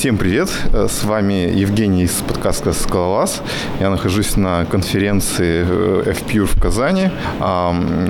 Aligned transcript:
Всем 0.00 0.16
привет! 0.16 0.48
С 0.72 1.04
вами 1.04 1.34
Евгений 1.54 2.04
из 2.04 2.12
подкаста 2.26 2.72
«Скалолаз». 2.72 3.42
Я 3.80 3.90
нахожусь 3.90 4.34
на 4.34 4.64
конференции 4.64 5.62
FPUR 5.62 6.46
в 6.46 6.58
Казани. 6.58 7.10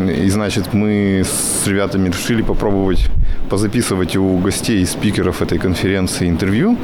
И, 0.09 0.31
значит, 0.31 0.73
мы 0.73 1.25
с 1.25 1.67
ребятами 1.67 2.09
решили 2.09 2.43
попробовать 2.43 3.09
позаписывать 3.49 4.17
у 4.17 4.39
гостей 4.39 4.83
и 4.83 4.87
спикеров 4.87 5.43
этой 5.43 5.59
конференции 5.59 6.29
интервью. 6.29 6.77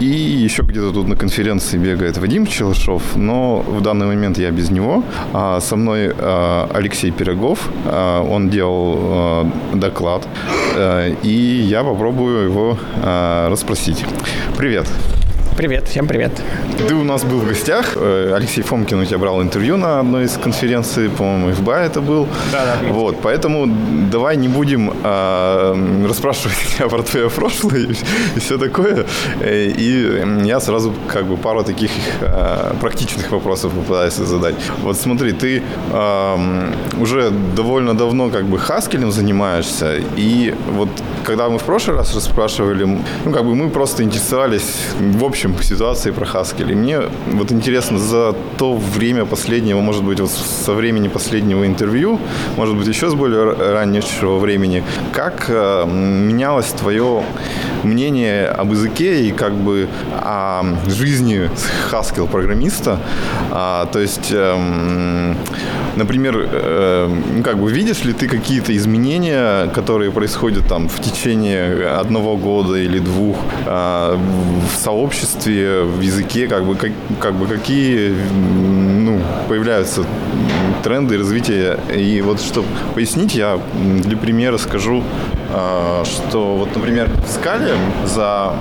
И 0.00 0.06
еще 0.06 0.62
где-то 0.62 0.92
тут 0.92 1.08
на 1.08 1.16
конференции 1.16 1.78
бегает 1.78 2.18
Вадим 2.18 2.46
Челышев, 2.46 3.16
но 3.16 3.60
в 3.60 3.80
данный 3.80 4.06
момент 4.06 4.38
я 4.38 4.50
без 4.50 4.70
него. 4.70 5.04
Со 5.60 5.76
мной 5.76 6.12
Алексей 6.74 7.10
Пирогов. 7.10 7.68
Он 7.86 8.50
делал 8.50 9.46
доклад. 9.74 10.26
И 11.22 11.66
я 11.68 11.84
попробую 11.84 12.44
его 12.44 12.78
расспросить. 13.48 14.04
Привет. 14.56 14.86
Привет, 15.58 15.88
всем 15.88 16.06
привет. 16.06 16.30
Ты 16.86 16.94
у 16.94 17.02
нас 17.02 17.24
был 17.24 17.40
в 17.40 17.48
гостях. 17.48 17.96
Э, 17.96 18.32
Алексей 18.36 18.62
Фомкин 18.62 19.00
у 19.00 19.04
тебя 19.04 19.18
брал 19.18 19.42
интервью 19.42 19.76
на 19.76 19.98
одной 19.98 20.26
из 20.26 20.36
конференций, 20.36 21.08
по-моему, 21.10 21.52
ФБА 21.52 21.80
это 21.80 22.00
был. 22.00 22.28
Да, 22.52 22.64
да. 22.64 22.92
Вот, 22.92 23.16
поэтому 23.20 23.66
давай 24.12 24.36
не 24.36 24.46
будем 24.46 24.92
э, 25.02 26.06
расспрашивать 26.08 26.56
тебя 26.76 26.88
про 26.88 27.02
твое 27.02 27.28
прошлое 27.28 27.80
и, 27.80 27.90
и 28.36 28.38
все 28.38 28.56
такое. 28.56 29.04
Э, 29.40 29.64
и 29.66 30.46
я 30.46 30.60
сразу 30.60 30.94
как 31.08 31.24
бы 31.24 31.36
пару 31.36 31.64
таких 31.64 31.90
э, 32.20 32.74
практичных 32.80 33.32
вопросов 33.32 33.72
попытаюсь 33.72 34.14
задать. 34.14 34.54
Вот 34.84 34.96
смотри, 34.96 35.32
ты 35.32 35.62
э, 35.92 36.72
уже 37.00 37.30
довольно 37.56 37.94
давно 37.94 38.30
как 38.30 38.44
бы 38.44 38.60
хаскелем 38.60 39.10
занимаешься, 39.10 39.96
и 40.16 40.54
вот 40.76 40.88
когда 41.24 41.48
мы 41.48 41.58
в 41.58 41.64
прошлый 41.64 41.96
раз 41.96 42.14
расспрашивали, 42.14 42.84
ну 42.84 43.32
как 43.32 43.44
бы 43.44 43.56
мы 43.56 43.70
просто 43.70 44.04
интересовались 44.04 44.86
в 45.00 45.24
общем 45.24 45.47
общем, 45.54 45.62
ситуации 45.62 46.10
про 46.10 46.26
Haskell. 46.26 46.70
И 46.70 46.74
мне 46.74 47.00
вот 47.32 47.52
интересно, 47.52 47.98
за 47.98 48.34
то 48.56 48.76
время 48.76 49.24
последнего, 49.24 49.80
может 49.80 50.04
быть, 50.04 50.20
вот 50.20 50.30
со 50.30 50.72
времени 50.72 51.08
последнего 51.08 51.66
интервью, 51.66 52.20
может 52.56 52.76
быть, 52.76 52.86
еще 52.86 53.10
с 53.10 53.14
более 53.14 53.52
раннего 53.52 54.38
времени, 54.38 54.82
как 55.12 55.46
э, 55.48 55.84
менялось 55.86 56.68
твое 56.68 57.22
мнение 57.84 58.48
об 58.48 58.72
языке 58.72 59.22
и 59.22 59.32
как 59.32 59.54
бы 59.54 59.88
о 60.12 60.64
жизни 60.86 61.50
Haskell 61.90 62.28
программиста. 62.28 62.98
А, 63.50 63.86
то 63.86 63.98
есть, 63.98 64.30
э, 64.32 65.34
например, 65.96 66.48
э, 66.50 67.42
как 67.44 67.58
бы 67.58 67.70
видишь 67.70 68.04
ли 68.04 68.12
ты 68.12 68.28
какие-то 68.28 68.76
изменения, 68.76 69.68
которые 69.68 70.10
происходят 70.10 70.66
там 70.68 70.88
в 70.88 71.00
течение 71.00 71.88
одного 71.88 72.36
года 72.36 72.76
или 72.76 72.98
двух 72.98 73.36
э, 73.66 74.16
в 74.16 74.78
сообществе? 74.78 75.08
обществе, 75.08 75.82
в 75.82 76.00
языке, 76.00 76.46
как 76.46 76.64
бы, 76.64 76.74
как, 76.74 76.92
как 77.20 77.34
бы 77.34 77.46
какие 77.46 78.14
ну, 78.30 79.20
появляются 79.48 80.04
тренды 80.82 81.18
развития. 81.18 81.78
И 81.94 82.20
вот 82.20 82.40
чтобы 82.40 82.68
пояснить, 82.94 83.34
я 83.34 83.58
для 84.04 84.16
примера 84.16 84.58
скажу, 84.58 85.02
что 86.04 86.56
вот, 86.56 86.74
например, 86.74 87.08
в 87.24 87.28
скале 87.30 87.74
за 88.04 88.52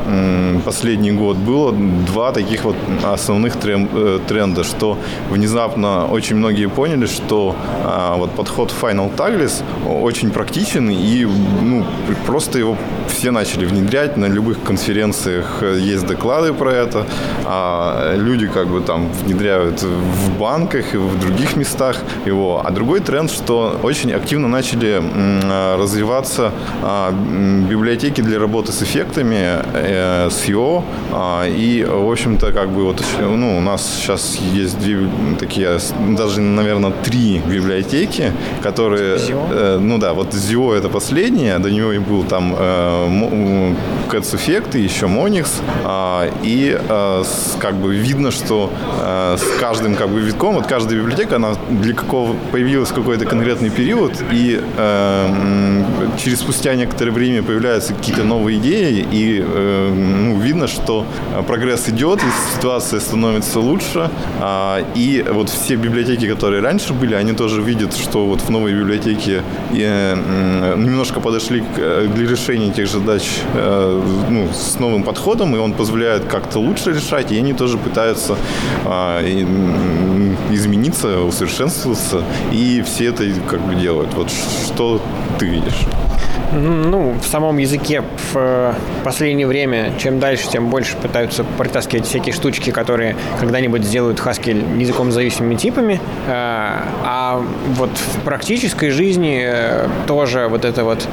последний 0.65 1.11
год 1.11 1.37
было 1.37 1.73
два 1.73 2.31
таких 2.31 2.63
вот 2.63 2.75
основных 3.03 3.55
э, 3.63 4.19
тренда, 4.27 4.63
что 4.63 4.97
внезапно 5.29 6.05
очень 6.05 6.35
многие 6.35 6.67
поняли, 6.67 7.05
что 7.05 7.55
а, 7.83 8.15
вот 8.17 8.31
подход 8.31 8.73
Final 8.81 9.15
Tagless 9.15 9.63
очень 9.85 10.31
практичен 10.31 10.89
и 10.89 11.25
ну, 11.25 11.85
просто 12.25 12.59
его 12.59 12.77
все 13.07 13.31
начали 13.31 13.65
внедрять, 13.65 14.17
на 14.17 14.25
любых 14.25 14.61
конференциях 14.63 15.63
есть 15.63 16.05
доклады 16.05 16.53
про 16.53 16.71
это, 16.71 17.05
а 17.45 18.15
люди 18.15 18.47
как 18.47 18.67
бы 18.67 18.81
там 18.81 19.11
внедряют 19.23 19.81
в 19.81 20.37
банках 20.37 20.93
и 20.93 20.97
в 20.97 21.19
других 21.19 21.55
местах 21.55 21.97
его. 22.25 22.61
А 22.63 22.71
другой 22.71 22.99
тренд, 22.99 23.31
что 23.31 23.79
очень 23.83 24.11
активно 24.11 24.47
начали 24.47 25.01
развиваться 25.77 26.51
а, 26.51 26.76
библиотеки 27.69 28.21
для 28.21 28.39
работы 28.39 28.71
с 28.71 28.81
эффектами, 28.83 29.59
э, 29.73 30.29
с 30.29 30.47
IO, 30.47 30.83
а, 31.11 31.45
и, 31.47 31.83
в 31.83 32.11
общем-то, 32.11 32.51
как 32.51 32.69
бы 32.69 32.83
вот, 32.85 33.03
ну, 33.19 33.57
у 33.57 33.61
нас 33.61 33.97
сейчас 33.97 34.37
есть 34.53 34.79
две 34.79 35.09
такие, 35.39 35.79
даже, 36.17 36.41
наверное, 36.41 36.91
три 36.91 37.39
библиотеки, 37.39 38.31
которые, 38.61 39.17
э, 39.17 39.79
ну 39.81 39.97
да, 39.97 40.13
вот 40.13 40.33
ZIO 40.33 40.75
это 40.75 40.89
последняя, 40.89 41.59
до 41.59 41.71
него 41.71 41.91
и 41.93 41.99
был 41.99 42.23
там 42.23 42.55
э, 42.57 43.73
Cats 44.09 44.35
Effect 44.35 44.77
и 44.77 44.81
еще 44.81 45.07
Monix, 45.07 45.47
а, 45.83 46.29
и 46.43 46.77
как 47.59 47.75
бы 47.75 47.95
видно, 47.95 48.31
что 48.31 48.71
с 49.37 49.59
каждым 49.59 49.95
как 49.95 50.09
бы 50.09 50.19
витком, 50.19 50.55
вот 50.55 50.67
каждая 50.67 50.99
библиотека, 50.99 51.35
она 51.37 51.49
для 51.69 51.93
какого 51.93 52.35
появилась 52.51 52.89
какой-то 52.89 53.25
конкретный 53.25 53.69
период, 53.69 54.13
и 54.31 54.61
через 56.17 56.39
спустя 56.39 56.66
некоторое 56.75 57.11
время 57.11 57.43
появляются 57.43 57.93
какие-то 57.93 58.23
новые 58.23 58.57
идеи, 58.59 59.05
и 59.11 59.43
э, 59.45 59.93
ну, 59.93 60.39
видно, 60.39 60.67
что 60.67 61.05
прогресс 61.47 61.89
идет, 61.89 62.19
и 62.19 62.55
ситуация 62.55 62.99
становится 62.99 63.59
лучше. 63.59 64.09
А, 64.39 64.83
и 64.95 65.25
вот 65.29 65.49
все 65.49 65.75
библиотеки, 65.75 66.27
которые 66.27 66.61
раньше 66.61 66.93
были, 66.93 67.13
они 67.13 67.33
тоже 67.33 67.61
видят, 67.61 67.95
что 67.95 68.25
вот 68.25 68.41
в 68.41 68.49
новой 68.49 68.73
библиотеке 68.73 69.43
э, 69.71 70.15
немножко 70.77 71.19
подошли 71.19 71.61
к, 71.61 72.07
для 72.15 72.27
решения 72.27 72.71
тех 72.71 72.87
же 72.87 72.99
задач 72.99 73.23
э, 73.53 74.01
ну, 74.29 74.49
с 74.53 74.79
новым 74.79 75.03
подходом, 75.03 75.55
и 75.55 75.59
он 75.59 75.73
позволяет 75.73 76.25
как-то 76.25 76.59
лучше 76.59 76.91
решать, 76.91 77.31
и 77.31 77.37
они 77.37 77.53
тоже 77.53 77.77
пытаются 77.77 78.35
а, 78.85 79.21
измениться, 80.51 81.21
усовершенствоваться, 81.21 82.23
и 82.51 82.83
все 82.85 83.07
это 83.07 83.23
как 83.47 83.61
бы 83.61 83.75
делают. 83.75 84.13
Вот 84.13 84.29
что 84.29 85.01
ты 85.39 85.45
видишь? 85.45 86.06
Ну, 86.53 87.13
в 87.21 87.25
самом 87.25 87.57
языке 87.57 88.01
в 88.01 88.35
э, 88.35 88.73
последнее 89.03 89.47
время, 89.47 89.91
чем 89.97 90.19
дальше, 90.19 90.47
тем 90.49 90.69
больше 90.69 90.95
пытаются 90.95 91.43
протаскивать 91.43 92.05
всякие 92.05 92.33
штучки, 92.33 92.69
которые 92.69 93.17
когда-нибудь 93.39 93.83
сделают 93.83 94.19
Haskell 94.19 94.79
языком 94.79 95.11
зависимыми 95.11 95.55
типами. 95.55 95.99
Э, 96.27 96.79
а 97.03 97.43
вот 97.75 97.89
в 97.89 98.21
практической 98.21 98.91
жизни 98.91 99.41
э, 99.45 99.89
тоже 100.07 100.47
вот 100.47 100.63
это 100.63 100.85
вот 100.85 101.05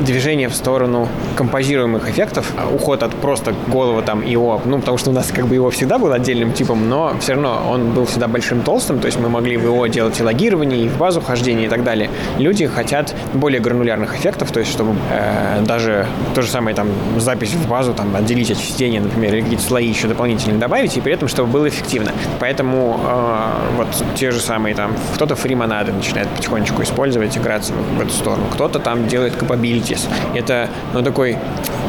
движение 0.00 0.48
в 0.48 0.54
сторону 0.54 1.08
композируемых 1.36 2.10
эффектов, 2.10 2.52
уход 2.72 3.02
от 3.02 3.14
просто 3.14 3.54
голого 3.68 4.02
там 4.02 4.22
ИО, 4.22 4.60
ну, 4.66 4.80
потому 4.80 4.98
что 4.98 5.10
у 5.10 5.12
нас 5.14 5.30
как 5.34 5.46
бы 5.46 5.54
его 5.54 5.70
всегда 5.70 5.98
был 5.98 6.12
отдельным 6.12 6.52
типом, 6.52 6.88
но 6.88 7.14
все 7.20 7.32
равно 7.32 7.66
он 7.70 7.92
был 7.92 8.04
всегда 8.04 8.28
большим 8.28 8.60
толстым, 8.62 8.98
то 8.98 9.06
есть 9.06 9.18
мы 9.18 9.30
могли 9.30 9.56
в 9.56 9.64
ИО 9.64 9.86
делать 9.86 10.20
и 10.20 10.22
логирование, 10.22 10.84
и 10.84 10.88
в 10.88 10.98
базу 10.98 11.22
хождения 11.22 11.66
и 11.66 11.68
так 11.68 11.84
далее. 11.84 12.10
Люди 12.38 12.66
хотят 12.66 13.14
более 13.32 13.60
гранулярных 13.60 14.14
эффектов, 14.14 14.41
то 14.50 14.60
есть 14.60 14.72
чтобы 14.72 14.94
э, 15.10 15.62
даже 15.64 16.06
то 16.34 16.42
же 16.42 16.48
самое 16.48 16.74
там 16.74 16.88
запись 17.18 17.52
в 17.52 17.68
базу 17.68 17.94
там 17.94 18.14
отделить 18.16 18.50
от 18.50 18.58
чтения, 18.58 19.00
например, 19.00 19.34
или 19.34 19.42
какие-то 19.42 19.64
слои 19.64 19.86
еще 19.86 20.08
дополнительно 20.08 20.58
добавить, 20.58 20.96
и 20.96 21.00
при 21.00 21.12
этом 21.12 21.28
чтобы 21.28 21.50
было 21.50 21.68
эффективно. 21.68 22.12
Поэтому 22.40 23.00
э, 23.04 23.76
вот 23.76 23.88
те 24.16 24.30
же 24.30 24.40
самые 24.40 24.74
там 24.74 24.94
кто-то 25.14 25.36
фримонады 25.36 25.92
начинает 25.92 26.28
потихонечку 26.28 26.82
использовать, 26.82 27.36
играться 27.36 27.72
в, 27.72 27.98
в 27.98 28.00
эту 28.00 28.12
сторону, 28.12 28.44
кто-то 28.52 28.78
там 28.78 29.06
делает 29.06 29.34
capabilities. 29.34 30.08
Это 30.34 30.68
ну 30.92 31.02
такой 31.02 31.36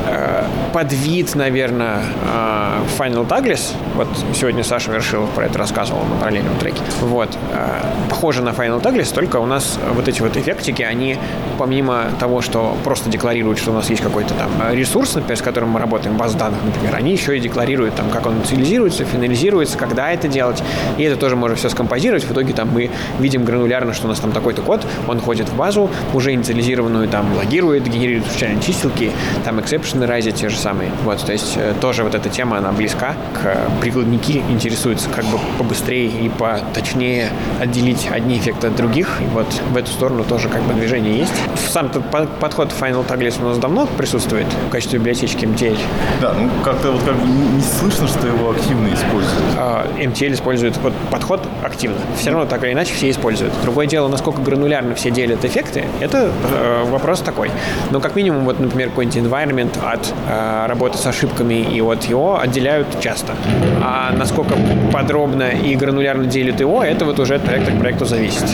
э, 0.07 0.43
подвид, 0.73 1.35
наверное, 1.35 2.01
э, 2.25 2.63
Final 2.97 3.27
Tagless. 3.27 3.73
Вот 3.95 4.07
сегодня 4.33 4.63
Саша 4.63 4.91
Вершилов 4.91 5.29
про 5.31 5.45
это 5.45 5.57
рассказывал 5.57 6.03
на 6.03 6.15
параллельном 6.15 6.55
треке. 6.57 6.81
Вот. 7.01 7.29
Э, 7.53 7.81
похоже 8.09 8.41
на 8.41 8.49
Final 8.49 8.81
Tagless, 8.81 9.13
только 9.13 9.37
у 9.37 9.45
нас 9.45 9.79
вот 9.93 10.07
эти 10.07 10.21
вот 10.21 10.35
эффектики, 10.37 10.81
они 10.81 11.17
помимо 11.57 12.05
того, 12.19 12.41
что 12.43 12.77
просто 12.83 13.09
декларируют, 13.09 13.57
что 13.57 13.71
у 13.71 13.73
нас 13.73 13.89
есть 13.89 14.01
какой-то 14.01 14.33
там 14.33 14.51
ресурс, 14.71 15.15
например, 15.15 15.37
с 15.37 15.41
которым 15.41 15.69
мы 15.69 15.79
работаем, 15.79 16.17
баз 16.17 16.35
данных, 16.35 16.59
например, 16.63 16.95
они 16.95 17.11
еще 17.11 17.37
и 17.37 17.39
декларируют, 17.39 17.95
там, 17.95 18.09
как 18.09 18.25
он 18.25 18.37
инициализируется, 18.37 19.05
финализируется, 19.05 19.77
когда 19.77 20.11
это 20.11 20.27
делать. 20.27 20.61
И 20.97 21.03
это 21.03 21.19
тоже 21.19 21.35
можно 21.35 21.55
все 21.55 21.69
скомпозировать. 21.69 22.23
В 22.23 22.31
итоге 22.31 22.53
там 22.53 22.69
мы 22.69 22.91
видим 23.19 23.43
гранулярно, 23.45 23.93
что 23.93 24.05
у 24.05 24.09
нас 24.09 24.19
там 24.19 24.31
такой-то 24.31 24.61
код, 24.61 24.85
он 25.07 25.19
входит 25.19 25.49
в 25.49 25.55
базу, 25.55 25.89
уже 26.13 26.33
инициализированную 26.33 27.07
там 27.07 27.33
логирует, 27.35 27.87
генерирует 27.87 28.27
случайные 28.27 28.61
чистилки, 28.61 29.11
там 29.43 29.59
эксепшены 29.59 30.05
разят 30.05 30.35
те 30.35 30.49
же 30.49 30.57
самые. 30.57 30.91
Вот, 31.03 31.23
то 31.25 31.31
есть 31.31 31.53
э, 31.55 31.73
тоже 31.79 32.03
вот 32.03 32.15
эта 32.15 32.29
тема, 32.29 32.57
она 32.57 32.71
близка 32.71 33.15
к 33.33 33.45
э, 33.45 33.69
прикладники 33.81 34.43
интересуются 34.49 35.09
как 35.09 35.25
бы 35.25 35.39
побыстрее 35.57 36.07
и 36.07 36.29
поточнее 36.29 37.29
отделить 37.59 38.07
одни 38.11 38.37
эффекты 38.37 38.67
от 38.67 38.75
других. 38.75 39.19
И 39.21 39.25
вот 39.25 39.47
в 39.71 39.77
эту 39.77 39.91
сторону 39.91 40.23
тоже 40.23 40.49
как 40.49 40.61
бы 40.63 40.73
движение 40.73 41.17
есть. 41.17 41.33
Сам 41.71 41.89
подход 42.39 42.73
Final 42.79 43.05
Tagless 43.07 43.41
у 43.41 43.47
нас 43.47 43.57
давно 43.57 43.85
присутствует 43.85 44.47
в 44.67 44.69
качестве 44.69 44.99
библиотечки 44.99 45.45
MTL. 45.45 45.77
Да, 46.21 46.33
ну 46.33 46.49
как-то 46.63 46.91
вот 46.91 47.03
как 47.03 47.15
бы 47.15 47.27
не 47.27 47.61
слышно, 47.61 48.07
что 48.07 48.27
его 48.27 48.51
активно 48.51 48.87
используют. 48.87 49.43
А, 49.57 49.87
MTL 49.97 50.33
использует 50.33 50.77
вот 50.77 50.93
подход 51.11 51.41
активно. 51.63 51.97
Все 52.17 52.31
равно 52.31 52.45
так 52.45 52.63
или 52.63 52.73
иначе 52.73 52.93
все 52.93 53.09
используют. 53.09 53.53
Другое 53.63 53.87
дело, 53.87 54.07
насколько 54.07 54.41
гранулярно 54.41 54.95
все 54.95 55.11
делят 55.11 55.43
эффекты, 55.45 55.85
это 55.99 56.31
э, 56.51 56.83
вопрос 56.89 57.19
такой. 57.19 57.51
Но 57.91 57.99
как 57.99 58.15
минимум, 58.15 58.45
вот, 58.45 58.59
например, 58.59 58.89
какой-нибудь 58.89 59.17
environment 59.17 59.77
от 59.83 60.13
э, 60.27 60.65
работы 60.67 60.97
с 60.97 61.05
ошибками 61.05 61.55
и 61.55 61.81
от 61.81 62.09
ИО 62.09 62.39
отделяют 62.39 62.87
часто. 62.99 63.33
А 63.81 64.11
насколько 64.13 64.55
подробно 64.91 65.49
и 65.49 65.75
гранулярно 65.75 66.25
делят 66.25 66.61
ИО, 66.61 66.83
это 66.83 67.05
вот 67.05 67.19
уже 67.19 67.35
от 67.35 67.43
проекта 67.43 67.71
к 67.71 67.79
проекту 67.79 68.05
зависит. 68.05 68.45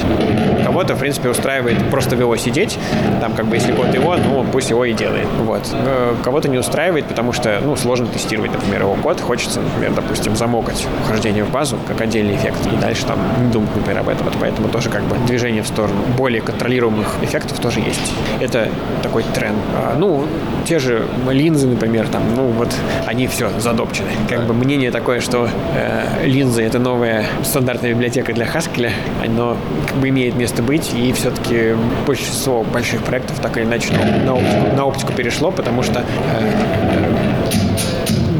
Кого-то, 0.65 0.95
в 0.95 0.99
принципе, 0.99 1.29
устраивает 1.29 1.77
просто 1.89 2.15
в 2.15 2.21
ИО 2.21 2.35
сидеть, 2.35 2.77
там 3.21 3.33
как 3.33 3.45
бы 3.45 3.55
если 3.55 3.68
код 3.71 3.95
ИО, 3.95 4.17
ну 4.17 4.45
пусть 4.51 4.71
ИО 4.71 4.85
и 4.85 4.93
делает. 4.93 5.27
Вот. 5.43 5.61
Э, 5.73 6.15
кого-то 6.23 6.47
не 6.47 6.57
устраивает, 6.57 7.05
потому 7.05 7.33
что, 7.33 7.59
ну, 7.63 7.75
сложно 7.75 8.07
тестировать, 8.07 8.51
например, 8.51 8.81
его 8.81 8.95
код, 8.95 9.21
хочется, 9.21 9.61
например, 9.61 9.93
допустим, 9.93 10.35
замокать 10.35 10.85
вхождение 11.05 11.43
в 11.43 11.51
базу 11.51 11.77
как 11.87 12.01
отдельный 12.01 12.35
эффект, 12.35 12.57
и 12.71 12.75
дальше 12.81 13.05
там 13.05 13.19
думать, 13.51 13.75
например, 13.75 13.99
об 13.99 14.09
этом. 14.09 14.25
Вот 14.25 14.35
поэтому 14.39 14.69
тоже 14.69 14.89
как 14.89 15.03
бы 15.03 15.15
движение 15.27 15.63
в 15.63 15.67
сторону 15.67 15.99
более 16.17 16.41
контролируемых 16.41 17.17
эффектов 17.21 17.59
тоже 17.59 17.79
есть. 17.79 18.13
Это 18.39 18.69
такой 19.03 19.23
тренд. 19.33 19.57
А, 19.75 19.95
ну, 19.97 20.25
те 20.65 20.79
же 20.79 21.05
линзы, 21.29 21.67
например, 21.67 22.07
там, 22.07 22.23
ну 22.35 22.47
вот 22.47 22.69
они 23.05 23.27
все 23.27 23.49
задопчены. 23.59 24.09
Как 24.27 24.45
бы 24.45 24.53
мнение 24.53 24.91
такое, 24.91 25.19
что 25.19 25.49
э, 25.75 26.25
линзы 26.25 26.63
это 26.63 26.79
новая 26.79 27.25
стандартная 27.43 27.91
библиотека 27.91 28.33
для 28.33 28.45
Haskell, 28.45 28.91
оно 29.23 29.57
как 29.87 29.97
бы 29.97 30.09
имеет 30.09 30.35
место 30.35 30.61
быть, 30.61 30.93
и 30.93 31.11
все-таки 31.13 31.75
большинство 32.05 32.63
больших 32.63 33.03
проектов 33.03 33.39
так 33.39 33.57
или 33.59 33.65
иначе 33.67 33.93
на 34.25 34.33
оптику, 34.33 34.75
на 34.75 34.85
оптику 34.85 35.13
перешло, 35.13 35.51
потому 35.51 35.83
что 35.83 35.99
э, 35.99 37.38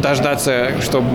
дождаться, 0.02 0.70
чтобы 0.82 1.08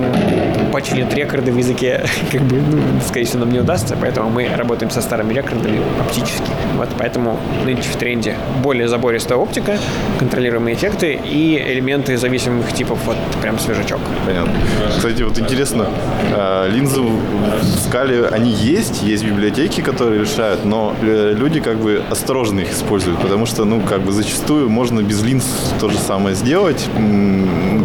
починят 0.72 1.14
рекорды 1.14 1.52
в 1.52 1.56
языке, 1.56 2.04
как 2.32 2.42
бы, 2.42 2.56
ну, 2.56 2.82
скорее 3.06 3.24
всего, 3.26 3.40
нам 3.40 3.52
не 3.52 3.60
удастся, 3.60 3.96
поэтому 4.00 4.30
мы 4.30 4.48
работаем 4.54 4.90
со 4.90 5.00
старыми 5.00 5.32
рекордами 5.32 5.80
оптически. 6.00 6.50
Вот 6.76 6.88
поэтому 6.98 7.38
нынче 7.64 7.88
в 7.88 7.96
тренде 7.96 8.36
более 8.62 8.88
забористая 8.88 9.38
оптика, 9.38 9.78
контролируемые 10.18 10.74
эффекты 10.74 11.14
и 11.14 11.56
элементы 11.56 12.16
зависимых 12.16 12.72
типов, 12.72 12.98
вот 13.06 13.16
прям 13.40 13.58
свежачок. 13.58 14.00
Понятно. 14.26 14.52
Кстати, 14.96 15.22
вот 15.22 15.38
интересно, 15.38 15.86
э, 16.32 16.68
линзы 16.70 17.00
в 17.00 17.78
скале, 17.86 18.26
они 18.26 18.50
есть, 18.50 19.02
есть 19.02 19.24
библиотеки, 19.24 19.80
которые 19.80 20.20
решают, 20.22 20.64
но 20.64 20.94
э, 21.02 21.34
люди 21.36 21.60
как 21.60 21.78
бы 21.78 22.02
осторожно 22.10 22.60
их 22.60 22.72
используют, 22.72 23.20
потому 23.20 23.46
что, 23.46 23.64
ну, 23.64 23.80
как 23.80 24.02
бы 24.02 24.12
зачастую 24.12 24.68
можно 24.68 25.00
без 25.00 25.22
линз 25.22 25.44
то 25.80 25.88
же 25.88 25.98
самое 25.98 26.34
сделать, 26.34 26.88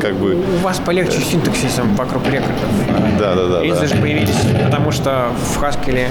как 0.02 0.16
бы... 0.16 0.36
У 0.36 0.64
вас 0.64 0.80
полегче 0.90 1.20
синтаксисом 1.22 1.96
вокруг 1.96 2.26
рекордов. 2.26 2.58
Да, 3.20 3.36
да, 3.36 3.48
да. 3.48 3.62
Линзы 3.62 3.82
да. 3.82 3.88
же 3.88 4.02
появились, 4.02 4.36
потому 4.66 4.90
что 4.92 5.28
в 5.38 5.62
Haskell 5.62 6.08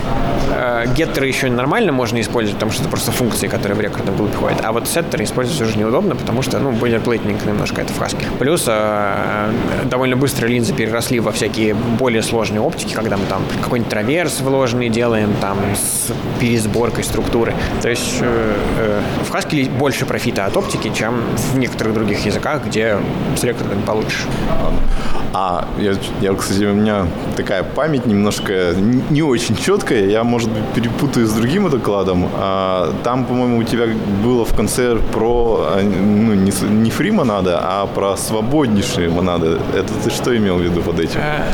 э, 0.55 0.85
геттеры 0.95 1.27
еще 1.27 1.51
нормально 1.51 1.91
можно 1.91 2.21
использовать, 2.21 2.55
потому 2.55 2.71
что 2.71 2.83
это 2.83 2.89
просто 2.89 3.11
функции, 3.11 3.49
которые 3.49 3.77
в 3.77 3.81
рекорды 3.81 4.13
будут 4.13 4.31
приходят. 4.31 4.61
А 4.63 4.71
вот 4.71 4.87
сеттеры 4.87 5.25
использовать 5.25 5.61
уже 5.61 5.77
неудобно, 5.77 6.15
потому 6.15 6.43
что, 6.43 6.61
ну, 6.61 6.71
бойлерплейтинг 6.71 7.45
немножко 7.45 7.81
это 7.81 7.93
в 7.93 8.01
Haskell. 8.01 8.39
Плюс 8.39 8.67
э, 8.69 9.51
довольно 9.87 10.17
быстро 10.17 10.47
линзы 10.47 10.73
переросли 10.73 11.19
во 11.19 11.33
всякие 11.33 11.75
более 11.75 12.23
сложные 12.23 12.61
оптики, 12.61 12.95
когда 12.95 13.17
мы 13.17 13.27
там 13.27 13.43
какой-нибудь 13.61 13.91
траверс 13.91 14.41
вложенный 14.43 14.91
делаем, 14.91 15.35
там, 15.41 15.59
с 15.75 16.13
пересборкой 16.39 17.03
структуры. 17.03 17.53
То 17.83 17.89
есть 17.89 18.19
э, 18.21 18.55
э, 18.79 19.01
в 19.29 19.35
Haskell 19.35 19.69
больше 19.77 20.07
профита 20.07 20.45
от 20.45 20.57
оптики, 20.57 20.93
чем 20.95 21.21
в 21.53 21.59
некоторых 21.59 21.95
других 21.95 22.25
языках, 22.25 22.65
где 22.65 22.99
с 23.37 23.43
рекордами 23.43 23.83
получше. 23.83 24.29
А 25.33 25.69
я, 25.79 25.95
я, 26.21 26.35
кстати, 26.35 26.65
у 26.65 26.73
меня 26.73 27.07
такая 27.37 27.63
память 27.63 28.07
немножко 28.07 28.75
не, 29.11 29.23
очень 29.23 29.57
четкая. 29.57 30.07
Я, 30.07 30.25
может 30.25 30.51
быть, 30.51 30.65
перепутаю 30.75 31.27
с 31.27 31.33
другим 31.33 31.69
докладом. 31.69 32.29
А, 32.35 32.95
там, 33.05 33.25
по-моему, 33.25 33.59
у 33.59 33.63
тебя 33.63 33.87
было 34.25 34.45
в 34.45 34.55
конце 34.55 34.97
про 34.97 35.69
а, 35.75 35.83
ну, 35.83 36.35
не, 36.35 36.51
не 36.71 36.91
фри 36.91 37.11
монада, 37.11 37.61
а 37.63 37.87
про 37.87 38.17
свободнейшие 38.17 39.11
монады. 39.11 39.59
Это 39.75 39.93
ты 40.03 40.11
что 40.11 40.37
имел 40.37 40.57
в 40.57 40.63
виду 40.63 40.81
под 40.81 41.01
этим? 41.01 41.21
А, 41.21 41.45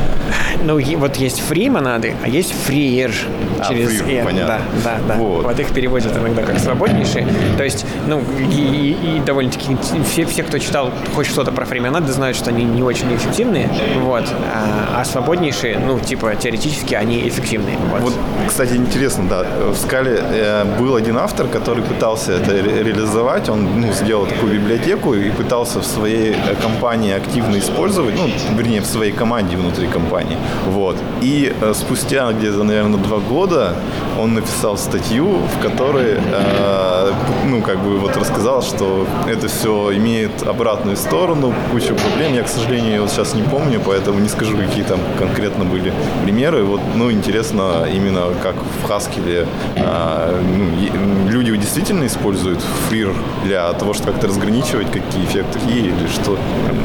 ну, 0.62 0.81
вот 0.99 1.16
есть 1.16 1.40
фри 1.40 1.69
монады, 1.69 2.14
а 2.22 2.28
есть 2.28 2.52
фриер 2.52 3.12
а, 3.58 3.69
через 3.69 4.00
фри, 4.00 4.16
N. 4.19 4.25
Понятно. 4.25 4.61
Да, 4.84 4.99
да, 4.99 5.14
да. 5.14 5.14
Вот. 5.16 5.44
вот 5.44 5.61
их 5.61 5.72
переводят 5.72 6.16
иногда 6.16 6.43
как 6.43 6.58
свободнейшие. 6.58 7.26
То 7.56 7.64
есть, 7.64 7.84
ну, 8.06 8.22
и, 8.38 8.55
и, 8.55 9.16
и 9.16 9.20
довольно-таки 9.20 9.76
все, 10.05 10.25
все, 10.25 10.43
кто 10.43 10.58
читал 10.58 10.90
хоть 11.14 11.26
что-то 11.26 11.50
про 11.50 11.64
фри 11.64 11.81
монады, 11.81 12.12
знают, 12.12 12.37
что 12.37 12.50
они 12.50 12.64
не 12.64 12.82
очень 12.82 13.04
эффективные. 13.12 13.69
Вот. 14.01 14.25
А, 14.53 15.01
а 15.01 15.05
свободнейшие, 15.05 15.79
ну, 15.79 15.99
типа, 15.99 16.35
теоретически 16.37 16.95
они 16.95 17.29
эффективные. 17.29 17.77
Вот, 17.91 18.01
вот 18.03 18.15
кстати, 18.49 18.75
интересно, 18.75 19.25
да. 19.29 19.45
В 19.71 19.77
скале 19.77 20.21
э, 20.21 20.65
был 20.79 20.95
один 20.95 21.17
автор, 21.17 21.47
который 21.49 21.83
пытался 21.83 22.33
это 22.33 22.53
ре- 22.53 22.83
реализовать. 22.85 23.49
Он 23.49 23.81
ну, 23.81 23.93
сделал 23.93 24.27
такую 24.27 24.55
библиотеку 24.55 25.15
и 25.15 25.31
пытался 25.31 25.81
в 25.81 25.87
своей 25.87 26.33
э, 26.33 26.55
компании 26.61 27.12
активно 27.12 27.59
использовать, 27.59 28.15
ну, 28.17 28.29
вернее, 28.56 28.81
в 28.81 28.87
своей 28.87 29.12
команде 29.12 29.57
внутри 29.57 29.87
компании. 29.87 30.37
Вот. 30.67 30.97
И 31.21 31.53
э, 31.61 31.73
спустя 31.75 32.33
где-то, 32.33 32.62
наверное, 32.62 32.99
два 32.99 33.19
года 33.19 33.75
он 34.21 34.35
написал 34.35 34.77
статью, 34.77 35.39
в 35.39 35.62
которой, 35.62 36.19
э, 36.19 37.12
ну, 37.47 37.62
как 37.62 37.79
бы 37.79 37.99
вот 37.99 38.17
рассказал, 38.17 38.62
что 38.62 39.07
это 39.29 39.49
все 39.49 39.97
имеет 39.97 40.47
обратную 40.47 40.97
сторону, 40.97 41.53
кучу 41.73 41.95
проблем. 41.95 42.35
Я, 42.35 42.43
к 42.43 42.49
сожалению, 42.49 42.94
вот 43.00 43.11
сейчас 43.11 43.35
не 43.35 43.43
помню, 43.43 43.81
поэтому 43.85 44.20
не 44.20 44.29
скажу, 44.29 44.56
какие 44.56 44.85
там 44.85 45.00
конкретно 45.19 45.64
были 45.64 45.93
примеры. 46.23 46.64
Вот, 46.64 46.81
ну, 46.94 47.11
интересно 47.11 47.87
именно, 47.93 48.26
как 48.43 48.55
в 48.55 48.91
Haskell 48.91 49.46
э, 49.76 50.43
ну, 50.56 51.31
люди 51.31 51.56
действительно 51.56 52.06
используют 52.06 52.61
фрир 52.88 53.12
для 53.44 53.73
того, 53.73 53.94
чтобы 53.94 54.12
как-то 54.12 54.29
разграничивать, 54.29 54.91
какие 54.91 55.25
эффекты 55.25 55.55
какие 55.64 55.87
или 55.87 56.06
что? 56.08 56.38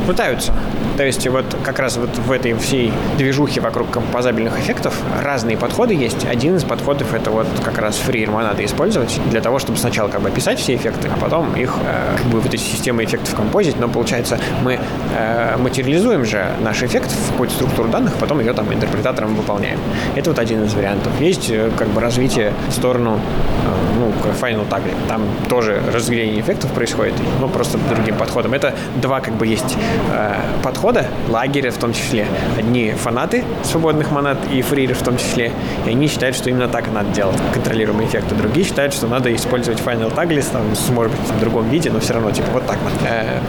Пытаются. 0.08 0.54
То 0.98 1.06
есть 1.06 1.28
вот 1.28 1.46
как 1.64 1.80
раз 1.80 1.98
вот 1.98 2.10
в 2.18 2.32
этой 2.32 2.54
всей 2.56 2.92
движухе 3.18 3.62
вокруг 3.62 3.90
композабельных 3.90 4.60
эффектов 4.60 4.94
разные 5.24 5.58
подходы 5.58 5.94
есть. 5.94 6.26
Один 6.26 6.56
из 6.58 6.64
подходов 6.64 7.14
это 7.14 7.32
вот 7.32 7.48
как 7.64 7.78
раз 7.78 7.96
фрирма 7.96 8.44
надо 8.44 8.66
использовать 8.66 9.20
для 9.30 9.42
того, 9.42 9.60
чтобы 9.60 9.78
сначала 9.78 10.10
как 10.10 10.22
бы 10.22 10.30
описать 10.30 10.60
все 10.60 10.76
эффекты, 10.76 11.08
а 11.08 11.18
потом 11.18 11.56
их 11.56 11.74
э, 11.86 12.18
как 12.18 12.26
бы 12.28 12.42
в 12.42 12.46
этой 12.46 12.60
системе 12.60 13.06
эффектов 13.06 13.36
композить. 13.36 13.80
Но 13.80 13.88
получается 13.88 14.40
мы 14.64 14.80
э, 15.16 15.58
материализуем 15.58 15.99
же 16.00 16.46
наш 16.62 16.84
эффект 16.84 17.12
в 17.12 17.32
какую-то 17.32 17.56
структуру 17.56 17.90
данных, 17.90 18.14
потом 18.20 18.40
ее 18.40 18.54
там 18.54 18.72
интерпретатором 18.74 19.36
выполняем. 19.36 19.80
Это 20.16 20.30
вот 20.30 20.40
один 20.40 20.64
из 20.64 20.74
вариантов. 20.74 21.12
Есть 21.20 21.50
э, 21.50 21.72
как 21.78 21.88
бы 21.90 22.02
развитие 22.02 22.54
в 22.70 22.72
сторону 22.72 23.20
э, 23.66 24.00
ну, 24.00 24.12
Final 24.42 24.68
Tag. 24.70 24.82
Там 25.08 25.24
тоже 25.48 25.82
разделение 25.94 26.40
эффектов 26.42 26.72
происходит, 26.72 27.14
но 27.40 27.48
просто 27.48 27.78
другим 27.90 28.16
подходом. 28.16 28.54
Это 28.54 28.74
два 29.02 29.20
как 29.20 29.34
бы 29.36 29.48
есть 29.48 29.78
э, 30.12 30.36
подхода, 30.64 31.08
лагеря 31.28 31.72
в 31.72 31.78
том 31.78 31.94
числе. 31.94 32.26
Одни 32.58 32.92
фанаты 32.92 33.44
свободных 33.64 34.12
монад 34.12 34.38
и 34.52 34.62
фриры 34.62 34.94
в 34.94 35.02
том 35.02 35.18
числе, 35.18 35.52
и 35.86 35.90
они 35.90 36.08
считают, 36.08 36.36
что 36.36 36.50
именно 36.50 36.68
так 36.68 36.92
надо 36.92 37.10
делать, 37.12 37.38
контролируемые 37.54 38.08
эффекты. 38.08 38.36
Другие 38.36 38.66
считают, 38.66 38.94
что 38.94 39.08
надо 39.08 39.34
использовать 39.36 39.80
Final 39.80 40.14
Taglist, 40.14 40.52
там, 40.52 40.64
может 40.94 41.12
быть, 41.12 41.30
в 41.30 41.40
другом 41.40 41.70
виде, 41.70 41.90
но 41.90 42.00
все 42.00 42.14
равно, 42.14 42.32
типа, 42.32 42.48
вот 42.54 42.66
так 42.66 42.78
вот. 42.84 42.94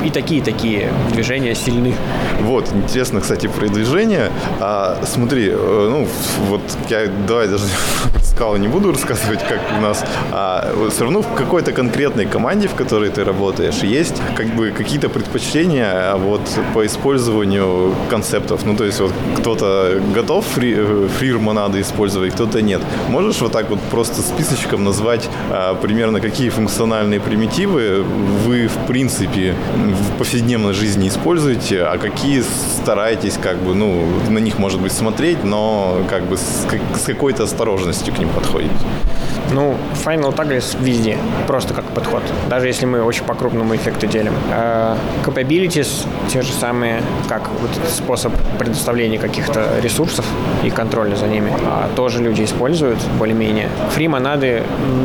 И 0.04 0.10
такие-такие 0.10 0.88
движения 1.12 1.54
сильны. 1.54 1.94
Вот, 2.40 2.68
интересно, 2.72 3.20
кстати, 3.20 3.46
про 3.46 3.68
движение. 3.68 4.30
А, 4.60 4.98
смотри, 5.04 5.48
э, 5.50 5.88
ну, 5.90 6.08
вот 6.48 6.62
я 6.88 7.06
давай 7.26 7.48
даже 7.48 7.64
сказал, 8.40 8.56
не 8.56 8.68
буду 8.68 8.92
рассказывать, 8.92 9.40
как 9.46 9.60
у 9.78 9.82
нас. 9.82 10.02
А 10.32 10.72
все 10.90 11.04
равно 11.04 11.20
в 11.20 11.34
какой-то 11.34 11.72
конкретной 11.72 12.24
команде, 12.24 12.68
в 12.68 12.74
которой 12.74 13.10
ты 13.10 13.24
работаешь, 13.24 13.82
есть 13.82 14.22
как 14.34 14.46
бы 14.46 14.70
какие-то 14.70 15.08
предпочтения 15.08 16.12
а 16.12 16.16
вот 16.16 16.40
по 16.74 16.86
использованию 16.86 17.94
концептов. 18.08 18.64
Ну, 18.64 18.76
то 18.76 18.84
есть 18.84 19.00
вот 19.00 19.12
кто-то 19.38 20.00
готов 20.14 20.46
фри, 20.46 20.74
э, 20.76 21.08
фрир 21.18 21.38
монады 21.38 21.80
использовать, 21.80 22.32
кто-то 22.32 22.62
нет. 22.62 22.80
Можешь 23.08 23.40
вот 23.40 23.52
так 23.52 23.68
вот 23.68 23.80
просто 23.90 24.22
списочком 24.22 24.84
назвать 24.84 25.28
а, 25.50 25.74
примерно 25.74 26.20
какие 26.20 26.48
функциональные 26.48 27.20
примитивы 27.20 28.02
вы 28.46 28.68
в 28.68 28.86
принципе 28.86 29.54
в 29.74 30.18
повседневной 30.18 30.72
жизни 30.72 31.08
используете, 31.08 31.82
а 31.82 31.98
какие 31.98 32.29
стараетесь 32.40 33.38
как 33.40 33.56
бы, 33.58 33.74
ну, 33.74 34.04
на 34.28 34.38
них 34.38 34.58
может 34.58 34.80
быть 34.80 34.92
смотреть, 34.92 35.44
но 35.44 35.98
как 36.08 36.24
бы 36.24 36.36
с, 36.36 36.66
с 36.94 37.04
какой-то 37.04 37.44
осторожностью 37.44 38.14
к 38.14 38.18
ним 38.18 38.28
подходите? 38.30 38.74
Ну, 39.52 39.76
Final 40.04 40.34
Tagless 40.34 40.76
везде, 40.80 41.18
просто 41.46 41.74
как 41.74 41.84
подход. 41.86 42.22
Даже 42.48 42.68
если 42.68 42.86
мы 42.86 43.02
очень 43.02 43.24
по-крупному 43.24 43.74
эффекты 43.74 44.06
делим. 44.06 44.32
Uh, 44.50 44.96
capabilities 45.24 46.06
те 46.28 46.42
же 46.42 46.52
самые, 46.52 47.02
как 47.28 47.48
вот 47.60 47.70
способ 47.88 48.32
предоставления 48.58 49.18
каких-то 49.18 49.66
ресурсов 49.82 50.24
и 50.62 50.70
контроля 50.70 51.16
за 51.16 51.26
ними. 51.26 51.50
Uh, 51.50 51.94
тоже 51.96 52.22
люди 52.22 52.44
используют 52.44 52.98
более-менее. 53.18 53.68
Фри 53.90 54.08
монады 54.08 54.62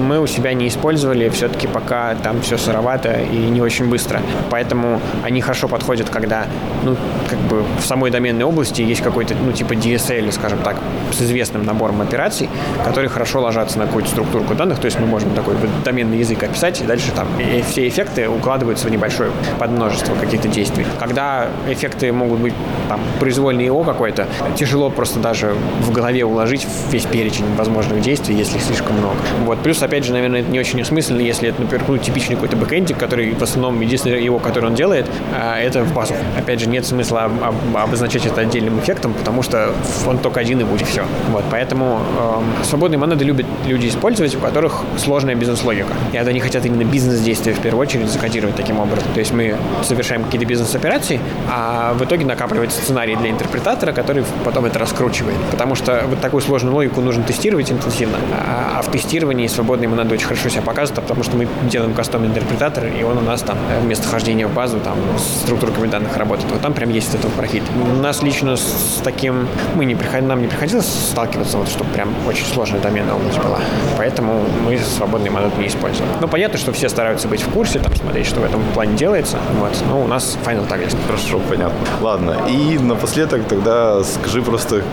мы 0.08 0.20
у 0.20 0.28
себя 0.28 0.54
не 0.54 0.68
использовали, 0.68 1.30
все-таки 1.30 1.68
пока 1.68 2.14
там 2.16 2.42
все 2.42 2.58
сыровато 2.58 3.14
и 3.14 3.38
не 3.38 3.62
очень 3.62 3.90
быстро. 3.90 4.22
Поэтому 4.52 5.02
они 5.24 5.42
хорошо 5.42 5.68
подходят, 5.68 6.10
когда 6.10 6.46
ну, 6.84 6.96
как 7.30 7.40
бы 7.40 7.64
в 7.80 7.86
самой 7.86 8.12
доменной 8.12 8.46
области 8.46 8.82
есть 8.82 9.02
какой-то, 9.02 9.36
ну, 9.36 9.52
типа 9.52 9.74
DSL, 9.74 10.32
скажем 10.32 10.60
так, 10.60 10.78
с 11.12 11.22
известным 11.22 11.66
набором 11.66 12.02
операций, 12.02 12.50
которые 12.84 13.10
хорошо 13.10 13.42
ложатся 13.42 13.80
на 13.80 13.86
какую-то 13.86 14.10
структуру 14.10 14.44
данных, 14.56 14.80
то 14.80 14.86
есть 14.86 15.00
мы 15.00 15.08
можем 15.08 15.32
такой 15.32 15.56
доменный 15.84 16.20
язык 16.20 16.44
описать, 16.44 16.82
и 16.82 16.84
дальше 16.86 17.12
там 17.12 17.28
и 17.40 17.62
все 17.62 17.88
эффекты 17.88 18.30
укладываются 18.30 18.88
в 18.88 18.92
небольшое 18.92 19.32
подмножество 19.60 20.16
каких-то 20.16 20.48
действий. 20.48 20.86
Когда 21.00 21.48
эффекты 21.68 22.12
могут 22.12 22.40
быть 22.40 22.54
там 22.88 23.00
произвольный 23.20 23.68
ИО 23.68 23.84
какой-то, 23.84 24.28
тяжело 24.56 24.90
просто 24.90 25.20
даже 25.20 25.56
в 25.82 25.92
голове 25.92 26.24
уложить 26.26 26.68
весь 26.92 27.06
перечень 27.06 27.46
возможных 27.56 28.02
действий, 28.02 28.36
если 28.36 28.58
их 28.58 28.64
слишком 28.64 28.98
много. 28.98 29.18
Вот. 29.46 29.60
Плюс, 29.60 29.82
опять 29.82 30.06
же, 30.06 30.14
наверное, 30.14 30.42
это 30.42 30.52
не 30.52 30.60
очень 30.60 30.82
осмысленно, 30.82 31.22
если 31.22 31.50
это, 31.50 31.62
например, 31.62 31.86
ну, 31.88 31.98
типичный 31.98 32.36
какой-то 32.36 32.58
бэкэндик, 32.58 32.98
который 32.98 33.34
в 33.34 33.42
основном 33.42 33.82
единственное 33.82 34.20
его, 34.20 34.40
который 34.40 34.66
он 34.66 34.76
делает, 34.76 35.08
а, 35.34 35.58
это 35.60 35.84
в 35.84 35.94
базу. 35.94 36.14
Опять 36.38 36.60
же, 36.60 36.70
нет 36.70 36.86
смысла 36.96 37.30
обозначать 37.74 38.26
это 38.26 38.42
отдельным 38.42 38.80
эффектом, 38.80 39.14
потому 39.14 39.44
что 39.44 39.74
он 40.08 40.18
только 40.18 40.40
один 40.40 40.62
и 40.62 40.64
будет 40.64 40.88
все. 40.88 41.04
Вот, 41.32 41.44
поэтому 41.52 42.00
э, 42.18 42.64
свободные 42.64 42.98
монеты 42.98 43.26
любят 43.26 43.46
люди 43.68 43.88
использовать, 43.88 44.36
у 44.36 44.40
которых 44.40 44.82
сложная 44.98 45.36
бизнес-логика. 45.36 45.90
И 46.14 46.18
они 46.18 46.40
хотят 46.40 46.66
именно 46.66 46.84
бизнес-действия 46.84 47.54
в 47.54 47.60
первую 47.60 47.82
очередь 47.82 48.10
закодировать 48.10 48.56
таким 48.56 48.80
образом. 48.80 49.08
То 49.14 49.20
есть 49.20 49.34
мы 49.34 49.58
совершаем 49.84 50.24
какие-то 50.24 50.46
бизнес-операции, 50.46 51.20
а 51.50 51.94
в 51.94 52.04
итоге 52.04 52.26
накапливается 52.26 52.82
сценарий 52.82 53.16
для 53.16 53.30
интерпретатора, 53.30 53.92
который 53.92 54.24
потом 54.44 54.66
это 54.66 54.80
раскручивает. 54.80 55.38
Потому 55.52 55.76
что 55.76 56.04
вот 56.08 56.22
такую 56.22 56.42
сложную 56.42 56.74
логику 56.74 57.02
нужно 57.02 57.24
тестировать 57.24 57.72
интенсивно, 57.72 58.18
а, 58.32 58.80
а 58.80 58.82
в 58.82 58.92
тестировании 58.92 59.48
свободные 59.48 59.90
монеты 59.90 60.14
очень 60.14 60.28
хорошо 60.28 60.50
себя 60.50 60.62
показывают, 60.62 61.02
потому 61.02 61.24
что 61.24 61.36
мы 61.36 61.48
делаем 61.70 61.94
кастомный 61.94 62.30
интерпретатор, 62.30 62.86
и 62.86 63.04
он 63.04 63.18
у 63.18 63.22
нас 63.22 63.42
там 63.42 63.58
вместо 63.82 64.08
хождения 64.08 64.48
в 64.48 64.54
базу 64.54 64.80
там 64.80 64.98
структурками 65.18 65.88
данных 65.88 66.16
работает. 66.18 66.52
Вот 66.52 66.62
там 66.62 66.74
прям 66.74 66.85
есть 66.90 67.14
этот 67.14 67.32
профиль. 67.34 67.64
У 67.82 68.02
нас 68.02 68.22
лично 68.22 68.58
с 68.58 69.02
таким 69.04 69.48
мы 69.76 69.86
не 69.86 69.96
приход... 69.96 70.22
нам 70.22 70.42
не 70.42 70.48
приходилось 70.48 70.86
сталкиваться, 70.86 71.58
вот, 71.58 71.68
чтобы 71.68 71.90
прям 71.92 72.14
очень 72.28 72.46
сложная 72.46 72.80
доменная 72.80 73.16
область 73.16 73.40
была. 73.40 73.60
Поэтому 73.98 74.44
мы 74.64 74.78
свободные 74.78 75.32
монеты 75.32 75.60
не 75.60 75.68
используем. 75.68 76.10
Ну, 76.22 76.28
понятно, 76.28 76.58
что 76.58 76.72
все 76.72 76.90
стараются 76.90 77.28
быть 77.28 77.42
в 77.42 77.50
курсе, 77.50 77.80
там, 77.80 77.96
смотреть, 77.96 78.28
что 78.28 78.40
в 78.40 78.44
этом 78.44 78.64
плане 78.74 78.96
делается. 78.96 79.38
Вот. 79.60 79.72
Но 79.90 80.02
у 80.02 80.08
нас 80.08 80.38
Final 80.46 80.68
так 80.68 80.82
есть. 80.82 80.98
Хорошо, 81.08 81.40
понятно. 81.50 81.78
Ладно. 82.02 82.38
И 82.50 82.78
напоследок 82.78 83.48
тогда 83.48 84.04
скажи 84.04 84.42
просто, 84.42 84.84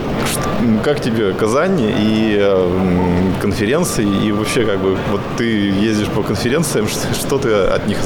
как 0.84 1.00
тебе 1.00 1.32
Казань 1.32 1.78
и 1.80 2.52
конференции, 3.40 4.06
и 4.06 4.32
вообще, 4.32 4.64
как 4.64 4.78
бы, 4.78 4.96
вот 5.11 5.20
ты 5.37 5.44
ездишь 5.44 6.08
по 6.08 6.22
конференциям, 6.22 6.88
что, 6.88 7.14
что 7.14 7.38
ты 7.38 7.52
от 7.52 7.87
них 7.87 7.99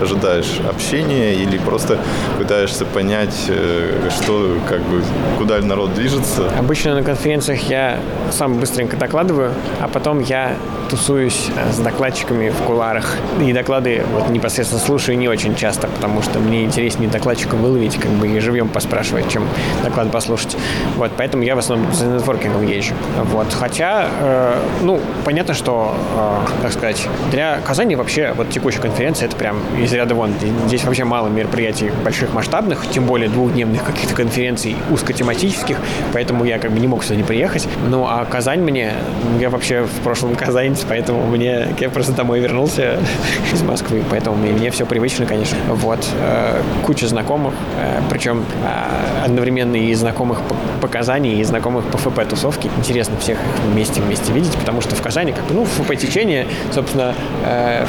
ожидаешь? 0.00 0.60
Общение 0.68 1.34
или 1.34 1.58
просто 1.58 1.98
пытаешься 2.38 2.84
понять, 2.84 3.01
э, 3.48 4.10
что, 4.10 4.56
как 4.68 4.80
бы, 4.80 5.02
куда 5.38 5.58
народ 5.60 5.94
движется? 5.94 6.50
Обычно 6.58 6.94
на 6.94 7.02
конференциях 7.02 7.68
я 7.68 7.98
сам 8.30 8.58
быстренько 8.58 8.96
докладываю, 8.96 9.52
а 9.80 9.88
потом 9.88 10.20
я 10.20 10.56
тусуюсь 10.92 11.48
э, 11.56 11.72
с 11.72 11.78
докладчиками 11.78 12.50
в 12.50 12.62
куларах. 12.66 13.16
И 13.40 13.52
доклады 13.52 14.02
вот 14.12 14.28
непосредственно 14.28 14.80
слушаю 14.80 15.16
не 15.16 15.26
очень 15.26 15.54
часто, 15.54 15.88
потому 15.88 16.20
что 16.22 16.38
мне 16.38 16.64
интереснее 16.64 17.08
докладчика 17.08 17.56
выловить, 17.56 17.96
как 17.96 18.10
бы 18.10 18.28
и 18.28 18.38
живьем 18.40 18.68
поспрашивать, 18.68 19.28
чем 19.30 19.48
доклад 19.82 20.10
послушать. 20.10 20.56
Вот, 20.96 21.10
поэтому 21.16 21.42
я 21.44 21.56
в 21.56 21.58
основном 21.58 21.92
за 21.94 22.06
нетворкингом 22.06 22.66
езжу. 22.66 22.94
Вот, 23.24 23.52
хотя, 23.54 24.06
э, 24.20 24.54
ну, 24.82 25.00
понятно, 25.24 25.54
что, 25.54 25.94
э, 26.14 26.62
как 26.62 26.72
сказать, 26.72 27.08
для 27.30 27.58
Казани 27.64 27.96
вообще 27.96 28.34
вот 28.36 28.50
текущая 28.50 28.80
конференция 28.80 29.28
это 29.28 29.36
прям 29.36 29.56
из 29.80 29.92
ряда 29.94 30.14
вон. 30.14 30.34
Здесь 30.66 30.84
вообще 30.84 31.04
мало 31.04 31.28
мероприятий 31.28 31.90
больших 32.04 32.34
масштабных, 32.34 32.86
тем 32.92 33.06
более 33.06 33.28
двухдневных 33.28 33.84
каких-то 33.84 34.14
конференций 34.14 34.76
узкотематических, 34.90 35.78
поэтому 36.12 36.44
я 36.44 36.58
как 36.58 36.72
бы 36.72 36.78
не 36.78 36.86
мог 36.86 37.02
сюда 37.04 37.16
не 37.16 37.22
приехать. 37.22 37.66
Ну, 37.88 38.04
а 38.06 38.24
Казань 38.24 38.60
мне, 38.60 38.92
я 39.40 39.50
вообще 39.50 39.82
в 39.82 40.02
прошлом 40.02 40.34
Казань 40.34 40.76
поэтому 40.88 41.26
мне 41.26 41.68
я 41.80 41.90
просто 41.90 42.12
домой 42.12 42.40
вернулся 42.40 42.98
из 43.52 43.62
Москвы, 43.62 44.02
поэтому 44.10 44.36
мне, 44.36 44.52
мне 44.52 44.70
все 44.70 44.86
привычно, 44.86 45.26
конечно. 45.26 45.56
Вот. 45.68 46.06
Э, 46.20 46.60
куча 46.84 47.06
знакомых, 47.06 47.54
э, 47.78 48.00
причем 48.10 48.44
э, 48.64 49.24
одновременно 49.24 49.76
и 49.76 49.92
знакомых 49.94 50.40
по, 50.42 50.56
по 50.80 50.88
Казани, 50.88 51.40
и 51.40 51.44
знакомых 51.44 51.84
по 51.86 51.98
ФП-тусовке. 51.98 52.70
Интересно 52.78 53.16
всех 53.18 53.38
вместе 53.70 54.00
вместе 54.00 54.32
видеть, 54.32 54.54
потому 54.56 54.80
что 54.80 54.94
в 54.94 55.02
Казани, 55.02 55.32
как 55.32 55.44
бы, 55.46 55.54
ну, 55.54 55.64
ФП-течение, 55.64 56.46
собственно, 56.72 57.14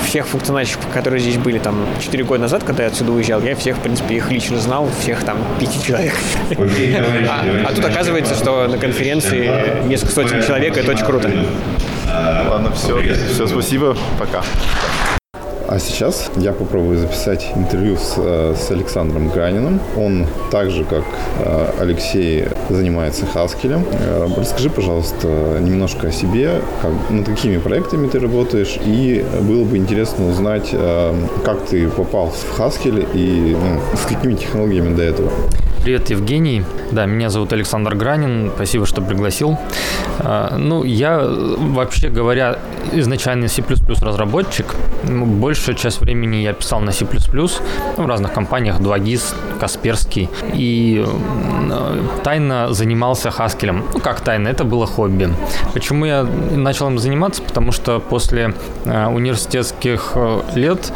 всех 0.06 0.28
функциональщиков, 0.28 0.88
которые 0.94 1.20
здесь 1.20 1.38
были 1.38 1.60
там 1.60 1.86
4 2.02 2.24
года 2.24 2.42
назад, 2.42 2.64
когда 2.64 2.84
я 2.84 2.90
отсюда 2.90 3.12
уезжал, 3.12 3.42
я 3.42 3.56
всех, 3.56 3.78
в 3.78 3.80
принципе, 3.82 4.16
их 4.16 4.32
лично 4.32 4.60
знал, 4.60 4.90
всех 5.00 5.24
там 5.24 5.38
пяти 5.60 5.82
человек. 5.82 6.14
А, 7.30 7.46
а 7.68 7.74
тут 7.74 7.86
оказывается, 7.86 8.36
что 8.36 8.68
на 8.68 8.78
конференции 8.78 9.52
несколько 9.86 10.14
сотен 10.14 10.42
человек, 10.44 10.78
это 10.78 10.92
очень 10.92 11.06
круто. 11.06 11.30
Ладно, 12.08 12.72
все. 12.74 13.02
Все, 13.34 13.48
спасибо. 13.48 13.98
Пока. 14.20 14.44
А 15.74 15.80
сейчас 15.80 16.30
я 16.36 16.54
попробую 16.54 17.00
записать 17.00 17.52
интервью 17.56 17.98
с, 17.98 18.14
э, 18.18 18.54
с 18.56 18.70
Александром 18.70 19.30
Ганиным. 19.30 19.80
Он 19.98 20.28
так 20.52 20.70
же, 20.70 20.84
как 20.84 21.04
э, 21.40 21.72
Алексей, 21.80 22.46
занимается 22.70 23.26
Хаскелем. 23.26 23.84
Э, 23.92 24.28
расскажи, 24.38 24.70
пожалуйста, 24.70 25.58
немножко 25.60 26.10
о 26.10 26.12
себе, 26.12 26.62
как, 26.84 26.92
над 27.10 27.26
какими 27.26 27.58
проектами 27.58 28.08
ты 28.08 28.20
работаешь, 28.20 28.78
и 28.86 29.26
было 29.42 29.64
бы 29.64 29.78
интересно 29.78 30.30
узнать, 30.30 30.76
как 31.44 31.66
ты 31.66 31.90
попал 31.90 32.30
в 32.30 32.56
Хаскель 32.56 33.08
и 33.16 33.58
ну, 33.60 33.80
с 33.98 34.06
какими 34.06 34.36
технологиями 34.36 34.96
до 34.96 35.02
этого. 35.02 35.32
Привет, 35.84 36.10
Евгений. 36.12 36.64
Да, 36.92 37.06
меня 37.06 37.30
зовут 37.30 37.52
Александр 37.52 37.94
Гранин. 37.96 38.54
Спасибо, 38.56 38.86
что 38.86 39.02
пригласил. 39.02 39.58
А, 40.20 40.56
ну, 40.58 40.86
я, 40.86 41.20
вообще 41.20 42.08
говоря, 42.08 42.58
изначально 42.94 43.50
C++ 43.50 43.62
разработчик. 44.02 44.76
Ну, 45.04 45.26
большая 45.26 45.76
часть 45.76 46.00
времени 46.00 46.38
я 46.38 46.54
писал 46.54 46.80
на 46.80 46.94
C++ 46.94 47.06
в 47.06 48.08
разных 48.08 48.32
компаниях, 48.32 48.80
2GIS, 48.80 49.36
Касперский. 49.60 50.30
И 50.54 51.06
тайно 52.24 52.74
занимался 52.74 53.30
Хаскелем. 53.30 53.84
Ну, 53.94 54.00
как 54.00 54.22
тайно, 54.22 54.48
это 54.48 54.64
было 54.64 54.88
хобби. 54.88 55.34
Почему 55.74 56.06
я 56.06 56.24
начал 56.24 56.88
им 56.88 56.98
заниматься? 56.98 57.42
Потому 57.42 57.74
что 57.74 58.00
после 58.00 58.54
а, 58.86 59.10
университетских 59.10 60.16
лет 60.56 60.94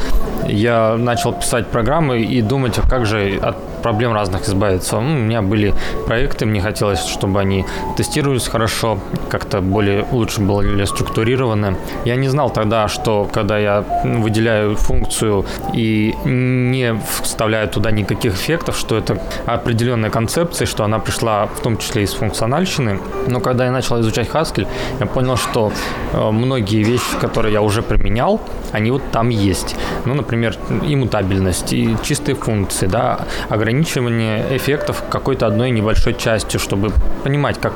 я 0.48 0.96
начал 0.96 1.34
писать 1.34 1.67
программы 1.67 2.22
и 2.22 2.41
думать, 2.41 2.79
а 2.79 2.88
как 2.88 3.06
же 3.06 3.38
от 3.41 3.58
проблем 3.82 4.13
разных 4.13 4.48
избавиться. 4.48 4.76
Ну, 4.91 5.00
у 5.00 5.01
меня 5.01 5.41
были 5.41 5.74
проекты, 6.05 6.46
мне 6.46 6.62
хотелось, 6.62 7.05
чтобы 7.05 7.39
они 7.39 7.65
тестировались 7.96 8.48
хорошо, 8.48 9.00
как-то 9.29 9.62
более 9.62 10.05
лучше 10.12 10.41
были 10.41 10.86
структурированы. 10.86 11.75
Я 12.05 12.15
не 12.15 12.29
знал 12.29 12.50
тогда, 12.50 12.88
что 12.88 13.27
когда 13.31 13.57
я 13.57 13.84
выделяю 14.03 14.75
функцию 14.75 15.46
и 15.74 16.15
не 16.25 17.00
вставляю 17.22 17.67
туда 17.69 17.91
никаких 17.91 18.34
эффектов, 18.34 18.77
что 18.77 18.98
это 18.98 19.22
определенная 19.46 20.10
концепция, 20.10 20.65
что 20.65 20.84
она 20.84 21.00
пришла 21.00 21.48
в 21.48 21.60
том 21.62 21.77
числе 21.77 22.03
из 22.03 22.13
функциональщины. 22.13 23.00
Но 23.27 23.39
когда 23.39 23.65
я 23.65 23.72
начал 23.72 24.00
изучать 24.01 24.29
Haskell, 24.29 24.67
я 25.00 25.05
понял, 25.05 25.38
что 25.38 25.72
э, 26.13 26.31
многие 26.31 26.84
вещи, 26.84 27.17
которые 27.19 27.53
я 27.53 27.62
уже 27.62 27.81
применял, 27.81 28.41
они 28.72 28.91
вот 28.91 29.01
там 29.12 29.29
есть. 29.29 29.75
Ну, 30.05 30.13
например, 30.13 30.55
иммутабельность, 30.69 31.74
и 31.74 31.96
чистые 32.03 32.36
функции, 32.36 32.88
да, 32.88 33.19
ограничивание 33.50 34.46
эффектов 34.67 35.01
какой-то 35.09 35.47
одной 35.47 35.71
небольшой 35.71 36.13
частью, 36.13 36.59
чтобы 36.59 36.91
понимать, 37.24 37.57
как 37.59 37.74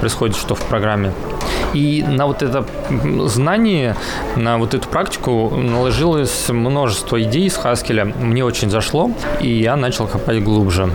происходит 0.00 0.36
что 0.36 0.54
в 0.54 0.60
программе. 0.60 1.12
И 1.72 2.04
на 2.06 2.26
вот 2.26 2.42
это 2.42 2.66
знание, 3.26 3.96
на 4.36 4.58
вот 4.58 4.74
эту 4.74 4.86
практику 4.88 5.50
наложилось 5.56 6.50
множество 6.50 7.22
идей 7.22 7.46
из 7.46 7.56
Хаскеля. 7.56 8.04
Мне 8.04 8.44
очень 8.44 8.68
зашло, 8.68 9.10
и 9.40 9.48
я 9.48 9.76
начал 9.76 10.06
копать 10.06 10.42
глубже. 10.42 10.90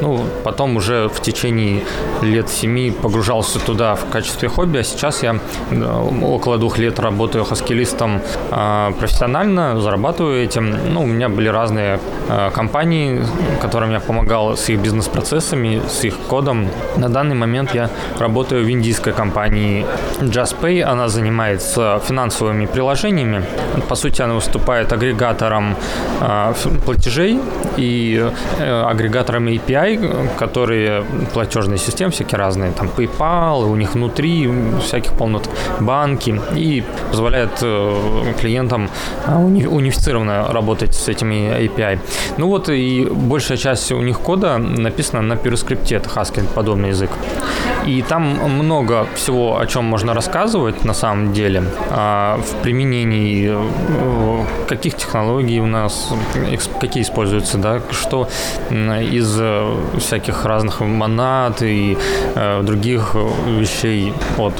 Ну, 0.00 0.24
потом 0.42 0.76
уже 0.76 1.08
в 1.08 1.20
течение 1.20 1.82
лет 2.22 2.48
семи 2.48 2.90
погружался 2.90 3.60
туда 3.60 3.94
в 3.94 4.08
качестве 4.10 4.48
хобби, 4.48 4.78
а 4.78 4.82
сейчас 4.82 5.22
я 5.22 5.38
э, 5.70 6.24
около 6.24 6.58
двух 6.58 6.78
лет 6.78 6.98
работаю 6.98 7.44
хаскелистом 7.44 8.20
э, 8.50 8.90
профессионально, 8.98 9.80
зарабатываю 9.80 10.42
этим. 10.42 10.76
Ну, 10.92 11.02
у 11.02 11.06
меня 11.06 11.28
были 11.28 11.48
разные 11.48 12.00
э, 12.28 12.50
компании, 12.50 13.22
которым 13.60 13.92
я 13.92 14.00
помогал 14.00 14.56
с 14.62 14.68
их 14.68 14.80
бизнес-процессами, 14.80 15.82
с 15.88 16.04
их 16.04 16.14
кодом. 16.28 16.68
На 16.96 17.08
данный 17.08 17.34
момент 17.34 17.74
я 17.74 17.90
работаю 18.18 18.64
в 18.64 18.70
индийской 18.70 19.12
компании 19.12 19.86
JustPay. 20.20 20.82
Она 20.82 21.08
занимается 21.08 22.00
финансовыми 22.06 22.66
приложениями. 22.66 23.44
По 23.88 23.94
сути, 23.94 24.22
она 24.22 24.34
выступает 24.34 24.92
агрегатором 24.92 25.76
платежей 26.84 27.40
и 27.76 28.30
агрегатором 28.60 29.48
API 29.48 30.32
которые 30.38 31.04
платежные 31.32 31.78
системы 31.78 32.10
всякие 32.10 32.38
разные, 32.38 32.72
там 32.72 32.90
PayPal, 32.96 33.64
у 33.64 33.76
них 33.76 33.94
внутри 33.94 34.50
всяких 34.80 35.12
полнот 35.12 35.48
банки, 35.80 36.40
и 36.56 36.84
позволяет 37.10 37.50
э, 37.62 38.34
клиентам 38.40 38.90
а, 39.26 39.38
унифицированно 39.38 40.48
работать 40.52 40.94
с 40.94 41.08
этими 41.08 41.66
API. 41.66 41.98
Ну 42.38 42.48
вот 42.48 42.68
и 42.68 43.04
большая 43.10 43.58
часть 43.58 43.92
у 43.92 44.00
них 44.00 44.20
кода 44.20 44.51
написана 44.58 45.22
на 45.22 45.34
PureScript, 45.34 45.94
это 45.96 46.08
Haskell 46.08 46.46
подобный 46.54 46.90
язык. 46.90 47.10
И 47.86 48.02
там 48.02 48.22
много 48.58 49.06
всего, 49.14 49.58
о 49.58 49.66
чем 49.66 49.84
можно 49.84 50.14
рассказывать 50.14 50.84
на 50.84 50.94
самом 50.94 51.32
деле. 51.32 51.64
А, 51.90 52.38
в 52.38 52.62
применении 52.62 53.50
э, 53.50 54.44
каких 54.68 54.96
технологий 54.96 55.60
у 55.60 55.66
нас, 55.66 56.08
какие 56.80 57.02
используются, 57.02 57.58
да, 57.58 57.80
что 57.90 58.28
из 58.70 59.36
э, 59.38 59.74
всяких 59.98 60.44
разных 60.44 60.80
монад 60.80 61.62
и 61.62 61.96
э, 62.34 62.62
других 62.62 63.16
вещей 63.58 64.12
от. 64.38 64.54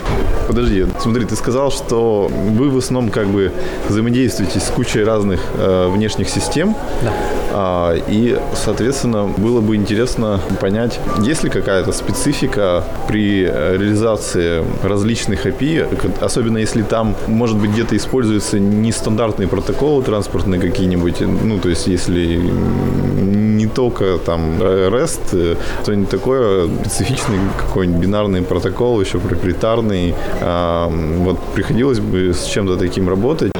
Подожди, 0.48 0.86
смотри, 0.98 1.24
ты 1.24 1.36
сказал, 1.36 1.70
что 1.70 2.28
вы 2.28 2.70
в 2.70 2.78
основном 2.78 3.10
как 3.10 3.28
бы 3.28 3.52
взаимодействуете 3.88 4.58
с 4.58 4.68
кучей 4.70 5.04
разных 5.04 5.40
внешних 5.54 6.28
систем. 6.28 6.74
Да. 7.02 7.12
А, 7.54 7.94
и, 8.08 8.38
соответственно, 8.54 9.24
было 9.24 9.60
бы 9.60 9.71
интересно 9.76 10.40
понять, 10.60 11.00
есть 11.20 11.44
ли 11.44 11.50
какая-то 11.50 11.92
специфика 11.92 12.84
при 13.08 13.44
реализации 13.44 14.64
различных 14.82 15.46
API, 15.46 15.86
особенно 16.20 16.58
если 16.58 16.82
там, 16.82 17.14
может 17.26 17.56
быть, 17.58 17.70
где-то 17.70 17.96
используются 17.96 18.58
нестандартные 18.58 19.48
протоколы 19.48 20.02
транспортные 20.02 20.60
какие-нибудь, 20.60 21.20
ну, 21.20 21.58
то 21.58 21.68
есть 21.68 21.86
если 21.86 22.36
не 22.36 23.66
только 23.66 24.18
там 24.18 24.60
REST, 24.60 25.56
что-нибудь 25.82 26.10
такое, 26.10 26.68
специфичный 26.86 27.38
какой-нибудь 27.58 28.00
бинарный 28.00 28.42
протокол, 28.42 29.00
еще 29.00 29.18
проприетарный. 29.18 30.14
Вот 30.40 31.38
приходилось 31.54 32.00
бы 32.00 32.32
с 32.32 32.44
чем-то 32.44 32.76
таким 32.76 33.08
работать. 33.08 33.52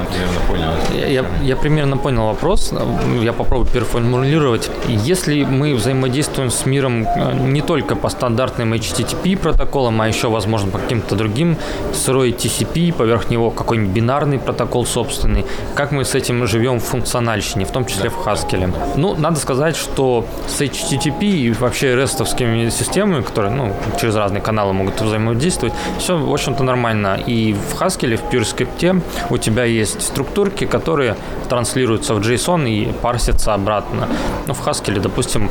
Я, 0.55 1.07
я, 1.07 1.25
я 1.41 1.55
примерно 1.55 1.97
понял 1.97 2.25
вопрос. 2.25 2.73
Я 3.21 3.33
попробую 3.33 3.67
переформулировать. 3.67 4.69
Если 4.87 5.43
мы 5.43 5.75
взаимодействуем 5.75 6.49
с 6.49 6.65
миром 6.65 7.07
э, 7.07 7.33
не 7.33 7.61
только 7.61 7.95
по 7.95 8.09
стандартным 8.09 8.73
HTTP 8.73 9.37
протоколам, 9.37 10.01
а 10.01 10.07
еще, 10.07 10.29
возможно, 10.29 10.71
по 10.71 10.77
каким-то 10.77 11.15
другим, 11.15 11.57
сырой 11.93 12.31
TCP, 12.31 12.93
поверх 12.93 13.29
него 13.29 13.51
какой-нибудь 13.51 13.93
бинарный 13.93 14.39
протокол 14.39 14.85
собственный, 14.85 15.45
как 15.75 15.91
мы 15.91 16.05
с 16.05 16.15
этим 16.15 16.47
живем 16.47 16.79
в 16.79 16.83
функциональщине, 16.83 17.65
в 17.65 17.71
том 17.71 17.85
числе 17.85 18.09
в 18.09 18.17
Haskell? 18.25 18.73
Ну, 18.95 19.15
надо 19.15 19.39
сказать, 19.39 19.75
что 19.75 20.25
с 20.47 20.61
HTTP 20.61 21.23
и 21.23 21.51
вообще 21.51 21.95
рестовскими 21.95 22.69
системами, 22.69 23.21
которые 23.21 23.53
ну, 23.53 23.73
через 23.99 24.15
разные 24.15 24.41
каналы 24.41 24.73
могут 24.73 25.01
взаимодействовать, 25.01 25.73
все, 25.97 26.17
в 26.17 26.31
общем-то, 26.31 26.63
нормально. 26.63 27.19
И 27.25 27.53
в 27.53 27.81
Haskell, 27.81 28.15
в 28.17 28.33
PureScript 28.33 29.01
у 29.29 29.37
тебя 29.37 29.63
есть 29.63 30.01
структурки, 30.43 30.65
которые 30.65 31.15
транслируются 31.49 32.13
в 32.13 32.19
JSON 32.19 32.69
и 32.69 32.91
парсятся 33.01 33.53
обратно. 33.53 34.07
Ну, 34.47 34.53
в 34.53 34.67
Haskell, 34.67 34.99
допустим, 34.99 35.49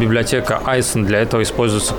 библиотека 0.00 0.60
Ison 0.66 1.04
для 1.04 1.20
этого 1.20 1.42
используется 1.42 1.94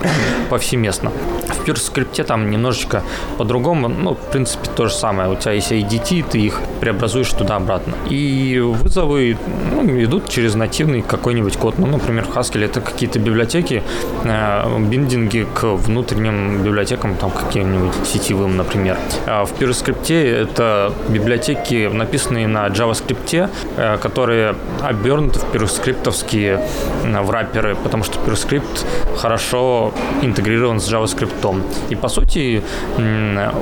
повсеместно. 0.50 1.12
В 1.48 1.68
PureScript 1.68 2.24
там 2.24 2.52
немножечко 2.52 3.02
по-другому, 3.38 3.88
ну, 3.88 4.14
в 4.14 4.32
принципе, 4.32 4.70
то 4.76 4.88
же 4.88 4.94
самое. 4.94 5.30
У 5.30 5.36
тебя 5.36 5.54
есть 5.54 5.72
IDT, 5.72 6.26
ты 6.32 6.40
их 6.40 6.62
преобразуешь 6.82 7.32
туда-обратно. 7.32 7.94
И 8.10 8.60
вызовы 8.60 9.38
ну, 9.72 10.04
идут 10.04 10.30
через 10.30 10.56
нативный 10.56 11.02
какой-нибудь 11.02 11.58
код. 11.58 11.80
Ну, 11.80 11.88
например, 11.88 12.26
в 12.26 12.38
Haskell 12.38 12.64
это 12.66 12.82
какие-то 12.82 13.20
библиотеки, 13.20 13.82
э, 14.24 14.80
биндинги 14.80 15.48
к 15.56 15.64
внутренним 15.64 16.64
библиотекам, 16.64 17.16
там, 17.16 17.32
каким-нибудь 17.32 17.94
сетевым, 18.06 18.58
например. 18.58 18.98
А 19.26 19.46
в 19.46 19.54
PureScript 19.54 20.14
это 20.14 20.94
библиотеки, 21.10 21.90
написанные 22.36 22.48
на 22.48 22.68
JavaScript, 22.68 23.50
э, 23.78 23.98
которые 23.98 24.56
обернуты 24.82 25.40
в 25.40 25.46
PureScriptовские 25.54 26.60
э, 27.04 27.22
врапперы, 27.22 27.76
потому 27.76 28.04
что 28.04 28.20
PureScript 28.20 28.86
хорошо 29.18 29.94
интегрирован 30.22 30.80
с 30.80 30.92
JavaScript. 30.92 31.62
И, 31.90 31.96
по 31.96 32.10
сути, 32.10 32.64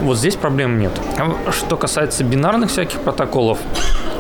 вот 0.02 0.18
здесь 0.18 0.36
проблем 0.36 0.80
нет. 0.80 0.92
А 1.18 1.52
что 1.52 1.78
касается 1.78 2.24
бинарных 2.24 2.70
всяких 2.70 3.00
протоколов, 3.00 3.58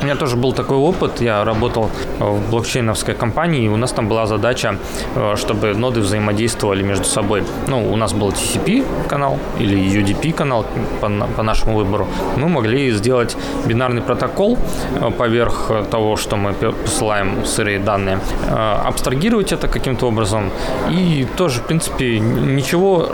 у 0.03 0.05
меня 0.05 0.15
тоже 0.15 0.35
был 0.35 0.51
такой 0.51 0.75
опыт. 0.75 1.21
Я 1.21 1.45
работал 1.45 1.89
в 2.19 2.49
блокчейновской 2.49 3.15
компании, 3.15 3.63
и 3.63 3.69
у 3.69 3.77
нас 3.77 3.93
там 3.93 4.09
была 4.09 4.25
задача, 4.25 4.75
э, 5.15 5.35
чтобы 5.37 5.73
ноды 5.73 6.01
взаимодействовали 6.01 6.83
между 6.83 7.05
собой. 7.05 7.43
Ну, 7.69 7.93
у 7.93 7.95
нас 7.95 8.11
был 8.11 8.29
TCP 8.29 8.83
канал 9.07 9.39
или 9.59 9.77
UDP 9.77 10.33
канал 10.33 10.65
по, 10.99 11.09
по 11.37 11.43
нашему 11.43 11.77
выбору. 11.77 12.07
Мы 12.35 12.49
могли 12.49 12.91
сделать 12.91 13.37
бинарный 13.65 14.01
протокол 14.01 14.42
э, 14.51 15.11
поверх 15.11 15.71
того, 15.89 16.15
что 16.15 16.35
мы 16.35 16.53
посылаем 16.53 17.45
сырые 17.45 17.79
данные, 17.79 18.19
э, 18.49 18.87
абстрагировать 18.87 19.53
это 19.53 19.67
каким-то 19.67 20.07
образом. 20.07 20.51
И 20.91 21.27
тоже, 21.37 21.59
в 21.59 21.63
принципе, 21.63 22.19
ничего 22.19 23.09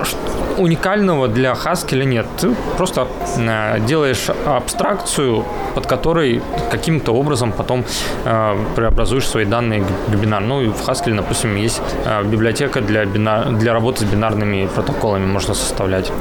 уникального 0.57 1.27
для 1.27 1.53
Haskell 1.53 2.03
нет. 2.05 2.25
Ты 2.37 2.55
просто 2.77 3.07
делаешь 3.87 4.29
абстракцию, 4.45 5.45
под 5.75 5.87
которой 5.87 6.41
каким-то 6.71 7.13
образом 7.13 7.51
потом 7.51 7.85
э, 8.25 8.57
преобразуешь 8.75 9.27
свои 9.27 9.45
данные 9.45 9.83
к 10.07 10.15
бинар. 10.15 10.41
Ну 10.41 10.61
и 10.61 10.67
в 10.67 10.87
Haskell, 10.87 11.15
допустим, 11.15 11.55
есть 11.55 11.81
э, 12.05 12.23
библиотека 12.23 12.81
для, 12.81 13.05
бинар, 13.05 13.51
для 13.51 13.73
работы 13.73 13.99
с 13.99 14.03
бинарными 14.03 14.67
протоколами 14.67 15.25
можно 15.25 15.53
составлять. 15.53 16.11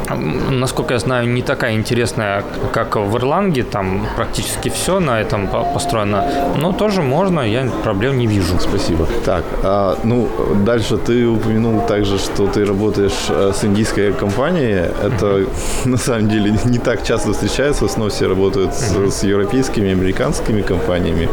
Насколько 0.51 0.95
я 0.95 1.01
знаю, 1.01 1.29
не 1.29 1.43
такая 1.43 1.75
интересная, 1.75 2.45
как 2.73 2.97
в 2.97 3.17
Erlang, 3.17 3.63
там 3.63 4.07
практически 4.17 4.69
все 4.69 4.88
на 5.01 5.21
этом 5.21 5.49
построено, 5.75 6.25
но 6.61 6.73
тоже 6.73 7.03
можно, 7.03 7.41
я 7.41 7.69
проблем 7.85 8.19
не 8.19 8.27
вижу. 8.27 8.59
Спасибо. 8.59 9.07
Так, 9.25 9.45
а, 9.63 9.99
ну, 10.05 10.29
дальше 10.65 10.97
ты 10.97 11.27
упомянул 11.27 11.81
также, 11.87 12.19
что 12.19 12.47
ты 12.47 12.65
работаешь 12.65 13.29
э, 13.29 13.53
с 13.55 13.65
индийской 13.65 14.13
компанией. 14.13 14.91
Это 15.07 15.47
на 15.85 15.97
самом 15.97 16.29
деле 16.29 16.55
не 16.65 16.79
так 16.79 17.05
часто 17.05 17.33
встречается, 17.33 17.85
в 17.85 17.87
основном 17.91 18.11
все 18.11 18.29
работают 18.29 18.75
с, 18.75 19.11
с 19.11 19.25
европейскими, 19.25 19.93
американскими 19.93 20.63
компаниями. 20.63 21.29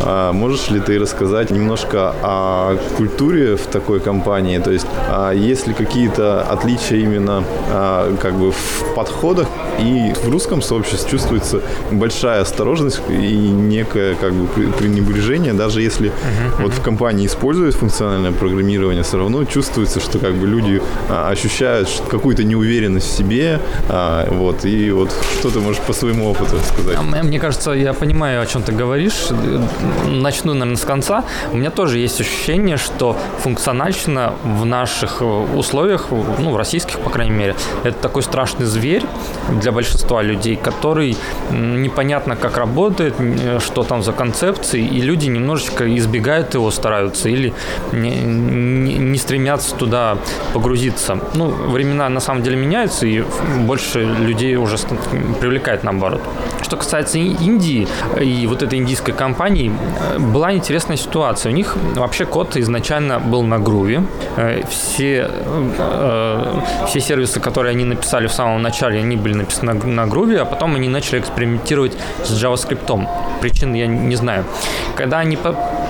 А, 0.00 0.32
можешь 0.32 0.70
ли 0.70 0.80
ты 0.80 0.98
рассказать 0.98 1.50
немножко 1.50 2.14
о 2.22 2.76
культуре 2.96 3.56
в 3.56 3.66
такой 3.66 4.00
компании? 4.00 4.58
То 4.58 4.70
есть, 4.70 4.86
а, 5.08 5.32
есть 5.32 5.66
ли 5.66 5.74
какие-то 5.74 6.42
отличия 6.42 6.98
именно 6.98 7.44
как 8.20 8.34
бы 8.34 8.52
в 8.52 8.94
подходах? 8.94 9.48
И 9.78 10.12
в 10.24 10.28
русском 10.28 10.62
сообществе 10.62 11.10
чувствуется 11.10 11.60
большая 11.90 12.42
осторожность 12.42 13.00
и 13.08 13.36
некое 13.36 14.14
как 14.14 14.32
бы 14.32 14.46
пренебрежение, 14.72 15.52
даже 15.52 15.82
если 15.82 16.08
uh-huh. 16.08 16.62
вот 16.62 16.72
в 16.72 16.82
компании 16.82 17.26
используют 17.26 17.74
функциональное 17.74 18.32
программирование, 18.32 19.02
все 19.02 19.18
равно 19.18 19.44
чувствуется, 19.44 20.00
что 20.00 20.18
как 20.18 20.34
бы 20.34 20.46
люди 20.46 20.80
а, 21.08 21.30
ощущают 21.30 21.88
какую-то 22.10 22.44
неуверенность 22.44 23.08
в 23.08 23.16
себе, 23.16 23.60
а, 23.88 24.28
вот, 24.30 24.64
и 24.64 24.90
вот 24.90 25.10
что 25.38 25.50
ты 25.50 25.60
можешь 25.60 25.80
по 25.82 25.92
своему 25.92 26.30
опыту 26.30 26.56
сказать? 26.60 26.98
Мне 27.00 27.38
кажется, 27.38 27.72
я 27.72 27.92
понимаю, 27.92 28.42
о 28.42 28.46
чем 28.46 28.62
ты 28.62 28.72
говоришь. 28.72 29.28
Начну, 30.06 30.54
наверное, 30.54 30.76
с 30.76 30.84
конца. 30.84 31.24
У 31.52 31.56
меня 31.56 31.70
тоже 31.70 31.98
есть 31.98 32.20
ощущение, 32.20 32.76
что 32.76 33.16
функциональщина 33.42 34.34
в 34.44 34.64
наших 34.64 35.22
условиях, 35.22 36.06
ну, 36.38 36.52
в 36.52 36.56
российских, 36.56 36.98
по 37.00 37.10
крайней 37.10 37.36
мере, 37.36 37.56
это 37.84 37.98
такой 37.98 38.22
страшный 38.22 38.66
зверь 38.66 39.04
для 39.62 39.72
большинства 39.72 40.22
людей, 40.22 40.56
который 40.56 41.16
непонятно, 41.50 42.36
как 42.36 42.58
работает, 42.58 43.14
что 43.60 43.82
там 43.82 44.02
за 44.02 44.12
концепции, 44.12 44.80
и 44.80 45.00
люди 45.00 45.26
немножечко 45.26 45.84
избегают 45.96 46.54
его, 46.54 46.70
стараются, 46.70 47.28
или 47.28 47.52
не, 47.92 48.10
не, 48.10 48.94
не 48.98 49.18
стремятся 49.18 49.74
туда 49.76 50.16
погрузиться. 50.52 51.18
Ну, 51.34 51.48
времена 51.48 52.08
на 52.08 52.20
самом 52.20 52.42
деле 52.42 52.56
меняются, 52.56 53.06
и 53.06 53.24
больше 53.66 54.04
людей 54.04 54.56
уже 54.56 54.76
привлекает 55.40 55.84
наоборот. 55.84 56.20
Что 56.62 56.76
касается 56.76 57.18
Индии 57.18 57.86
и 58.20 58.46
вот 58.46 58.62
этой 58.62 58.78
индийской 58.78 59.14
компании, 59.14 59.72
э, 60.14 60.18
была 60.18 60.52
интересная 60.52 60.96
ситуация. 60.96 61.52
У 61.52 61.54
них 61.54 61.76
вообще 61.94 62.24
код 62.24 62.56
изначально 62.56 63.20
был 63.20 63.42
на 63.42 63.58
груве. 63.58 64.02
Э, 64.36 64.62
все, 64.68 65.30
э, 65.78 66.60
все 66.88 67.00
сервисы, 67.00 67.40
которые 67.40 67.72
они 67.72 67.84
написали 67.84 68.26
в 68.26 68.32
самом 68.32 68.62
начале, 68.62 68.98
они 68.98 69.16
были 69.16 69.34
написаны 69.34 69.51
на 69.60 70.06
груве, 70.06 70.40
а 70.40 70.44
потом 70.44 70.76
они 70.76 70.88
начали 70.88 71.20
экспериментировать 71.20 71.92
с 72.24 72.30
JavaScript. 72.42 73.08
Причин 73.40 73.74
я 73.74 73.86
не 73.86 74.16
знаю. 74.16 74.44
Когда 74.96 75.18
они 75.18 75.36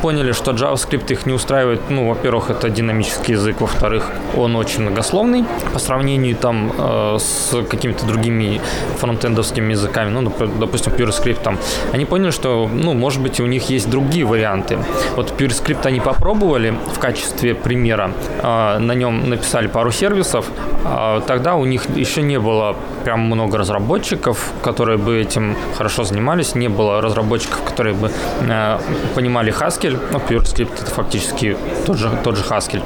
поняли, 0.03 0.33
что 0.33 0.51
JavaScript 0.51 1.13
их 1.13 1.27
не 1.27 1.33
устраивает. 1.33 1.81
Ну, 1.89 2.09
во-первых, 2.09 2.51
это 2.51 2.69
динамический 2.69 3.35
язык, 3.35 3.61
во-вторых, 3.61 4.11
он 4.37 4.57
очень 4.57 4.83
многословный 4.83 5.45
по 5.73 5.79
сравнению 5.79 6.35
там 6.35 6.73
э, 6.77 7.19
с 7.19 7.63
какими-то 7.71 8.05
другими 8.07 8.61
фронтендовскими 8.99 9.73
языками, 9.73 10.11
ну, 10.11 10.33
допустим, 10.61 10.93
PureScript 10.93 11.43
там. 11.43 11.59
Они 11.93 12.05
поняли, 12.05 12.33
что, 12.33 12.69
ну, 12.73 12.95
может 12.95 13.23
быть, 13.23 13.41
у 13.41 13.47
них 13.47 13.71
есть 13.71 13.89
другие 13.89 14.25
варианты. 14.25 14.79
Вот 15.17 15.33
PureScript 15.39 15.87
они 15.87 16.01
попробовали 16.01 16.75
в 16.95 16.99
качестве 16.99 17.55
примера, 17.55 18.11
э, 18.43 18.79
на 18.79 18.93
нем 18.93 19.31
написали 19.31 19.69
пару 19.69 19.93
сервисов, 19.93 20.47
а 20.85 21.21
тогда 21.21 21.55
у 21.55 21.65
них 21.65 21.87
еще 21.97 22.23
не 22.23 22.41
было 22.41 22.75
прям 23.05 23.21
много 23.21 23.57
разработчиков, 23.59 24.53
которые 24.63 24.99
бы 24.99 25.21
этим 25.21 25.57
хорошо 25.77 26.03
занимались, 26.03 26.57
не 26.57 26.69
было 26.69 27.01
разработчиков, 27.01 27.63
которые 27.65 27.95
бы 27.95 28.11
э, 28.41 28.79
понимали 29.15 29.53
Haskell, 29.53 29.92
ну, 30.11 30.19
PureScript 30.19 30.83
это 30.83 30.91
фактически 30.91 31.57
тот 31.87 31.99
же, 31.99 32.11
тот 32.23 32.37
же 32.37 32.45
Haskell. 32.45 32.83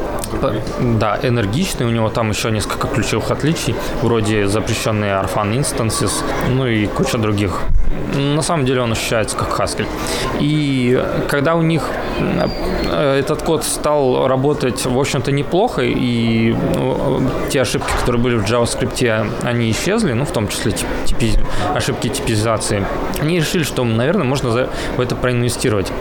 Да, 0.99 1.19
энергичный, 1.23 1.87
у 1.87 1.91
него 1.91 2.09
там 2.09 2.31
еще 2.31 2.51
несколько 2.51 2.89
ключевых 2.89 3.31
отличий, 3.31 3.75
вроде 4.03 4.47
запрещенные 4.47 5.13
Orphan 5.15 5.59
Instances, 5.59 6.13
ну 6.51 6.67
и 6.67 6.87
куча 6.87 7.19
других. 7.19 7.61
На 8.15 8.43
самом 8.43 8.67
деле 8.67 8.83
он 8.83 8.93
ощущается 8.93 9.37
как 9.37 9.49
Haskell. 9.59 9.87
И 10.41 11.03
когда 11.29 11.55
у 11.55 11.63
них 11.63 11.83
э, 12.91 13.19
этот 13.19 13.43
код 13.43 13.65
стал 13.65 14.27
работать, 14.27 14.85
в 14.87 14.99
общем-то, 14.99 15.33
неплохо, 15.33 15.83
и 15.83 16.55
ну, 16.75 17.23
те 17.51 17.63
ошибки, 17.63 17.91
которые 18.01 18.23
были 18.23 18.37
в 18.37 18.45
JavaScript, 18.45 19.31
они 19.43 19.71
исчезли, 19.71 20.13
ну, 20.13 20.25
в 20.25 20.31
том 20.31 20.49
числе 20.49 20.73
типи, 21.05 21.33
ошибки 21.75 22.09
типизации, 22.09 22.85
они 23.21 23.39
решили, 23.39 23.63
что, 23.63 23.85
наверное, 23.85 24.25
можно 24.25 24.69
в 24.97 25.01
это 25.01 25.15
проинвестировать. 25.15 25.93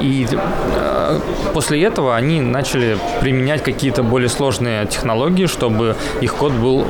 И 0.00 0.26
э, 0.30 1.20
после 1.54 1.82
этого 1.82 2.16
они 2.16 2.40
начали 2.40 2.98
применять 3.20 3.61
какие-то 3.62 4.02
более 4.02 4.28
сложные 4.28 4.86
технологии, 4.86 5.46
чтобы 5.46 5.96
их 6.20 6.34
код 6.34 6.52
был 6.52 6.84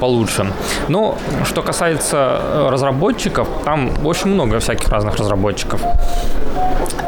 получше. 0.00 0.46
Но 0.88 1.16
что 1.44 1.62
касается 1.62 2.40
э, 2.40 2.68
разработчиков, 2.70 3.48
там 3.64 3.90
очень 4.04 4.30
много 4.30 4.58
всяких 4.58 4.88
разных 4.88 5.16
разработчиков. 5.16 5.80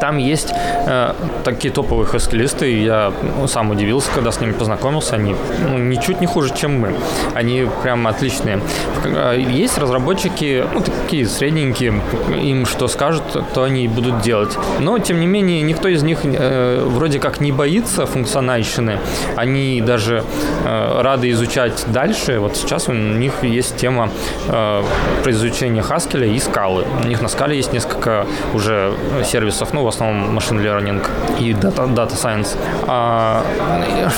Там 0.01 0.17
есть 0.17 0.53
э, 0.53 1.15
такие 1.45 1.73
топовые 1.73 2.07
хаскилисты, 2.07 2.81
я 2.83 3.13
ну, 3.39 3.47
сам 3.47 3.71
удивился, 3.71 4.11
когда 4.15 4.33
с 4.33 4.41
ними 4.41 4.53
познакомился, 4.53 5.17
они 5.17 5.37
ну, 5.69 5.79
ничуть 5.79 6.21
не 6.21 6.27
хуже, 6.27 6.55
чем 6.55 6.81
мы. 6.81 6.95
Они 7.35 7.67
прям 7.83 8.07
отличные. 8.07 8.61
Э, 9.05 9.37
есть 9.39 9.79
разработчики, 9.79 10.65
ну, 10.73 10.81
такие 10.81 11.27
средненькие, 11.27 12.01
им 12.43 12.67
что 12.67 12.89
скажут, 12.89 13.23
то 13.55 13.65
они 13.65 13.89
будут 13.89 14.23
делать. 14.23 14.57
Но, 14.79 14.99
тем 14.99 15.21
не 15.21 15.27
менее, 15.27 15.63
никто 15.63 15.89
из 15.89 16.03
них 16.03 16.21
э, 16.23 16.83
вроде 16.85 17.19
как 17.19 17.41
не 17.41 17.53
боится 17.53 18.07
функциональщины. 18.07 18.99
Они 19.37 19.81
даже 19.81 20.25
э, 20.65 21.01
рады 21.03 21.31
изучать 21.31 21.85
дальше. 21.89 22.39
Вот 22.39 22.57
сейчас 22.57 22.89
у 22.89 22.93
них 22.93 23.43
есть 23.43 23.77
тема 23.77 24.11
э, 24.49 24.83
про 25.23 25.31
изучение 25.31 25.83
Haskell 25.83 26.27
и 26.35 26.39
скалы. 26.39 26.85
У 27.05 27.07
них 27.07 27.21
на 27.21 27.29
скале 27.29 27.57
есть 27.57 27.73
несколько 27.73 28.27
уже 28.55 28.93
сервисов, 29.25 29.73
ну, 29.73 29.90
основном 29.91 30.35
машин 30.35 30.59
learning 30.61 31.07
и 31.39 31.53
data, 31.53 31.87
data 31.95 32.13
science. 32.13 32.57
А, 32.87 33.43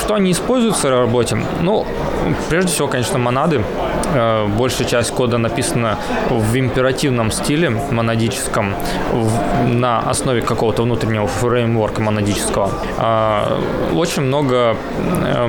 что 0.01 0.15
они 0.15 0.33
используют 0.33 0.77
в 0.77 0.79
своей 0.79 0.97
работе? 0.97 1.37
Ну, 1.61 1.87
прежде 2.49 2.73
всего, 2.73 2.89
конечно, 2.89 3.19
монады. 3.19 3.63
Э, 4.15 4.47
большая 4.47 4.87
часть 4.87 5.11
кода 5.11 5.39
написана 5.39 5.99
в 6.31 6.57
императивном 6.57 7.31
стиле, 7.31 7.71
монадическом, 7.71 8.75
в, 9.13 9.67
на 9.67 10.01
основе 10.01 10.43
какого-то 10.43 10.83
внутреннего 10.83 11.27
фреймворка 11.27 12.03
монадического. 12.03 12.71
А, 12.99 13.59
очень 13.95 14.23
много 14.23 14.77
э, 15.25 15.49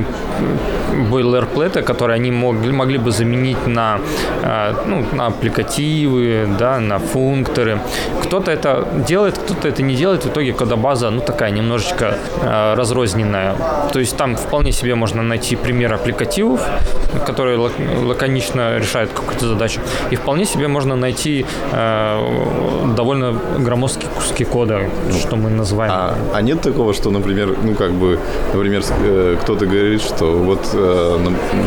бойлерплейта, 1.09 1.81
которые 1.81 2.15
они 2.15 2.31
могли, 2.31 2.71
могли 2.71 2.97
бы 2.97 3.11
заменить 3.11 3.67
на, 3.67 3.99
э, 4.43 4.73
ну, 4.85 5.05
на 5.11 5.27
аппликативы, 5.27 6.47
да, 6.59 6.79
на 6.79 6.99
функторы. 6.99 7.79
Кто-то 8.23 8.51
это 8.51 8.87
делает, 9.07 9.37
кто-то 9.37 9.67
это 9.67 9.81
не 9.83 9.95
делает. 9.95 10.23
В 10.23 10.29
итоге 10.29 10.53
кодобаза, 10.53 11.09
ну, 11.09 11.21
такая 11.21 11.51
немножечко 11.51 12.17
э, 12.41 12.73
разрозненная. 12.75 13.55
То 13.91 13.99
есть 13.99 14.17
там 14.17 14.35
вполне 14.35 14.71
себе 14.71 14.95
можно 14.95 15.21
найти 15.21 15.55
пример 15.55 15.93
аппликативов, 15.93 16.61
которые 17.25 17.57
лаконично 17.57 18.52
решают 18.55 19.11
какую-то 19.11 19.47
задачу. 19.47 19.79
И 20.11 20.15
вполне 20.15 20.45
себе 20.45 20.67
можно 20.67 20.95
найти 20.95 21.45
э, 21.71 22.93
довольно 22.95 23.33
громоздкие 23.59 24.09
куски 24.15 24.43
кода, 24.45 24.81
что 25.19 25.35
мы 25.35 25.49
называем. 25.49 25.91
А, 25.93 26.15
а 26.33 26.41
нет 26.41 26.61
такого, 26.61 26.93
что, 26.93 27.11
например, 27.11 27.57
ну, 27.63 27.75
как 27.75 27.91
бы, 27.91 28.19
например, 28.53 28.83
э, 29.03 29.37
кто-то 29.41 29.65
говорит, 29.65 30.01
что 30.01 30.25
вот 30.25 30.73
Э, 30.73 31.17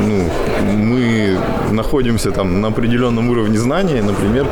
ну, 0.06 0.30
мы 0.72 1.38
находимся 1.70 2.30
там 2.30 2.60
на 2.60 2.68
определенном 2.68 3.30
уровне 3.30 3.58
знаний, 3.58 4.00
например, 4.00 4.46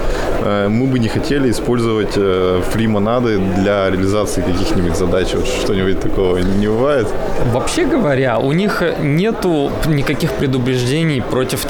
э, 0.44 0.68
мы 0.68 0.86
бы 0.86 0.98
не 0.98 1.08
хотели 1.08 1.50
использовать 1.50 2.16
э, 2.16 2.60
фри-монады 2.70 3.38
для 3.38 3.90
реализации 3.90 4.42
каких-нибудь 4.42 4.96
задач. 4.96 5.34
Вот 5.34 5.46
что-нибудь 5.46 6.00
такого 6.00 6.38
не 6.38 6.66
бывает? 6.66 7.06
Вообще 7.52 7.86
говоря, 7.86 8.38
у 8.38 8.52
них 8.52 8.82
нету 9.02 9.70
никаких 9.86 10.32
предубеждений 10.32 11.22
против 11.22 11.66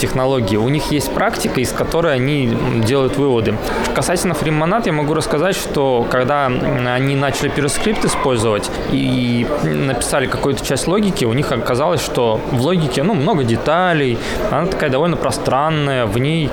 технологий. 0.55 0.57
У 0.57 0.69
них 0.69 0.93
есть 0.93 1.13
практика, 1.13 1.61
из 1.61 1.73
которой 1.73 2.15
они 2.15 2.57
делают 2.85 3.17
выводы. 3.17 3.55
Касательно 3.95 4.35
фри-монад, 4.35 4.87
я 4.87 4.93
могу 4.93 5.15
рассказать, 5.15 5.57
что 5.57 6.07
когда 6.11 6.47
они 6.47 7.17
начали 7.17 7.49
перескрипт 7.49 8.05
использовать 8.05 8.71
и 8.93 9.47
написали 9.65 10.27
какую-то 10.27 10.65
часть 10.65 10.87
логики, 10.87 11.25
у 11.25 11.33
них 11.33 11.53
оказалось, 11.53 12.01
что 12.01 12.41
в 12.53 12.61
логике 12.61 13.03
ну, 13.03 13.15
много 13.15 13.45
деталей, 13.45 14.19
она 14.51 14.67
такая 14.67 14.91
довольно 14.91 15.17
пространная, 15.17 16.07
в 16.07 16.19
ней 16.19 16.51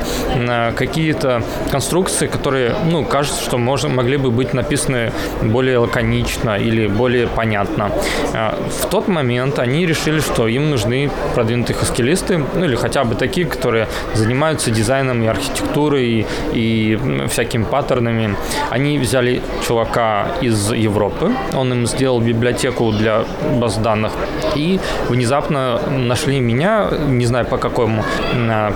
какие-то 0.76 1.44
конструкции, 1.72 2.28
которые, 2.28 2.76
ну, 2.92 3.06
кажется, 3.06 3.44
что 3.44 3.58
можно, 3.58 3.90
могли 3.90 4.18
бы 4.18 4.32
быть 4.32 4.54
написаны 4.54 5.12
более 5.44 5.78
лаконично 5.78 6.58
или 6.58 6.88
более 6.88 7.28
понятно. 7.28 7.92
Э, 8.34 8.54
в 8.82 8.86
тот 8.90 9.08
момент 9.08 9.60
они 9.60 9.86
решили, 9.86 10.20
что 10.20 10.48
им 10.48 10.70
нужны 10.70 11.10
продвинутые 11.36 11.76
хаскилисты, 11.76 12.44
ну, 12.56 12.66
или 12.66 12.76
хотя 12.76 13.04
бы 13.04 13.16
такие, 13.16 13.46
которые 13.48 13.88
занимаются 14.14 14.72
дизайном 14.72 15.24
и 15.24 15.28
архитектурой, 15.28 16.26
и, 16.54 17.00
всякими 17.30 17.64
паттернами. 17.64 18.36
Они 18.70 18.98
взяли 19.00 19.42
чувака 19.68 20.28
из 20.42 20.72
Европы, 20.72 21.32
он 21.56 21.72
им 21.74 21.88
сделал 21.88 22.20
библиотеку 22.20 22.92
для 22.92 23.24
баз 23.60 23.78
данных, 23.78 24.12
и 24.56 24.80
внезапно 25.10 25.80
нашли 25.90 26.40
меня, 26.40 26.90
не 27.08 27.26
знаю 27.26 27.46
по 27.46 27.58
какому, 27.58 28.04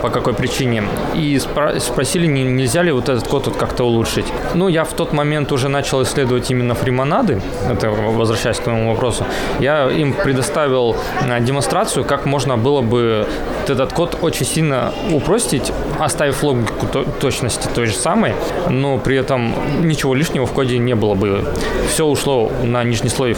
по 0.01 0.09
какой 0.09 0.33
причине, 0.33 0.83
и 1.13 1.39
спросили, 1.39 2.27
нельзя 2.27 2.83
ли 2.83 2.91
вот 2.91 3.09
этот 3.09 3.27
код 3.27 3.47
вот 3.47 3.57
как-то 3.57 3.83
улучшить. 3.83 4.25
Ну, 4.53 4.67
я 4.67 4.83
в 4.83 4.93
тот 4.93 5.13
момент 5.13 5.51
уже 5.51 5.69
начал 5.69 6.03
исследовать 6.03 6.51
именно 6.51 6.75
фримонады, 6.75 7.41
это 7.69 7.89
возвращаясь 7.89 8.57
к 8.57 8.63
твоему 8.63 8.89
вопросу, 8.91 9.25
я 9.59 9.89
им 9.89 10.13
предоставил 10.13 10.95
а, 11.21 11.39
демонстрацию, 11.39 12.05
как 12.05 12.25
можно 12.25 12.57
было 12.57 12.81
бы 12.81 13.27
этот 13.67 13.93
код 13.93 14.17
очень 14.21 14.45
сильно 14.45 14.93
упростить, 15.11 15.71
оставив 15.99 16.43
логику 16.43 16.87
точности 17.19 17.67
той 17.73 17.87
же 17.87 17.93
самой, 17.93 18.33
но 18.69 18.97
при 18.97 19.17
этом 19.17 19.53
ничего 19.81 20.13
лишнего 20.13 20.45
в 20.45 20.51
коде 20.51 20.77
не 20.77 20.95
было 20.95 21.15
бы. 21.15 21.45
Все 21.89 22.05
ушло 22.05 22.51
на 22.63 22.83
нижний 22.83 23.09
слой 23.09 23.35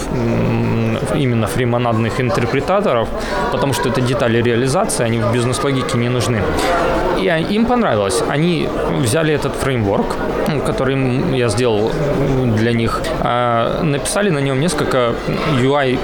именно 1.16 1.48
фримонадных 1.48 2.20
интерпретаторов, 2.22 3.08
потому 3.52 3.74
что 3.74 3.90
это 3.90 4.02
детали 4.02 4.42
реализации, 4.42 5.04
они 5.04 5.20
в 5.20 5.32
бизнес-логике 5.32 5.98
не 5.98 6.10
нужны. 6.10 6.42
И 7.20 7.56
им 7.56 7.66
понравилось. 7.66 8.24
Они 8.30 8.68
взяли 9.00 9.34
этот 9.34 9.56
фреймворк, 9.56 10.16
который 10.66 11.38
я 11.38 11.50
сделал 11.50 11.92
для 12.56 12.74
них, 12.74 13.02
а, 13.22 13.82
написали 13.84 14.30
на 14.30 14.40
нем 14.40 14.60
несколько 14.60 15.14
UI, 15.62 16.00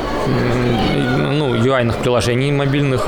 ну, 1.31 1.55
UI-ных 1.55 1.97
приложений 1.97 2.51
мобильных 2.51 3.07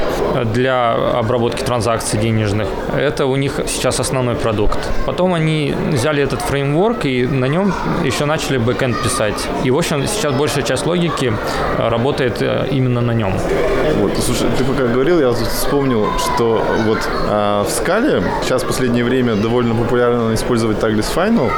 для 0.54 0.94
обработки 0.94 1.63
транзакций 1.63 2.20
денежных. 2.20 2.68
Это 2.96 3.26
у 3.26 3.36
них 3.36 3.60
сейчас 3.68 4.00
основной 4.00 4.36
продукт. 4.36 4.80
Потом 5.06 5.34
они 5.34 5.76
взяли 5.91 6.24
этот 6.24 6.41
фреймворк 6.41 7.06
и 7.06 7.26
на 7.26 7.46
нем 7.46 7.74
еще 8.04 8.26
начали 8.26 8.58
бэкэнд 8.58 9.02
писать. 9.02 9.48
И, 9.63 9.72
в 9.72 9.78
общем, 9.78 10.06
сейчас 10.08 10.34
большая 10.34 10.63
часть 10.63 10.86
логики 10.86 11.34
работает 11.78 12.41
э, 12.41 12.68
именно 12.72 13.02
на 13.02 13.12
нем. 13.12 13.34
Вот, 14.00 14.18
слушай, 14.18 14.48
ты 14.58 14.63
пока 14.63 14.88
говорил, 14.88 15.20
я 15.20 15.32
вспомнил, 15.32 16.08
что 16.18 16.63
вот 16.86 17.00
а, 17.30 17.63
в 17.63 17.70
скале 17.95 18.23
сейчас 18.43 18.63
в 18.63 18.67
последнее 18.67 19.03
время 19.03 19.36
довольно 19.36 19.75
популярно 19.75 20.34
использовать 20.34 20.77
Tagless 20.77 21.08
Final. 21.15 21.49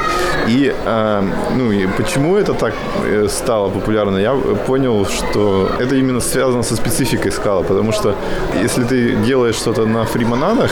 И, 0.48 0.72
а, 0.86 1.22
ну, 1.56 1.72
и 1.72 1.86
почему 1.96 2.36
это 2.36 2.54
так 2.54 2.74
э, 3.04 3.28
стало 3.28 3.70
популярно, 3.70 4.18
я 4.18 4.34
понял, 4.66 5.06
что 5.06 5.70
это 5.80 5.96
именно 5.96 6.20
связано 6.20 6.62
со 6.62 6.76
спецификой 6.76 7.32
скала, 7.32 7.62
потому 7.62 7.92
что 7.92 8.14
если 8.62 8.84
ты 8.84 9.16
делаешь 9.26 9.56
что-то 9.56 9.86
на 9.86 10.04
фримонадах, 10.04 10.70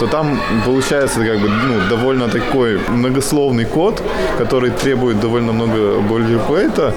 то 0.00 0.06
там 0.06 0.40
получается 0.64 1.24
как 1.24 1.38
бы 1.40 1.48
ну, 1.48 1.88
довольно 1.88 2.28
такой 2.28 2.78
многословный 2.88 3.64
код, 3.64 4.02
который 4.38 4.70
требует 4.70 5.20
довольно 5.20 5.52
много 5.52 6.00
бойлерплейта, 6.00 6.94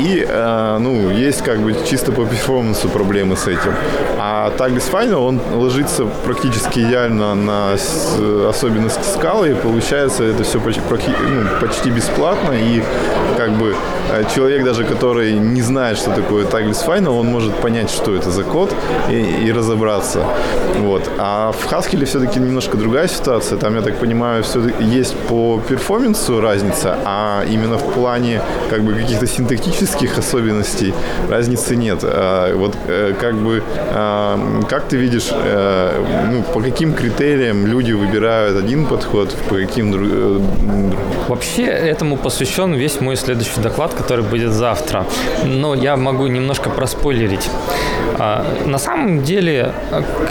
и 0.00 0.24
э, 0.28 0.78
ну, 0.80 1.10
есть 1.10 1.42
как 1.42 1.60
бы 1.60 1.74
чисто 1.88 2.12
по 2.12 2.24
перформансу 2.24 2.88
проблемы 2.88 3.36
с 3.36 3.46
этим. 3.46 3.74
А 4.18 4.52
Tagless 4.56 4.90
Final, 4.90 5.26
он 5.26 5.40
ложится 5.54 6.06
практически 6.24 6.80
идеально 6.80 7.34
на 7.34 7.72
особенности 8.48 9.04
скалы, 9.04 9.50
и 9.50 9.54
получается 9.54 10.24
это 10.24 10.44
все 10.44 10.60
почти, 10.60 10.80
ну, 10.90 11.60
почти 11.60 11.90
бесплатно, 11.90 12.52
и 12.52 12.82
как 13.36 13.52
бы 13.52 13.74
э, 14.12 14.24
человек 14.34 14.64
даже, 14.64 14.84
который 14.84 15.32
не 15.32 15.62
знает, 15.62 15.98
что 15.98 16.10
такое 16.10 16.44
Tagless 16.44 16.86
Final, 16.86 17.18
он 17.18 17.26
может 17.26 17.54
понять, 17.54 17.90
что 17.90 18.14
это 18.14 18.30
за 18.30 18.44
код 18.44 18.74
и, 19.10 19.46
и 19.46 19.52
разобраться. 19.52 20.24
Вот. 20.78 21.02
А 21.18 21.52
в 21.52 21.72
Haskell 21.72 22.04
все-таки 22.04 22.40
немножко 22.42 22.76
другая 22.76 23.08
ситуация. 23.08 23.58
Там, 23.58 23.74
я 23.74 23.82
так 23.82 23.96
понимаю, 23.98 24.42
все 24.42 24.60
есть 24.80 25.16
по 25.28 25.60
перформансу 25.68 26.40
разница, 26.40 26.96
а 27.04 27.44
именно 27.50 27.78
в 27.78 27.92
плане 27.92 28.40
как 28.70 28.82
бы 28.82 28.94
каких-то 28.94 29.26
синтактических 29.26 30.18
особенностей 30.18 30.94
разницы 31.28 31.76
нет. 31.76 32.00
А, 32.02 32.54
вот 32.56 32.76
э, 32.88 33.14
как 33.20 33.34
бы 33.34 33.62
а, 33.90 34.62
как 34.68 34.84
ты 34.84 34.96
видишь, 34.96 35.28
э, 35.30 36.28
ну, 36.30 36.42
по 36.42 36.60
каким 36.60 36.94
критериям 36.94 37.66
люди 37.66 37.92
выбирают 37.92 38.58
один 38.58 38.86
подход, 38.86 39.34
по 39.48 39.56
каким 39.56 39.92
другим? 39.92 40.42
Вообще 41.28 41.62
этому 41.62 42.16
посвящен 42.16 42.74
весь 42.74 43.00
мой 43.00 43.16
следующий 43.16 43.60
доклад, 43.60 43.94
который 43.94 44.24
будет 44.24 44.52
завтра. 44.52 45.06
Но 45.44 45.74
я 45.74 45.96
могу 45.96 46.26
немножко 46.26 46.70
проспойлерить. 46.70 47.48
А, 48.18 48.44
на 48.66 48.78
самом 48.78 49.22
деле 49.22 49.72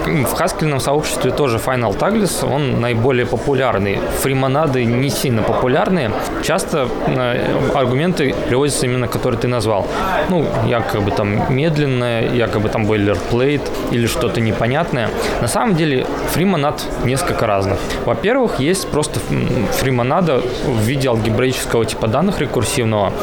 в 0.05 0.33
хаскельном 0.33 0.79
сообществе 0.79 1.31
тоже 1.31 1.57
Final 1.57 1.97
Tagless, 2.01 2.43
он 2.51 2.81
наиболее 2.81 3.27
популярный. 3.27 3.99
Фримонады 4.21 4.85
не 4.85 5.11
сильно 5.11 5.43
популярные. 5.43 6.11
Часто 6.41 6.87
э, 7.05 7.75
аргументы 7.75 8.33
приводятся 8.47 8.87
именно, 8.87 9.07
которые 9.07 9.39
ты 9.39 9.47
назвал. 9.47 9.85
Ну, 10.29 10.43
якобы 10.65 11.11
там 11.11 11.53
медленное, 11.53 12.27
якобы 12.33 12.69
там 12.69 12.87
бойлерплейт 12.87 13.61
или 13.91 14.07
что-то 14.07 14.41
непонятное. 14.41 15.09
На 15.41 15.47
самом 15.47 15.75
деле 15.75 16.07
фримонад 16.31 16.83
несколько 17.03 17.45
разных. 17.45 17.77
Во-первых, 18.03 18.59
есть 18.59 18.89
просто 18.89 19.19
фримонада 19.73 20.41
в 20.65 20.79
виде 20.79 21.07
алгебраического 21.07 21.85
типа 21.85 22.07
данных 22.07 22.39
рекурсивного. 22.39 23.13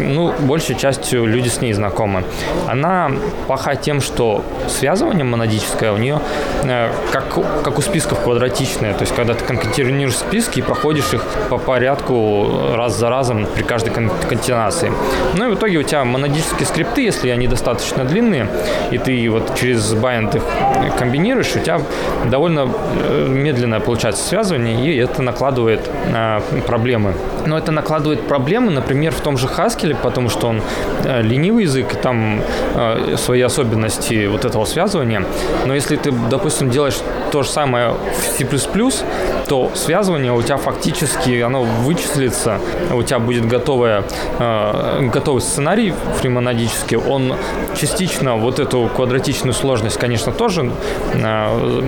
Ну, 0.00 0.34
большей 0.40 0.74
частью 0.74 1.24
люди 1.26 1.48
с 1.48 1.60
ней 1.60 1.72
знакомы. 1.72 2.24
Она 2.66 3.12
плоха 3.46 3.76
тем, 3.76 4.00
что 4.00 4.42
связывание 4.66 5.24
монадическое 5.24 5.92
у 5.92 5.98
нее 5.98 6.18
э, 6.64 6.90
как, 7.12 7.62
как 7.62 7.78
у 7.78 7.82
списков 7.82 8.23
квадратичное. 8.24 8.94
То 8.94 9.02
есть, 9.02 9.14
когда 9.14 9.34
ты 9.34 9.44
конкатинируешь 9.44 10.16
списки 10.16 10.60
и 10.60 10.62
проходишь 10.62 11.12
их 11.12 11.22
по 11.50 11.58
порядку 11.58 12.74
раз 12.74 12.98
за 12.98 13.08
разом 13.08 13.46
при 13.54 13.62
каждой 13.62 13.90
конкатенации. 13.90 14.92
Ну 15.34 15.48
и 15.48 15.54
в 15.54 15.58
итоге 15.58 15.78
у 15.78 15.82
тебя 15.82 16.04
монадические 16.04 16.66
скрипты, 16.66 17.02
если 17.02 17.28
они 17.28 17.46
достаточно 17.46 18.04
длинные, 18.04 18.48
и 18.90 18.98
ты 18.98 19.28
вот 19.30 19.54
через 19.54 19.92
bind 19.94 20.36
их 20.36 20.96
комбинируешь, 20.96 21.54
у 21.54 21.60
тебя 21.60 21.80
довольно 22.30 22.68
э, 23.02 23.26
медленное 23.28 23.80
получается 23.80 24.24
связывание, 24.24 24.84
и 24.84 24.96
это 24.96 25.22
накладывает 25.22 25.80
э, 26.06 26.40
проблемы. 26.66 27.14
Но 27.46 27.58
это 27.58 27.72
накладывает 27.72 28.26
проблемы, 28.26 28.70
например, 28.70 29.12
в 29.12 29.20
том 29.20 29.36
же 29.36 29.46
Haskell, 29.46 29.96
потому 30.02 30.30
что 30.30 30.48
он 30.48 30.62
э, 31.04 31.22
ленивый 31.22 31.64
язык, 31.64 31.94
там 31.96 32.40
э, 32.74 33.16
свои 33.16 33.42
особенности 33.42 34.26
вот 34.26 34.44
этого 34.44 34.64
связывания. 34.64 35.24
Но 35.66 35.74
если 35.74 35.96
ты, 35.96 36.10
допустим, 36.30 36.70
делаешь 36.70 36.96
то 37.30 37.42
же 37.42 37.48
самое 37.48 37.94
в 38.14 38.36
C++, 38.36 38.46
то 39.48 39.70
связывание 39.74 40.32
у 40.32 40.42
тебя 40.42 40.56
фактически 40.56 41.40
оно 41.40 41.62
вычислится, 41.62 42.58
у 42.92 43.02
тебя 43.02 43.18
будет 43.18 43.46
готовое, 43.46 44.04
э, 44.38 45.08
готовый 45.12 45.42
сценарий 45.42 45.94
фримонадический, 46.20 46.96
он 46.96 47.34
частично 47.76 48.36
вот 48.36 48.58
эту 48.58 48.90
квадратичную 48.94 49.52
сложность, 49.52 49.98
конечно, 49.98 50.32
тоже 50.32 50.70
э, 51.12 51.82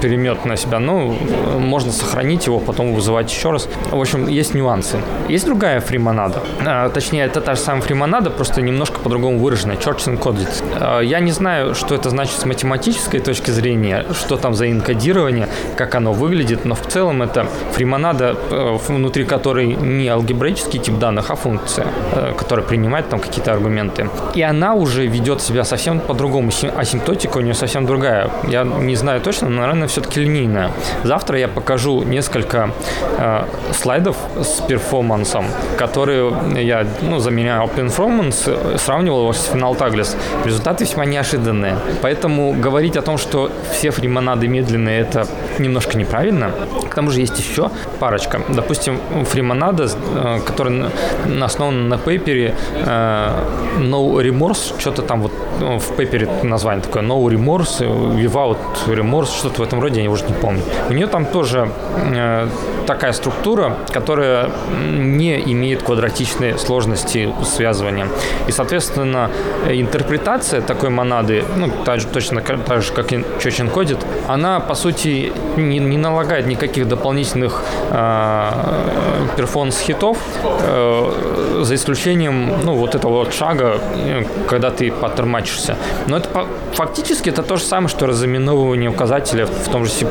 перемет 0.00 0.44
на 0.44 0.56
себя, 0.56 0.78
но 0.78 1.14
можно 1.58 1.92
сохранить 1.92 2.46
его, 2.46 2.58
потом 2.58 2.94
вызывать 2.94 3.30
еще 3.30 3.50
раз. 3.50 3.68
В 3.90 4.00
общем, 4.00 4.28
есть 4.28 4.54
нюансы. 4.54 4.98
Есть 5.28 5.46
другая 5.46 5.80
фримонада, 5.80 6.42
э, 6.60 6.90
точнее, 6.92 7.24
это 7.24 7.40
та 7.40 7.54
же 7.54 7.60
самая 7.60 7.82
фримонада, 7.82 8.30
просто 8.30 8.62
немножко 8.62 9.00
по-другому 9.00 9.38
выраженная, 9.38 9.76
Church 9.76 10.06
Encoded. 10.06 10.48
Э, 10.80 11.04
я 11.04 11.20
не 11.20 11.32
знаю, 11.32 11.74
что 11.74 11.94
это 11.94 12.10
значит 12.10 12.40
с 12.40 12.44
математической 12.44 13.20
точки 13.20 13.50
зрения, 13.50 14.06
что 14.12 14.36
там 14.36 14.54
за 14.54 14.70
энкодирование, 14.70 15.48
как 15.76 15.94
оно 15.94 16.12
выглядит, 16.12 16.64
но 16.64 16.74
в 16.74 16.86
целом 16.86 17.22
это 17.22 17.46
фримонада, 17.72 18.36
э, 18.50 18.78
внутри 18.88 19.24
которой 19.24 19.66
не 19.66 20.08
алгебраический 20.08 20.78
тип 20.78 20.98
данных, 20.98 21.30
а 21.30 21.34
функция, 21.34 21.86
э, 22.12 22.32
которая 22.36 22.66
принимает 22.66 23.08
там 23.08 23.20
какие-то 23.20 23.52
аргументы. 23.52 24.08
И 24.34 24.42
она 24.42 24.74
уже 24.74 25.06
ведет 25.06 25.40
себя 25.40 25.64
совсем 25.64 26.00
по-другому. 26.00 26.50
Асимптотика 26.76 27.38
у 27.38 27.40
нее 27.40 27.54
совсем 27.54 27.86
другая. 27.86 28.30
Я 28.48 28.64
не 28.64 28.96
знаю 28.96 29.20
точно, 29.20 29.48
но, 29.48 29.60
наверное, 29.60 29.88
все-таки 29.88 30.20
линейная. 30.20 30.70
Завтра 31.04 31.38
я 31.38 31.48
покажу 31.48 32.02
несколько 32.02 32.70
э, 33.18 33.44
слайдов 33.72 34.16
с 34.36 34.60
перформансом, 34.62 35.46
которые 35.78 36.32
я 36.56 36.86
ну, 37.02 37.18
заменял 37.18 37.66
performance, 37.68 38.78
сравнивал 38.78 39.22
его 39.22 39.32
с 39.32 39.50
Final 39.52 39.76
Tagless. 39.76 40.16
Результаты 40.44 40.84
весьма 40.84 41.04
неожиданные. 41.04 41.76
Поэтому 42.02 42.52
говорить 42.52 42.96
о 42.96 43.02
том, 43.02 43.18
что 43.18 43.50
все 43.72 43.90
фримонады 43.90 44.48
медленные, 44.48 45.00
это 45.00 45.26
немножко 45.58 45.96
неправильно. 45.96 46.52
К 46.90 46.94
тому 46.94 47.10
же 47.10 47.20
есть 47.20 47.38
еще 47.38 47.70
парочка. 48.00 48.40
Допустим, 48.48 48.98
фримонада, 49.24 49.84
э, 49.84 50.40
которая 50.46 50.90
основана 51.42 51.88
на 51.88 51.98
пейпере 51.98 52.54
э, 52.74 53.30
No 53.78 54.20
Remorse, 54.22 54.80
что-то 54.80 55.02
там 55.02 55.22
вот 55.22 55.32
ну, 55.60 55.78
в 55.78 55.96
пейпере 55.96 56.28
название 56.42 56.82
такое 56.82 57.02
No 57.02 57.22
Remorse, 57.26 57.80
Without 58.16 58.58
Remorse, 58.86 59.38
что-то 59.38 59.62
в 59.62 59.64
этом 59.64 59.80
роде, 59.80 60.02
я 60.02 60.10
уже 60.10 60.24
не 60.24 60.32
помню. 60.32 60.62
У 60.88 60.92
нее 60.92 61.06
там 61.06 61.26
тоже 61.26 61.70
э, 62.14 62.48
такая 62.86 63.12
структура, 63.12 63.76
которая 63.92 64.50
не 64.98 65.40
имеет 65.52 65.82
квадратичной 65.82 66.58
сложности 66.58 67.32
связывания. 67.44 68.06
И, 68.48 68.52
соответственно, 68.52 69.30
интерпретация 69.68 70.60
такой 70.60 70.90
монады, 70.90 71.44
ну, 71.56 71.70
так 71.84 72.00
же, 72.00 72.06
точно 72.06 72.40
так 72.40 72.82
же, 72.82 72.92
как 72.92 73.12
и 73.12 73.24
Church 73.40 73.68
encoding, 73.68 73.98
она, 74.28 74.60
по 74.60 74.74
сути, 74.74 75.32
не, 75.56 75.78
не 75.78 75.98
налагает 75.98 76.46
никаких 76.46 76.88
дополнительных 76.88 77.62
э, 77.90 79.26
performance 79.36 79.89
hit 79.89 80.03
ов, 80.03 80.18
э, 80.42 81.62
за 81.62 81.74
исключением, 81.74 82.52
ну, 82.64 82.74
вот 82.74 82.94
этого 82.94 83.12
вот 83.12 83.34
шага, 83.34 83.80
э, 83.94 84.24
когда 84.48 84.70
ты 84.70 84.90
pattern 84.90 85.20
match 85.20 85.42
ишься. 85.42 85.76
Но 86.06 86.16
это 86.16 86.46
фактически 86.72 87.30
это 87.30 87.42
то 87.42 87.56
же 87.56 87.64
самое, 87.64 87.88
что 87.88 88.06
разыменовывание 88.06 88.90
указателя 88.90 89.46
в 89.46 89.68
том 89.70 89.84
же 89.84 89.90
C++. 89.90 90.06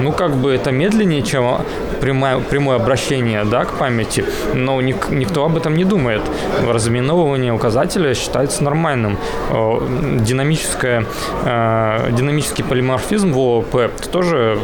Ну, 0.00 0.12
как 0.12 0.36
бы 0.36 0.52
это 0.52 0.70
медленнее, 0.70 1.22
чем 1.22 1.62
прямое, 2.00 2.40
прямое 2.40 2.76
обращение 2.76 3.44
да, 3.44 3.64
к 3.64 3.78
памяти, 3.78 4.24
но 4.54 4.80
ник, 4.80 5.08
никто 5.10 5.44
об 5.44 5.56
этом 5.56 5.74
не 5.74 5.84
думает. 5.84 6.22
Разыменовывание 6.68 7.52
указателя 7.52 8.14
считается 8.14 8.62
нормальным. 8.64 9.18
Динамическое, 9.50 11.04
динамический 11.44 12.64
полиморфизм 12.64 13.32
в 13.32 13.38
ООП 13.38 13.90
тоже 14.12 14.58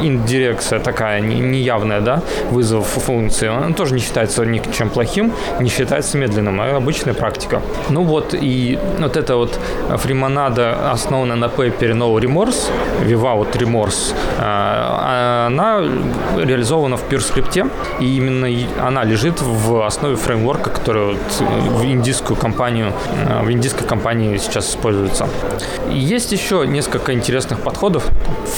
индирекция 0.00 0.80
такая, 0.80 1.20
неявная, 1.40 2.00
да, 2.00 2.22
вызов 2.50 2.86
функции. 2.86 3.48
Он 3.48 3.74
тоже 3.74 3.94
не 3.94 4.00
считается 4.00 4.44
ничем 4.44 4.90
плохим, 4.90 5.32
не 5.60 5.68
считается 5.68 6.18
медленным, 6.18 6.60
а 6.60 6.76
обычная 6.76 7.14
практика. 7.14 7.62
Ну 7.90 8.02
вот, 8.02 8.34
и 8.34 8.78
вот 8.98 9.16
эта 9.16 9.36
вот 9.36 9.58
фримонада 9.96 10.90
основана 10.90 11.36
на 11.36 11.48
пейпере 11.48 11.94
No 11.94 12.14
Remorse, 12.18 12.70
Without 13.06 13.52
Remorse, 13.52 14.14
э, 14.38 15.46
она 15.46 15.80
реализована 16.36 16.96
в 16.96 17.08
PureScript, 17.08 17.70
и 18.00 18.16
именно 18.16 18.48
она 18.86 19.04
лежит 19.04 19.40
в 19.40 19.86
основе 19.86 20.16
фреймворка, 20.16 20.70
который 20.70 21.14
вот 21.14 21.18
в 21.70 21.84
индийскую 21.84 22.36
компанию, 22.36 22.92
э, 23.28 23.42
в 23.42 23.50
индийской 23.50 23.86
компании 23.86 24.36
сейчас 24.38 24.70
используется. 24.70 25.28
Есть 25.90 26.32
еще 26.32 26.66
несколько 26.66 27.12
интересных 27.12 27.60
подходов. 27.60 28.08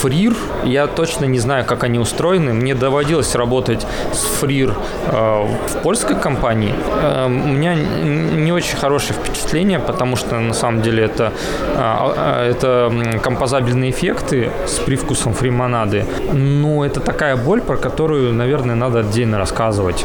Фрир, 0.01 0.35
я 0.65 0.87
точно 0.87 1.27
не 1.27 1.39
знаю, 1.39 1.65
как 1.65 1.85
они 1.85 1.99
устроены. 1.99 2.53
Мне 2.69 2.75
доводилось 2.75 3.35
работать 3.35 3.87
с 4.13 4.41
Фрир 4.41 4.75
э, 5.07 5.47
в 5.69 5.83
польской 5.83 6.17
компании. 6.17 6.75
Э, 7.03 7.25
у 7.25 7.31
меня 7.31 7.75
не 7.75 8.53
очень 8.53 8.77
хорошее 8.77 9.15
впечатление, 9.19 9.79
потому 9.79 10.17
что 10.17 10.39
на 10.39 10.53
самом 10.53 10.83
деле 10.83 11.05
это, 11.05 11.33
это 11.75 12.93
композабельные 13.23 13.91
эффекты 13.91 14.51
с 14.67 14.81
привкусом 14.81 15.33
фримонады. 15.33 16.05
Но 16.35 16.85
это 16.85 17.01
такая 17.01 17.37
боль, 17.37 17.63
про 17.63 17.79
которую, 17.79 18.35
наверное, 18.35 18.75
надо 18.75 18.99
отдельно 18.99 19.39
рассказывать. 19.39 20.05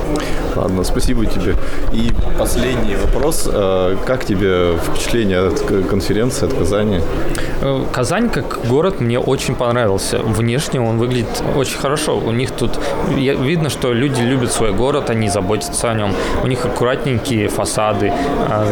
Ладно, 0.55 0.83
спасибо 0.83 1.25
тебе. 1.25 1.55
И 1.91 2.11
последний 2.39 2.95
вопрос. 2.95 3.49
Э, 3.51 3.97
как 4.05 4.23
тебе 4.23 4.77
впечатление 4.77 5.47
от 5.47 5.59
конференции, 5.89 6.45
от 6.45 6.53
Казани? 6.53 7.01
Э, 7.61 7.83
Казань 7.91 8.29
как 8.29 8.65
город 8.67 9.01
мне 9.01 9.19
очень 9.19 9.55
понравился. 9.55 10.19
Внешне 10.19 10.79
он 10.79 10.97
выглядит 10.97 11.43
очень 11.55 11.77
хорошо. 11.77 12.17
У 12.17 12.31
них 12.31 12.51
тут 12.57 12.79
видно, 13.15 13.69
что 13.69 13.93
люди 13.93 14.21
любят 14.21 14.51
свой 14.51 14.71
город, 14.73 15.09
они 15.09 15.29
заботятся 15.29 15.91
о 15.91 15.93
нем. 15.93 16.13
У 16.43 16.47
них 16.47 16.65
аккуратненькие 16.65 17.47
фасады, 17.47 18.11
а, 18.49 18.65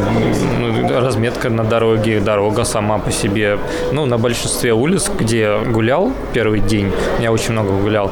разметка 1.01 1.49
на 1.49 1.63
дороге, 1.63 2.19
дорога 2.19 2.63
сама 2.63 2.97
по 2.97 3.11
себе. 3.11 3.57
Ну, 3.91 4.05
на 4.05 4.17
большинстве 4.17 4.73
улиц, 4.73 5.11
где 5.19 5.57
гулял 5.65 6.11
первый 6.33 6.59
день, 6.59 6.91
я 7.19 7.31
очень 7.31 7.53
много 7.53 7.71
гулял, 7.71 8.11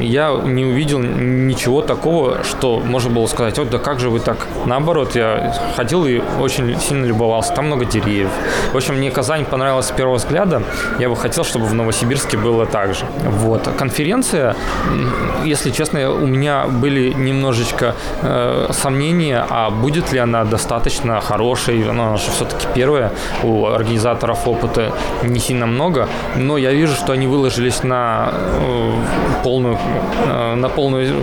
я 0.00 0.30
не 0.44 0.64
увидел 0.64 0.98
ничего 0.98 1.82
такого, 1.82 2.44
что 2.44 2.80
можно 2.80 3.10
было 3.10 3.26
сказать, 3.26 3.58
вот 3.58 3.70
да 3.70 3.78
как 3.78 4.00
же 4.00 4.10
вы 4.10 4.20
так? 4.20 4.46
Наоборот, 4.66 5.14
я 5.16 5.54
ходил 5.76 6.06
и 6.06 6.20
очень 6.40 6.78
сильно 6.80 7.06
любовался. 7.06 7.52
Там 7.52 7.66
много 7.66 7.84
деревьев. 7.84 8.30
В 8.72 8.76
общем, 8.76 8.96
мне 8.96 9.10
Казань 9.10 9.44
понравилась 9.44 9.86
с 9.86 9.90
первого 9.90 10.16
взгляда. 10.16 10.62
Я 10.98 11.08
бы 11.08 11.16
хотел, 11.16 11.44
чтобы 11.44 11.66
в 11.66 11.74
Новосибирске 11.74 12.36
было 12.36 12.66
так 12.66 12.94
же. 12.94 13.04
Вот. 13.24 13.68
Конференция, 13.78 14.56
если 15.44 15.70
честно, 15.70 16.10
у 16.10 16.26
меня 16.26 16.66
были 16.66 17.12
немножечко 17.12 17.94
э, 18.22 18.68
сомнения, 18.72 19.44
а 19.48 19.70
будет 19.70 20.12
ли 20.12 20.18
она 20.18 20.44
достаточно 20.44 21.20
хорошей. 21.20 21.88
Она 21.88 22.16
же 22.16 22.30
все-таки 22.30 22.66
первая. 22.74 23.12
У 23.42 23.66
организаторов 23.66 24.46
опыта 24.48 24.92
не 25.22 25.40
сильно 25.40 25.66
много. 25.66 26.08
Но 26.36 26.58
я 26.58 26.72
вижу, 26.72 26.94
что 26.94 27.12
они 27.12 27.26
выложились 27.26 27.82
на 27.82 28.30
э, 28.32 28.92
полную, 29.42 29.78
э, 30.26 30.54
на 30.54 30.68
полную 30.68 31.14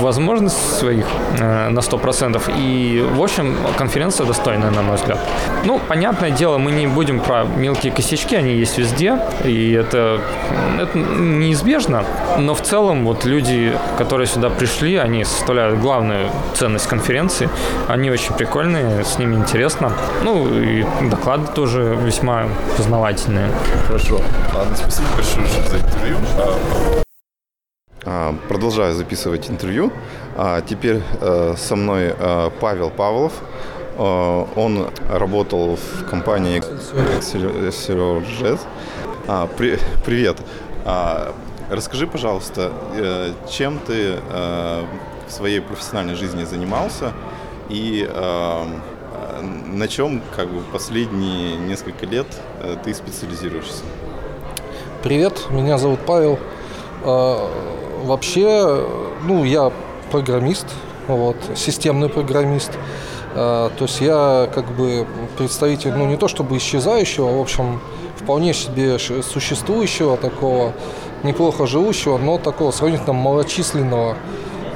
возможность 0.00 0.78
своих 0.78 1.06
э, 1.38 1.68
на 1.68 1.78
100%. 1.78 2.42
И, 2.58 3.04
в 3.14 3.22
общем, 3.22 3.56
конференция 3.76 4.26
достойная, 4.26 4.70
на 4.70 4.82
мой 4.82 4.96
взгляд. 4.96 5.18
Ну, 5.64 5.80
понятное 5.88 6.30
дело, 6.30 6.58
мы 6.58 6.72
не 6.72 6.86
будем 6.86 7.20
про 7.20 7.44
мелкие 7.44 7.92
косячки, 7.92 8.36
они 8.36 8.54
есть 8.54 8.78
везде, 8.78 9.18
и 9.44 9.72
это, 9.72 10.20
это 10.78 10.98
неизбежно. 10.98 12.04
Но 12.38 12.54
в 12.54 12.61
целом, 12.62 13.04
вот 13.04 13.24
люди, 13.24 13.72
которые 13.98 14.26
сюда 14.26 14.50
пришли, 14.50 14.96
они 14.96 15.24
составляют 15.24 15.80
главную 15.80 16.30
ценность 16.54 16.86
конференции. 16.86 17.48
Они 17.88 18.10
очень 18.10 18.34
прикольные, 18.34 19.04
с 19.04 19.18
ними 19.18 19.36
интересно. 19.36 19.92
Ну, 20.24 20.48
и 20.48 20.84
доклады 21.10 21.46
тоже 21.54 21.98
весьма 22.02 22.44
познавательные. 22.76 23.50
Хорошо. 23.86 24.20
Ладно, 24.54 24.76
спасибо 24.76 25.08
большое 25.16 25.46
за 25.46 25.76
интервью. 25.76 26.16
А, 28.04 28.34
продолжаю 28.48 28.94
записывать 28.94 29.50
интервью. 29.50 29.92
А 30.36 30.60
теперь 30.60 31.02
э, 31.20 31.54
со 31.56 31.76
мной 31.76 32.14
э, 32.18 32.50
Павел 32.60 32.90
Павлов. 32.90 33.32
Э, 33.98 34.44
он 34.56 34.88
работал 35.10 35.76
в 35.76 36.04
компании 36.08 36.62
Excelsior 37.18 38.58
а, 39.28 39.46
при, 39.46 39.78
Привет. 40.04 40.38
Расскажи, 41.72 42.06
пожалуйста, 42.06 42.70
чем 43.50 43.78
ты 43.78 44.18
в 44.20 45.32
своей 45.32 45.60
профессиональной 45.60 46.16
жизни 46.16 46.44
занимался 46.44 47.14
и 47.70 48.06
на 49.40 49.88
чем 49.88 50.20
как 50.36 50.50
бы 50.50 50.60
последние 50.70 51.56
несколько 51.56 52.04
лет 52.04 52.26
ты 52.84 52.92
специализируешься? 52.92 53.84
Привет, 55.02 55.46
меня 55.48 55.78
зовут 55.78 56.00
Павел. 56.04 56.38
Вообще, 58.04 58.86
ну, 59.24 59.42
я 59.44 59.72
программист, 60.10 60.66
вот, 61.08 61.38
системный 61.54 62.10
программист. 62.10 62.72
То 63.34 63.72
есть 63.80 64.02
я 64.02 64.46
как 64.54 64.70
бы 64.72 65.06
представитель, 65.38 65.94
ну 65.94 66.04
не 66.06 66.18
то 66.18 66.28
чтобы 66.28 66.58
исчезающего, 66.58 67.30
а, 67.30 67.32
в 67.32 67.40
общем, 67.40 67.80
вполне 68.16 68.52
себе 68.52 68.98
существующего 68.98 70.18
такого, 70.18 70.74
неплохо 71.22 71.66
живущего, 71.66 72.18
но 72.18 72.38
такого 72.38 72.70
сравнительно 72.70 73.12
малочисленного 73.12 74.16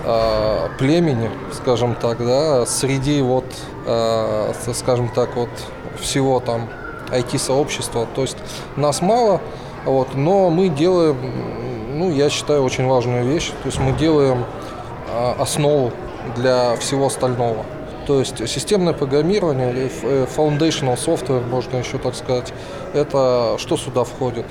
э, 0.05 0.69
племени, 0.79 1.31
скажем 1.53 1.95
так, 1.95 2.19
да, 2.25 2.67
среди 2.67 3.23
вот, 3.23 3.47
э, 3.87 4.53
скажем 4.75 5.09
так, 5.09 5.37
вот 5.37 5.51
всего 6.01 6.41
там 6.41 6.69
IT-сообщества. 7.11 8.07
То 8.15 8.23
есть 8.23 8.37
нас 8.77 9.01
мало, 9.01 9.41
вот, 9.85 10.15
но 10.15 10.51
мы 10.51 10.69
делаем 10.69 11.17
ну, 11.97 12.13
я 12.13 12.29
считаю, 12.29 12.63
очень 12.63 12.87
важную 12.87 13.25
вещь. 13.25 13.49
То 13.63 13.67
есть 13.67 13.79
мы 13.79 13.93
делаем 13.93 14.45
а, 15.09 15.37
основу 15.39 15.93
для 16.37 16.77
всего 16.77 17.07
остального. 17.07 17.65
То 18.07 18.21
есть 18.21 18.49
системное 18.49 18.93
программирование 18.93 19.71
или 19.73 19.91
э, 20.03 20.27
foundational 20.37 20.97
software, 20.97 21.45
можно 21.49 21.79
еще 21.79 21.99
так 21.99 22.15
сказать, 22.15 22.53
это 22.95 23.57
что 23.59 23.77
сюда 23.77 24.05
входит? 24.05 24.47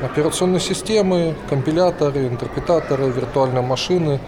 Э, 0.00 0.06
операционные 0.06 0.60
системы, 0.60 1.34
компиляторы, 1.48 2.26
интерпретаторы, 2.26 3.08
виртуальные 3.08 3.62
машины, 3.62 4.20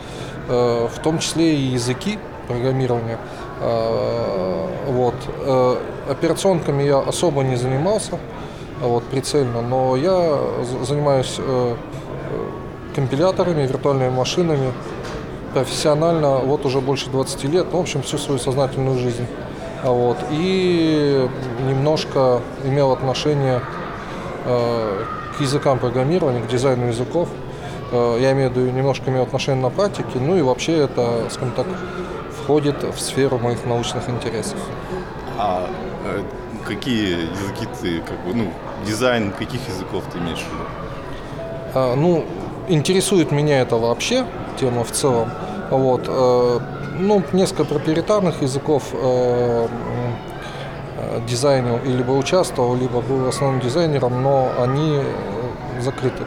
э, 0.49 0.89
в 0.89 0.99
том 1.01 1.19
числе 1.19 1.55
и 1.55 1.63
языки 1.75 2.19
программирования. 2.49 3.19
Вот. 4.89 5.15
Операционками 6.09 6.83
я 6.83 6.99
особо 6.99 7.43
не 7.43 7.57
занимался, 7.57 8.19
вот, 8.81 9.05
прицельно, 9.05 9.61
но 9.61 9.95
я 9.97 10.39
занимаюсь 10.83 11.37
э, 11.39 11.75
э, 11.75 12.95
компиляторами, 12.95 13.67
виртуальными 13.67 14.09
машинами 14.09 14.73
профессионально 15.53 16.39
вот 16.39 16.65
уже 16.65 16.81
больше 16.81 17.11
20 17.11 17.45
лет, 17.45 17.67
ну, 17.73 17.79
в 17.79 17.83
общем, 17.83 18.03
всю 18.03 18.19
свою 18.19 18.39
сознательную 18.41 18.99
жизнь. 18.99 19.27
А 19.85 19.91
вот, 19.91 20.17
и 20.31 21.29
немножко 21.69 22.41
имел 22.65 22.93
отношение 22.93 23.61
э, 24.47 25.05
к 25.41 25.43
языкам 25.43 25.79
программирования, 25.79 26.43
к 26.43 26.49
дизайну 26.49 26.89
языков. 26.89 27.29
Э, 27.93 28.19
я 28.21 28.33
имею 28.33 28.51
в 28.51 28.57
виду, 28.57 28.71
немножко 28.71 29.11
имел 29.11 29.23
отношение 29.23 29.63
на 29.63 29.71
практике, 29.71 30.19
ну 30.21 30.37
и 30.37 30.43
вообще 30.43 30.85
это, 30.85 31.31
скажем 31.31 31.55
так, 31.55 31.67
входит 32.43 32.83
в 32.83 33.01
сферу 33.01 33.39
моих 33.39 33.65
научных 33.65 34.11
интересов. 34.11 34.59
А 35.39 35.67
э, 36.05 36.23
какие 36.67 37.31
языки 37.31 37.67
ты, 37.81 38.01
как 38.01 38.23
бы, 38.27 38.35
ну, 38.35 38.53
дизайн 38.87 39.33
каких 39.33 39.67
языков 39.67 40.05
ты 40.13 40.19
имеешь 40.19 40.41
в 40.41 40.53
виду? 40.53 40.65
А, 41.75 41.97
ну, 41.97 42.27
интересует 42.69 43.33
меня 43.33 43.63
это 43.63 43.77
вообще, 43.77 44.27
тема 44.59 44.85
в 44.85 44.93
целом. 44.93 45.31
Вот, 45.71 46.03
э, 46.07 46.59
ну, 46.99 47.23
несколько 47.33 47.65
проприетарных 47.65 48.43
языков 48.43 48.93
дизайнил, 51.27 51.79
и 51.85 51.89
либо 51.89 52.13
участвовал, 52.13 52.75
либо 52.77 53.01
был 53.01 53.29
основным 53.29 53.61
дизайнером, 53.61 54.23
но 54.23 54.51
они 54.59 54.99
э, 54.99 55.81
закрыты. 55.81 56.25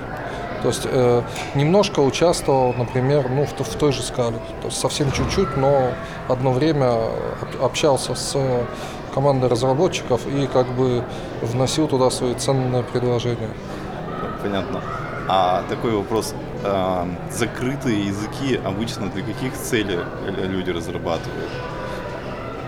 То 0.62 0.70
есть 0.70 0.88
э, 0.90 1.22
немножко 1.56 2.00
участвовал, 2.00 2.74
например, 2.74 3.30
ну, 3.30 3.46
в, 3.46 3.60
в 3.60 3.76
той 3.76 3.92
же 3.92 4.02
скале. 4.02 4.38
То 4.62 4.68
есть 4.68 4.80
совсем 4.80 5.12
чуть-чуть, 5.12 5.58
но 5.58 5.92
одно 6.30 6.52
время 6.52 6.94
общался 7.62 8.16
с 8.16 8.38
командой 9.14 9.50
разработчиков 9.50 10.26
и 10.26 10.48
как 10.48 10.68
бы 10.68 11.04
вносил 11.42 11.88
туда 11.88 12.10
свои 12.10 12.34
ценные 12.34 12.84
предложения. 12.84 13.50
Понятно. 14.42 14.82
А 15.28 15.64
такой 15.70 15.96
вопрос. 15.96 16.34
А, 16.64 17.08
закрытые 17.30 18.08
языки 18.08 18.60
обычно 18.64 19.08
для 19.08 19.24
каких 19.24 19.54
целей 19.54 20.00
люди 20.48 20.70
разрабатывают? 20.70 21.50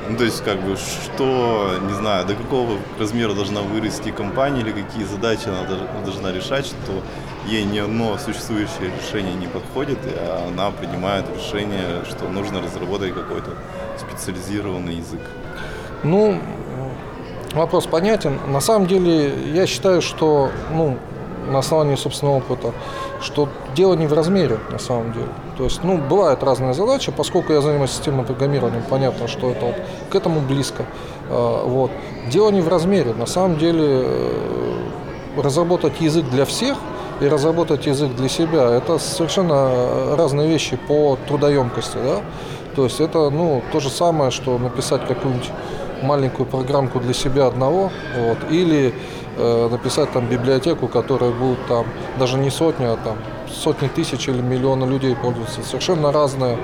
Ну, 0.07 0.17
то 0.17 0.23
есть, 0.23 0.43
как 0.43 0.61
бы, 0.61 0.75
что, 0.75 1.79
не 1.81 1.93
знаю, 1.93 2.25
до 2.27 2.35
какого 2.35 2.77
размера 2.99 3.33
должна 3.33 3.61
вырасти 3.61 4.11
компания 4.11 4.61
или 4.61 4.71
какие 4.71 5.03
задачи 5.03 5.47
она 5.47 5.65
должна 6.03 6.31
решать, 6.31 6.67
что 6.67 7.01
ей 7.47 7.63
ни 7.63 7.79
одно 7.79 8.17
существующее 8.17 8.91
решение 8.99 9.33
не 9.33 9.47
подходит, 9.47 9.97
и 10.05 10.47
она 10.47 10.69
принимает 10.71 11.25
решение, 11.35 12.05
что 12.07 12.29
нужно 12.29 12.61
разработать 12.61 13.13
какой-то 13.15 13.51
специализированный 13.97 14.95
язык. 14.95 15.21
Ну, 16.03 16.39
вопрос 17.53 17.87
понятен. 17.87 18.39
На 18.47 18.61
самом 18.61 18.87
деле, 18.87 19.33
я 19.53 19.65
считаю, 19.65 20.03
что, 20.03 20.51
ну, 20.71 20.99
на 21.47 21.60
основании 21.60 21.95
собственного 21.95 22.38
опыта, 22.38 22.71
что 23.21 23.49
дело 23.75 23.93
не 23.93 24.08
в 24.08 24.13
размере, 24.13 24.60
на 24.71 24.79
самом 24.79 25.13
деле. 25.13 25.27
То 25.58 25.63
есть, 25.63 25.84
ну, 25.84 25.97
бывают 25.97 26.43
разные 26.43 26.73
задачи, 26.73 27.12
поскольку 27.12 27.53
я 27.53 27.62
занимаюсь 27.62 27.91
системным 27.91 28.25
программированием, 28.25 28.84
понятно, 28.89 29.27
что 29.27 29.51
это 29.51 29.65
вот 29.65 29.75
к 30.10 30.15
этому 30.15 30.41
близко. 30.41 30.86
А, 31.29 31.65
вот. 31.65 31.91
Дело 32.31 32.49
не 32.51 32.62
в 32.62 32.67
размере. 32.67 33.13
На 33.13 33.25
самом 33.25 33.58
деле, 33.58 34.03
э, 34.03 34.75
разработать 35.38 36.01
язык 36.01 36.25
для 36.29 36.45
всех 36.45 36.77
и 37.21 37.27
разработать 37.27 37.86
язык 37.86 38.13
для 38.15 38.29
себя– 38.29 38.71
это 38.75 38.97
совершенно 38.97 40.15
разные 40.15 40.49
вещи 40.49 40.77
по 40.88 41.17
трудоемкости, 41.27 41.97
да. 42.03 42.21
То 42.75 42.84
есть 42.84 42.99
это, 42.99 43.29
ну, 43.29 43.62
то 43.71 43.79
же 43.79 43.89
самое, 43.89 44.31
что 44.31 44.58
написать 44.58 45.08
какую-нибудь 45.08 45.49
маленькую 46.01 46.45
программку 46.45 46.99
для 46.99 47.13
себя 47.13 47.47
одного, 47.47 47.91
вот, 48.17 48.38
или 48.51 48.93
написать 49.38 50.12
там 50.12 50.28
библиотеку, 50.28 50.88
которая 50.88 51.32
будет 51.32 51.65
там 51.67 51.86
даже 52.17 52.38
не 52.38 52.50
сотня, 52.50 52.93
а 52.93 52.98
там 52.98 53.17
сотни 53.50 53.88
тысяч 53.88 54.28
или 54.28 54.41
миллионы 54.41 54.86
людей 54.86 55.15
пользуются. 55.15 55.62
Совершенно 55.63 56.12
разные 56.12 56.58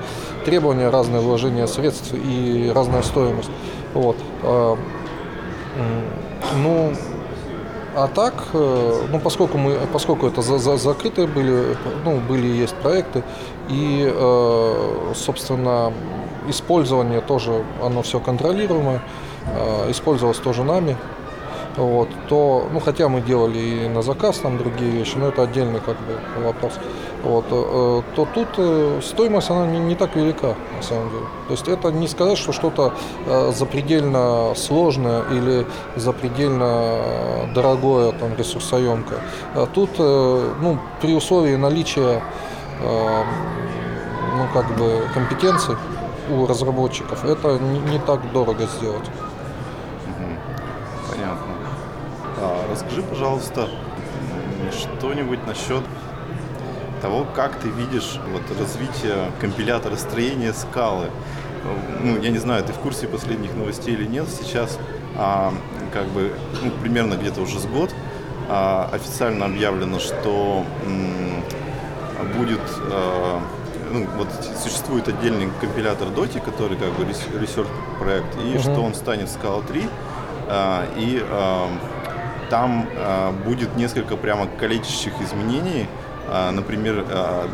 требования, 0.46 0.90
разные 0.90 1.22
вложения 1.22 1.68
средств 1.68 2.14
и 2.14 2.72
разная 2.74 3.02
стоимость. 3.02 3.50
Вот. 3.94 4.18
А, 4.44 4.78
ну, 6.58 6.94
а 7.96 8.08
так, 8.08 8.34
э, 8.54 9.02
ну, 9.12 9.20
поскольку, 9.20 9.58
мы, 9.58 9.78
поскольку 9.92 10.28
это 10.28 10.42
за, 10.42 10.58
за, 10.60 10.78
закрытые 10.78 11.28
были, 11.28 11.78
ну, 12.06 12.20
были 12.20 12.48
и 12.48 12.58
есть 12.58 12.76
проекты, 12.76 13.24
и, 13.70 14.10
э, 14.14 15.14
собственно, 15.14 15.92
использование 16.48 17.22
тоже, 17.22 17.64
оно 17.84 18.02
все 18.02 18.20
контролируемое, 18.20 19.02
э, 19.46 19.92
использовалось 19.92 20.38
тоже 20.38 20.64
нами, 20.64 20.96
вот, 21.78 22.10
то, 22.28 22.68
ну, 22.72 22.80
хотя 22.80 23.08
мы 23.08 23.22
делали 23.22 23.60
и 23.60 23.88
на 23.88 24.02
заказ 24.02 24.40
там 24.40 24.58
другие 24.58 24.92
вещи, 24.92 25.18
но 25.18 25.28
это 25.28 25.44
отдельный 25.44 25.80
как 25.80 25.98
бы 25.98 26.44
вопрос, 26.44 26.74
вот, 27.24 27.46
э, 27.52 28.02
то 28.16 28.28
тут 28.34 28.48
э, 28.58 29.00
стоимость, 29.04 29.50
она 29.52 29.68
не, 29.68 29.80
не 29.80 29.96
так 29.96 30.16
велика, 30.16 30.56
на 30.76 30.82
самом 30.82 31.10
деле. 31.10 31.26
То 31.48 31.54
есть 31.54 31.68
это 31.68 31.92
не 31.92 32.08
сказать, 32.08 32.38
что 32.38 32.52
что-то 32.52 32.94
э, 33.26 33.52
запредельно 33.56 34.54
сложное 34.56 35.24
или 35.32 35.68
запредельно 35.96 37.50
дорогое, 37.54 38.12
там, 38.14 38.36
ресурсоемкое. 38.36 39.20
А 39.54 39.68
тут, 39.68 39.98
ну, 40.00 40.80
при 41.02 41.14
условии 41.14 41.56
наличия, 41.56 42.22
ну, 42.82 44.48
как 44.54 44.76
бы, 44.78 45.04
компетенций 45.14 45.76
у 46.30 46.48
разработчиков, 46.48 47.24
это 47.26 47.60
не, 47.60 47.80
не 47.92 48.00
так 48.00 48.32
дорого 48.32 48.66
сделать. 48.78 49.10
Расскажи, 52.72 53.04
пожалуйста, 53.04 53.70
что-нибудь 54.72 55.46
насчет 55.46 55.84
того, 57.02 57.26
как 57.36 57.60
ты 57.60 57.70
видишь 57.70 58.20
вот, 58.32 58.42
развитие 58.60 59.32
компилятора 59.40 59.96
строения 59.96 60.54
скалы. 60.54 61.08
Ну, 62.02 62.20
я 62.20 62.30
не 62.30 62.38
знаю, 62.38 62.64
ты 62.64 62.74
в 62.74 62.78
курсе 62.78 63.08
последних 63.08 63.54
новостей 63.56 63.94
или 63.94 64.06
нет 64.06 64.26
сейчас, 64.30 64.80
а, 65.16 65.54
как 65.94 66.08
бы, 66.08 66.34
ну, 66.64 66.72
примерно 66.82 67.16
где-то 67.16 67.42
уже 67.42 67.60
с 67.60 67.66
год 67.66 67.94
а, 68.50 68.90
официально 68.92 69.46
объявлено, 69.46 70.00
что 70.00 70.66
м, 70.86 71.44
будет 72.38 72.62
а, 72.90 73.40
ну, 73.92 74.08
вот 74.18 74.28
существует 74.64 75.08
отдельный 75.08 75.50
компилятор 75.60 76.08
Doti, 76.08 76.44
который 76.44 76.78
как 76.78 76.94
бы 76.94 77.04
research 77.04 77.68
проект, 78.00 78.36
и 78.38 78.56
uh-huh. 78.56 78.62
что 78.62 78.82
он 78.82 78.96
станет 78.96 79.28
Scala 79.28 79.66
3, 79.68 79.86
а, 80.48 80.86
и 80.98 81.22
а, 81.30 81.68
там 82.52 82.86
а, 82.98 83.32
будет 83.32 83.78
несколько 83.78 84.18
прямо 84.18 84.46
калечащих 84.46 85.14
изменений. 85.22 85.88
А, 86.28 86.52
например, 86.52 87.06
а, 87.10 87.50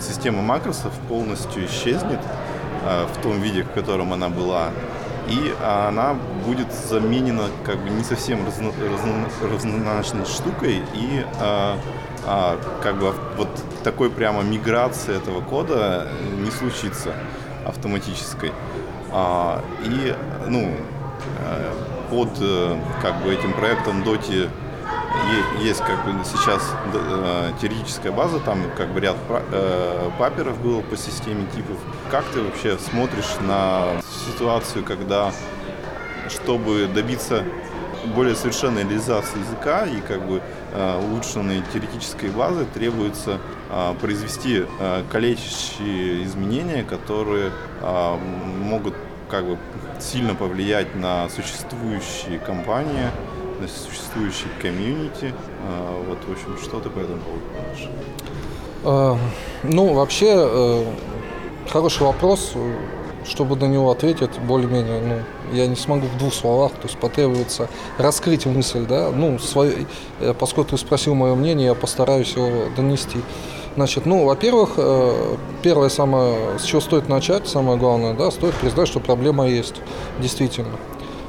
система 0.00 0.42
макросов 0.42 0.92
полностью 1.08 1.64
исчезнет 1.64 2.20
а, 2.84 3.06
в 3.06 3.22
том 3.22 3.40
виде, 3.40 3.62
в 3.62 3.70
котором 3.70 4.12
она 4.12 4.28
была. 4.28 4.68
И 5.28 5.54
она 5.64 6.16
будет 6.44 6.70
заменена 6.70 7.44
как 7.64 7.78
бы 7.78 7.88
не 7.88 8.04
совсем 8.04 8.40
разно, 8.44 10.26
штукой. 10.26 10.82
И 10.92 11.24
а, 11.40 11.78
а, 12.26 12.58
как 12.82 12.98
бы 12.98 13.14
вот 13.38 13.48
такой 13.82 14.10
прямо 14.10 14.42
миграции 14.42 15.16
этого 15.16 15.40
кода 15.40 16.08
не 16.38 16.50
случится 16.50 17.14
автоматической. 17.64 18.52
А, 19.12 19.64
и, 19.82 20.14
ну, 20.46 20.74
под 22.12 22.28
э, 22.40 22.78
как 23.00 23.22
бы 23.22 23.32
этим 23.32 23.54
проектом 23.54 24.04
Доти 24.04 24.50
есть 25.60 25.80
как 25.80 26.04
бы 26.04 26.12
сейчас 26.24 26.62
э, 26.92 27.52
теоретическая 27.58 28.12
база, 28.12 28.38
там 28.40 28.58
как 28.76 28.92
бы 28.92 29.00
ряд 29.00 29.16
э, 29.30 30.10
паперов 30.18 30.60
было 30.60 30.82
по 30.82 30.96
системе 30.96 31.46
типов. 31.56 31.78
Как 32.10 32.24
ты 32.26 32.42
вообще 32.42 32.76
смотришь 32.76 33.34
на 33.40 34.02
ситуацию, 34.28 34.84
когда 34.84 35.32
чтобы 36.28 36.86
добиться 36.94 37.44
более 38.14 38.34
совершенной 38.34 38.82
реализации 38.82 39.38
языка 39.38 39.86
и 39.86 40.00
как 40.00 40.26
бы 40.26 40.42
улучшенной 40.74 41.62
теоретической 41.72 42.30
базы 42.30 42.64
требуется 42.72 43.38
произвести 44.00 44.64
калечащие 45.10 46.24
изменения, 46.24 46.82
которые 46.82 47.52
могут 47.80 48.94
как 49.32 49.46
бы 49.46 49.56
сильно 49.98 50.34
повлиять 50.34 50.94
на 50.94 51.26
существующие 51.30 52.38
компании, 52.38 53.08
на 53.60 53.66
существующие 53.66 54.50
комьюнити. 54.60 55.32
А, 55.66 56.04
вот, 56.06 56.18
в 56.28 56.32
общем, 56.32 56.62
что 56.62 56.80
ты 56.80 56.90
по 56.90 56.98
этому 56.98 57.18
поводу 57.22 57.42
думаешь? 57.56 57.88
А, 58.84 59.18
ну, 59.62 59.94
вообще, 59.94 60.34
э, 60.36 60.84
хороший 61.68 62.02
вопрос. 62.02 62.52
Чтобы 63.24 63.54
на 63.54 63.66
него 63.66 63.92
ответить, 63.92 64.36
более-менее, 64.40 65.00
ну, 65.00 65.56
я 65.56 65.68
не 65.68 65.76
смогу 65.76 66.08
в 66.08 66.18
двух 66.18 66.34
словах, 66.34 66.72
то 66.72 66.88
есть 66.88 66.98
потребуется 66.98 67.68
раскрыть 67.96 68.46
мысль, 68.46 68.84
да, 68.84 69.12
ну, 69.12 69.38
свой, 69.38 69.86
э, 70.18 70.34
поскольку 70.34 70.70
ты 70.70 70.76
спросил 70.76 71.14
мое 71.14 71.36
мнение, 71.36 71.68
я 71.68 71.74
постараюсь 71.74 72.34
его 72.34 72.64
донести. 72.76 73.20
Значит, 73.74 74.04
ну, 74.04 74.26
во-первых, 74.26 74.72
э, 74.76 75.36
первое 75.62 75.88
самое, 75.88 76.58
с 76.58 76.64
чего 76.64 76.80
стоит 76.80 77.08
начать, 77.08 77.48
самое 77.48 77.78
главное, 77.78 78.12
да, 78.12 78.30
стоит 78.30 78.54
признать, 78.54 78.86
что 78.86 79.00
проблема 79.00 79.48
есть, 79.48 79.76
действительно. 80.18 80.76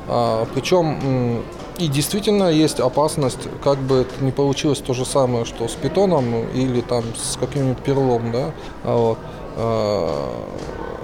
А, 0.10 0.46
причем 0.54 1.41
и 1.78 1.88
действительно 1.88 2.52
есть 2.52 2.82
опасность, 2.82 3.48
как 3.64 3.78
бы 3.78 4.02
это 4.02 4.24
не 4.24 4.32
получилось 4.32 4.80
то 4.80 4.94
же 4.94 5.06
самое, 5.06 5.46
что 5.46 5.70
с 5.70 5.72
питоном 5.72 6.48
или 6.54 6.82
там 6.82 7.04
с 7.16 7.38
каким-нибудь 7.38 7.82
перлом, 7.82 8.32
да, 8.32 8.52
а 8.84 8.98
вот. 8.98 9.18
А, 9.56 10.34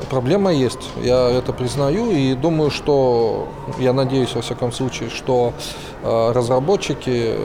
проблема 0.10 0.52
есть, 0.52 0.90
я 1.02 1.30
это 1.30 1.54
признаю 1.54 2.12
и 2.12 2.34
думаю, 2.34 2.70
что, 2.70 3.48
я 3.78 3.94
надеюсь, 3.94 4.36
во 4.36 4.42
всяком 4.42 4.72
случае, 4.72 5.10
что 5.10 5.54
разработчики 6.04 7.36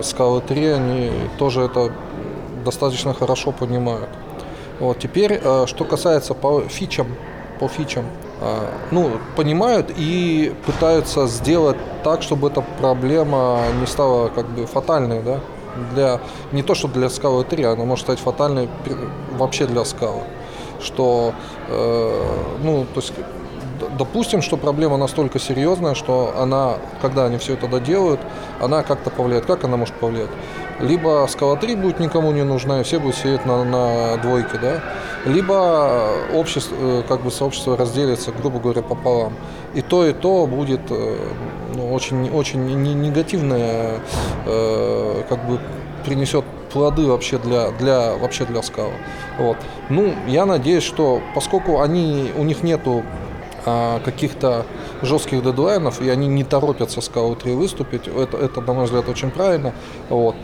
Scala 0.00 0.40
3, 0.46 0.66
они 0.66 1.10
тоже 1.38 1.62
это 1.62 1.92
достаточно 2.66 3.14
хорошо 3.14 3.52
понимают. 3.52 4.08
Вот, 4.80 4.98
теперь, 4.98 5.40
э, 5.42 5.66
что 5.66 5.84
касается 5.84 6.34
по 6.34 6.60
фичам, 6.68 7.06
по 7.60 7.68
фичам, 7.68 8.04
э, 8.40 8.68
ну, 8.90 9.10
понимают 9.36 9.92
и 9.96 10.52
пытаются 10.66 11.26
сделать 11.26 11.76
так, 12.04 12.22
чтобы 12.22 12.48
эта 12.48 12.62
проблема 12.80 13.60
не 13.80 13.86
стала 13.86 14.28
как 14.28 14.46
бы 14.48 14.66
фатальной, 14.66 15.22
да, 15.22 15.40
для, 15.94 16.20
не 16.52 16.62
то, 16.62 16.74
что 16.74 16.88
для 16.88 17.08
скалы 17.08 17.44
3, 17.44 17.64
она 17.64 17.84
может 17.84 18.04
стать 18.04 18.18
фатальной 18.18 18.68
вообще 19.38 19.66
для 19.66 19.84
скалы. 19.84 20.22
Что, 20.80 21.32
э, 21.68 22.22
ну, 22.62 22.84
то 22.94 23.00
есть 23.00 23.12
допустим, 23.98 24.42
что 24.42 24.56
проблема 24.56 24.96
настолько 24.96 25.38
серьезная, 25.38 25.94
что 25.94 26.34
она, 26.36 26.76
когда 27.02 27.26
они 27.26 27.38
все 27.38 27.54
это 27.54 27.68
доделают, 27.68 28.20
она 28.60 28.82
как-то 28.82 29.10
повлияет. 29.10 29.46
Как 29.46 29.64
она 29.64 29.76
может 29.76 29.94
повлиять? 29.94 30.30
Либо 30.80 31.26
скала 31.28 31.56
3 31.56 31.74
будет 31.76 32.00
никому 32.00 32.32
не 32.32 32.44
нужна, 32.44 32.80
и 32.80 32.82
все 32.82 32.98
будут 32.98 33.16
сидеть 33.16 33.46
на, 33.46 33.64
на 33.64 34.16
двойке, 34.18 34.58
да? 34.60 34.82
Либо 35.24 36.10
общество, 36.34 36.76
э, 36.78 37.02
как 37.08 37.22
бы 37.22 37.30
сообщество 37.30 37.76
разделится, 37.76 38.30
грубо 38.32 38.60
говоря, 38.60 38.82
пополам. 38.82 39.32
И 39.74 39.80
то, 39.80 40.06
и 40.06 40.12
то 40.12 40.46
будет 40.46 40.82
э, 40.90 41.16
ну, 41.74 41.92
очень, 41.92 42.30
очень 42.30 42.64
негативное, 43.00 44.00
э, 44.44 45.22
как 45.28 45.46
бы 45.46 45.58
принесет 46.04 46.44
плоды 46.72 47.06
вообще 47.06 47.38
для, 47.38 47.70
для, 47.72 48.14
вообще 48.14 48.44
для 48.44 48.62
скала. 48.62 48.92
Вот. 49.38 49.56
Ну, 49.88 50.14
я 50.26 50.44
надеюсь, 50.44 50.84
что 50.84 51.22
поскольку 51.34 51.80
они, 51.80 52.32
у 52.36 52.44
них 52.44 52.62
нету 52.62 53.02
каких-то 54.04 54.64
жестких 55.02 55.42
дедлайнов, 55.42 56.00
и 56.00 56.08
они 56.08 56.28
не 56.28 56.44
торопятся 56.44 57.00
с 57.00 57.08
КО-3 57.08 57.56
выступить. 57.56 58.06
Это, 58.06 58.36
это, 58.36 58.60
на 58.60 58.72
мой 58.72 58.84
взгляд, 58.84 59.08
очень 59.08 59.30
правильно. 59.30 59.72
Вот. 60.08 60.36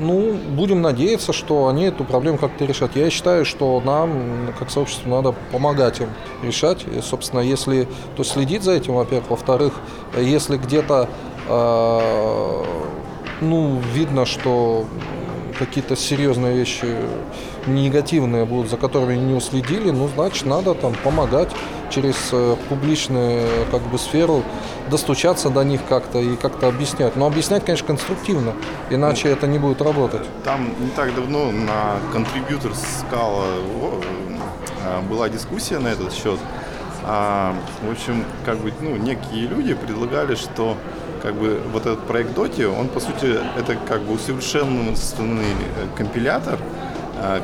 Ну, 0.00 0.34
будем 0.50 0.82
надеяться, 0.82 1.32
что 1.32 1.68
они 1.68 1.84
эту 1.84 2.04
проблему 2.04 2.38
как-то 2.38 2.64
решат. 2.64 2.96
Я 2.96 3.08
считаю, 3.10 3.44
что 3.44 3.80
нам, 3.84 4.52
как 4.58 4.70
сообществу, 4.70 5.08
надо 5.08 5.34
помогать 5.52 6.00
им 6.00 6.08
решать. 6.42 6.84
И, 6.84 7.00
собственно, 7.00 7.40
если 7.40 7.86
то 8.16 8.24
следить 8.24 8.64
за 8.64 8.72
этим, 8.72 8.94
во-первых. 8.94 9.30
Во-вторых, 9.30 9.74
если 10.16 10.56
где-то 10.56 11.08
э, 11.48 12.64
ну, 13.40 13.80
видно, 13.94 14.26
что 14.26 14.86
какие-то 15.58 15.94
серьезные 15.94 16.56
вещи 16.56 16.86
негативные 17.66 18.44
будут, 18.44 18.70
за 18.70 18.76
которыми 18.76 19.16
не 19.16 19.34
уследили, 19.34 19.90
ну, 19.90 20.08
значит, 20.08 20.46
надо 20.46 20.74
там 20.74 20.94
помогать 21.04 21.50
через 21.90 22.16
э, 22.32 22.56
публичную 22.68 23.66
как 23.70 23.82
бы 23.82 23.98
сферу 23.98 24.42
достучаться 24.88 25.50
до 25.50 25.62
них 25.62 25.80
как-то 25.88 26.18
и 26.18 26.36
как-то 26.36 26.68
объяснять. 26.68 27.16
Но 27.16 27.26
объяснять, 27.26 27.64
конечно, 27.64 27.86
конструктивно, 27.86 28.54
иначе 28.88 29.28
ну, 29.28 29.34
это 29.34 29.46
не 29.46 29.58
будет 29.58 29.82
работать. 29.82 30.26
Там 30.44 30.68
не 30.80 30.90
так 30.90 31.14
давно 31.14 31.50
на 31.50 31.96
контрибьютор 32.12 32.72
Scala 32.72 33.44
э, 34.84 35.00
была 35.08 35.28
дискуссия 35.28 35.78
на 35.78 35.88
этот 35.88 36.12
счет. 36.12 36.38
А, 37.04 37.54
в 37.82 37.90
общем, 37.90 38.24
как 38.44 38.58
бы, 38.58 38.72
ну, 38.80 38.96
некие 38.96 39.46
люди 39.46 39.74
предлагали, 39.74 40.34
что 40.34 40.76
как 41.22 41.34
бы 41.34 41.60
вот 41.72 41.86
этот 41.86 42.06
проект 42.06 42.34
Доти, 42.34 42.64
он 42.64 42.88
по 42.88 43.00
сути 43.00 43.38
это 43.58 43.76
как 43.76 44.02
бы 44.02 44.14
усовершенствованный 44.14 45.52
э, 45.52 45.86
компилятор, 45.96 46.58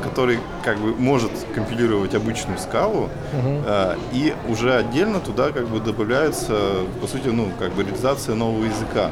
который 0.02 0.38
как 0.64 0.78
бы 0.78 0.94
может 0.94 1.30
компилировать 1.54 2.14
обычную 2.14 2.58
скалу, 2.58 3.08
э, 3.32 3.96
и 4.12 4.34
уже 4.48 4.74
отдельно 4.74 5.20
туда 5.20 5.52
как 5.52 5.68
бы 5.68 5.80
добавляется, 5.80 6.58
по 7.00 7.06
сути, 7.06 7.28
ну, 7.28 7.48
как 7.58 7.72
бы 7.72 7.82
реализация 7.82 8.34
нового 8.34 8.64
языка. 8.64 9.10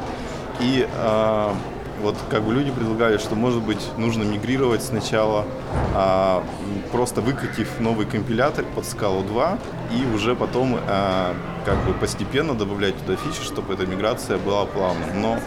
И 0.59 0.87
э, 0.91 1.53
вот 2.01 2.15
как 2.29 2.43
бы 2.43 2.53
люди 2.53 2.71
предлагали, 2.71 3.17
что 3.17 3.35
может 3.35 3.63
быть 3.63 3.79
нужно 3.97 4.23
мигрировать 4.23 4.83
сначала, 4.83 5.45
а, 5.93 6.43
просто 6.91 7.21
выкатив 7.21 7.79
новый 7.79 8.05
компилятор 8.05 8.65
под 8.75 8.85
скалу 8.85 9.23
2 9.23 9.57
и 9.91 10.15
уже 10.15 10.35
потом 10.35 10.77
а, 10.87 11.33
как 11.65 11.77
бы 11.85 11.93
постепенно 11.93 12.53
добавлять 12.53 12.95
туда 12.97 13.15
фичи, 13.15 13.43
чтобы 13.43 13.73
эта 13.73 13.85
миграция 13.85 14.37
была 14.37 14.65
плавной. 14.65 15.13
Но 15.15 15.39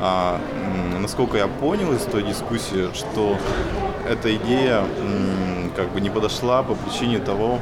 а, 0.00 0.40
насколько 1.00 1.36
я 1.36 1.46
понял 1.46 1.92
из 1.92 2.02
той 2.02 2.22
дискуссии, 2.22 2.88
что 2.94 3.36
эта 4.10 4.34
идея 4.36 4.84
как 5.76 5.90
бы 5.90 6.00
не 6.00 6.10
подошла 6.10 6.62
по 6.62 6.74
причине 6.74 7.20
того, 7.20 7.60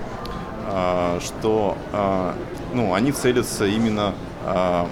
а, 0.67 1.19
что 1.21 1.77
а, 1.93 2.35
ну, 2.73 2.95
они 2.95 3.13
целятся 3.13 3.67
именно 3.67 4.15
а, 4.45 4.89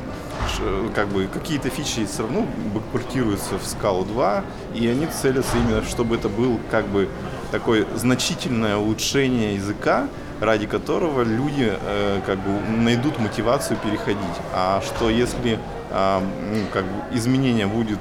как 0.95 1.09
бы 1.09 1.27
какие-то 1.27 1.71
фичи 1.71 2.07
все 2.07 2.23
равно 2.23 2.47
бэкпортируются 2.75 3.59
в 3.59 3.67
скалу 3.67 4.05
2, 4.05 4.45
и 4.75 4.87
они 4.87 5.07
целятся 5.07 5.57
именно, 5.57 5.83
чтобы 5.85 6.17
это 6.17 6.29
был 6.29 6.61
как 6.71 6.87
бы 6.87 7.09
такое 7.51 7.87
значительное 7.95 8.77
улучшение 8.77 9.55
языка, 9.55 10.09
ради 10.41 10.67
которого 10.67 11.23
люди 11.23 11.73
э, 11.73 12.21
как 12.27 12.39
бы 12.39 12.51
найдут 12.77 13.19
мотивацию 13.19 13.79
переходить. 13.79 14.21
А 14.53 14.83
что 14.83 15.09
если 15.09 15.59
ну, 15.91 16.61
как 16.73 16.85
бы 16.85 17.17
изменение 17.17 17.67
будет 17.67 18.01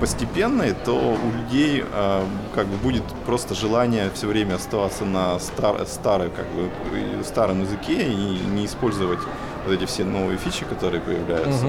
постепенной, 0.00 0.74
то 0.84 0.94
у 0.94 1.32
людей 1.42 1.84
э, 1.90 2.24
как 2.54 2.66
бы 2.66 2.76
будет 2.76 3.02
просто 3.24 3.54
желание 3.54 4.10
все 4.14 4.26
время 4.26 4.54
оставаться 4.56 5.04
на 5.04 5.38
стар, 5.38 5.86
старой, 5.86 6.30
как 6.30 6.46
бы, 6.46 6.70
э, 6.92 7.22
старом 7.24 7.62
языке 7.62 8.06
и 8.06 8.40
не 8.54 8.66
использовать 8.66 9.20
вот 9.66 9.72
эти 9.72 9.84
все 9.86 10.04
новые 10.04 10.38
фичи, 10.38 10.64
которые 10.64 11.00
появляются. 11.00 11.66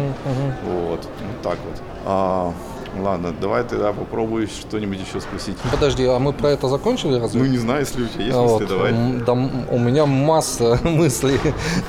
Вот, 0.63 1.07
вот 1.07 1.41
так 1.41 1.57
вот. 1.65 2.53
Ладно, 2.99 3.33
давай 3.39 3.63
тогда 3.63 3.93
попробую 3.93 4.47
что-нибудь 4.47 4.99
еще 4.99 5.21
спросить. 5.21 5.57
Подожди, 5.71 6.05
а 6.05 6.19
мы 6.19 6.33
про 6.33 6.49
это 6.49 6.67
закончили 6.67 7.19
разве? 7.19 7.41
Ну, 7.41 7.47
не 7.47 7.57
знаю, 7.57 7.81
если 7.81 8.03
у 8.03 8.07
тебя 8.07 8.23
есть 8.25 8.35
А 8.37 8.41
мысли, 8.41 8.53
вот, 8.53 8.67
давай. 8.67 8.93
Да, 9.25 9.33
у 9.33 9.77
меня 9.79 10.05
масса 10.05 10.79
мыслей. 10.83 11.39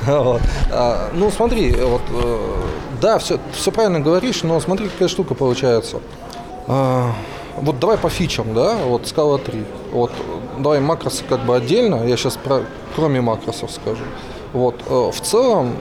Вот. 0.07 0.41
А, 0.71 1.11
Ну, 1.15 1.31
смотри, 1.31 1.73
вот, 1.81 2.03
э, 2.11 2.39
да, 3.01 3.19
все, 3.19 3.39
все 3.53 3.71
правильно 3.73 4.01
говоришь, 4.01 4.43
но 4.43 4.61
смотри, 4.61 4.89
какая 4.89 5.09
штука 5.09 5.35
получается. 5.35 6.01
А, 6.67 7.13
Вот 7.57 7.79
давай 7.79 7.97
по 7.97 8.09
фичам, 8.11 8.55
да, 8.55 8.77
вот 8.85 9.07
скала 9.07 9.39
3. 9.39 9.65
Вот 9.93 10.13
давай 10.59 10.81
макросы 10.81 11.25
как 11.29 11.41
бы 11.47 11.57
отдельно, 11.57 12.07
я 12.07 12.17
сейчас 12.17 12.37
про, 12.37 12.63
кроме 12.95 13.21
макросов 13.21 13.71
скажу. 13.71 14.05
Вот, 14.53 14.77
э, 14.89 15.11
в 15.13 15.21
целом, 15.21 15.75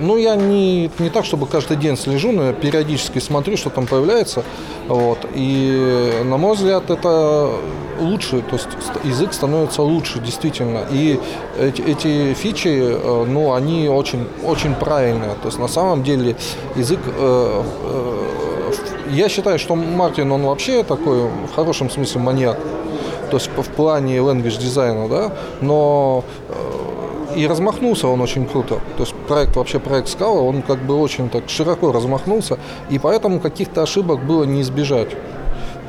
ну, 0.00 0.16
я 0.16 0.34
не, 0.36 0.90
не 0.98 1.10
так, 1.10 1.24
чтобы 1.24 1.46
каждый 1.46 1.76
день 1.76 1.96
слежу, 1.96 2.32
но 2.32 2.46
я 2.46 2.52
периодически 2.52 3.18
смотрю, 3.20 3.56
что 3.56 3.70
там 3.70 3.86
появляется. 3.86 4.42
Вот, 4.88 5.18
и, 5.34 6.22
на 6.24 6.36
мой 6.36 6.56
взгляд, 6.56 6.90
это 6.90 7.50
лучше, 8.00 8.40
то 8.40 8.56
есть 8.56 8.68
ст- 8.70 9.04
язык 9.04 9.32
становится 9.32 9.82
лучше, 9.82 10.18
действительно. 10.20 10.80
И 10.90 11.20
эти, 11.58 11.82
эти 11.82 12.34
фичи, 12.34 12.68
э, 12.68 13.24
ну, 13.28 13.52
они 13.52 13.88
очень, 13.88 14.26
очень 14.44 14.74
правильные. 14.74 15.34
То 15.42 15.46
есть, 15.46 15.58
на 15.58 15.68
самом 15.68 16.02
деле, 16.02 16.34
язык 16.76 16.98
э, 17.06 17.62
я 19.12 19.28
считаю, 19.28 19.58
что 19.58 19.74
Мартин, 19.76 20.32
он 20.32 20.42
вообще 20.42 20.82
такой, 20.82 21.22
в 21.24 21.54
хорошем 21.54 21.90
смысле, 21.90 22.20
маньяк. 22.20 22.58
То 23.30 23.36
есть 23.36 23.48
в 23.56 23.68
плане 23.76 24.16
language 24.18 24.58
дизайна, 24.60 25.08
да, 25.08 25.32
но 25.60 26.24
и 27.36 27.46
размахнулся 27.46 28.08
он 28.08 28.20
очень 28.20 28.46
круто. 28.46 28.80
То 28.96 29.02
есть 29.02 29.14
проект, 29.28 29.56
вообще 29.56 29.78
проект 29.78 30.08
Scala, 30.08 30.40
он 30.40 30.62
как 30.62 30.78
бы 30.78 30.98
очень 30.98 31.28
так 31.28 31.48
широко 31.48 31.92
размахнулся, 31.92 32.58
и 32.90 32.98
поэтому 32.98 33.40
каких-то 33.40 33.82
ошибок 33.82 34.24
было 34.24 34.44
не 34.44 34.62
избежать. 34.62 35.10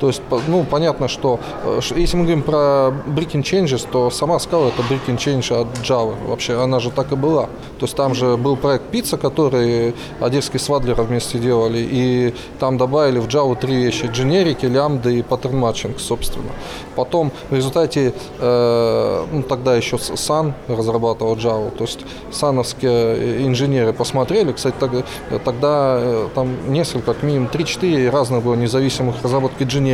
То 0.02 0.08
есть, 0.08 0.22
ну, 0.48 0.64
понятно, 0.64 1.08
что 1.08 1.40
э, 1.64 1.80
если 1.96 2.18
мы 2.18 2.24
говорим 2.24 2.42
про 2.42 2.92
breaking 3.06 3.44
changes, 3.44 3.88
то 3.90 4.10
сама 4.10 4.38
Scala 4.38 4.70
это 4.70 4.82
breaking 4.82 5.18
change 5.18 5.54
от 5.54 5.68
Java. 5.84 6.16
Вообще, 6.28 6.60
она 6.60 6.80
же 6.80 6.90
так 6.90 7.12
и 7.12 7.16
была. 7.16 7.44
То 7.80 7.86
есть 7.86 7.96
там 7.96 8.16
же 8.16 8.36
был 8.36 8.56
проект 8.56 8.92
Pizza, 8.92 9.18
который 9.18 9.94
одесские 10.20 10.60
свадлеры 10.60 11.04
вместе 11.04 11.38
делали, 11.38 11.88
и 11.92 12.34
там 12.60 12.80
добавили 12.80 13.20
в 13.20 13.28
Java 13.28 13.56
три 13.56 13.76
вещи. 13.76 14.10
Дженерики, 14.12 14.66
лямбды 14.66 15.20
и 15.20 15.22
паттерн 15.22 15.60
матчинг, 15.60 16.00
собственно. 16.00 16.50
Потом 16.96 17.32
в 17.52 17.56
результате, 17.56 18.16
э, 18.40 19.26
ну, 19.32 19.44
тогда 19.44 19.76
еще 19.76 19.98
Sun 19.98 20.54
разрабатывал 20.68 21.36
Java, 21.36 21.70
то 21.70 21.84
есть 21.84 22.00
сановские 22.32 23.46
инженеры 23.46 23.94
посмотрели, 23.94 24.52
кстати, 24.52 24.76
тогда, 24.80 25.04
тогда 25.46 26.00
э, 26.02 26.28
там 26.34 26.74
несколько, 26.74 27.14
как 27.14 27.22
минимум 27.22 27.50
3-4 27.54 28.10
разных 28.10 28.44
было 28.44 28.56
независимых 28.56 29.22
разработки 29.22 29.62
дженериков. 29.62 29.91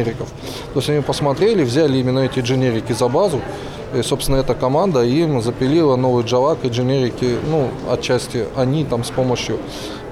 То 0.74 0.80
есть 0.80 0.90
они 0.90 1.02
посмотрели, 1.02 1.64
взяли 1.64 1.98
именно 1.98 2.20
эти 2.20 2.40
дженерики 2.40 2.94
за 2.94 3.08
базу, 3.08 3.42
и, 3.94 4.02
собственно, 4.02 4.38
эта 4.38 4.54
команда 4.54 5.04
им 5.04 5.42
запилила 5.42 5.96
новый 5.96 6.24
Java 6.24 6.58
и 6.62 6.68
дженерики, 6.68 7.38
ну, 7.50 7.70
отчасти 7.90 8.46
они 8.56 8.84
там 8.84 9.04
с 9.04 9.10
помощью, 9.10 9.60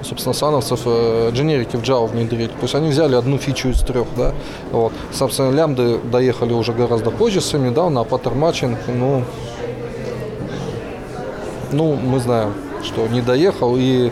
собственно, 0.02 0.32
сановцев 0.32 0.80
э, 0.86 1.30
дженерики 1.32 1.76
в 1.76 1.82
Java 1.82 2.06
внедрили. 2.06 2.46
То 2.46 2.62
есть 2.62 2.74
они 2.74 2.88
взяли 2.88 3.14
одну 3.14 3.36
фичу 3.38 3.68
из 3.68 3.80
трех, 3.82 4.06
да. 4.16 4.32
Вот. 4.72 4.92
Собственно, 5.12 5.50
лямбды 5.50 5.98
доехали 5.98 6.54
уже 6.54 6.72
гораздо 6.72 7.10
позже, 7.10 7.40
совсем 7.40 7.64
недавно, 7.64 8.00
а 8.00 8.04
паттерн 8.04 8.38
матчинг, 8.38 8.78
ну, 8.88 9.24
ну, 11.72 11.94
мы 11.94 12.20
знаем, 12.20 12.54
что 12.82 13.06
не 13.08 13.20
доехал, 13.20 13.76
и 13.76 14.10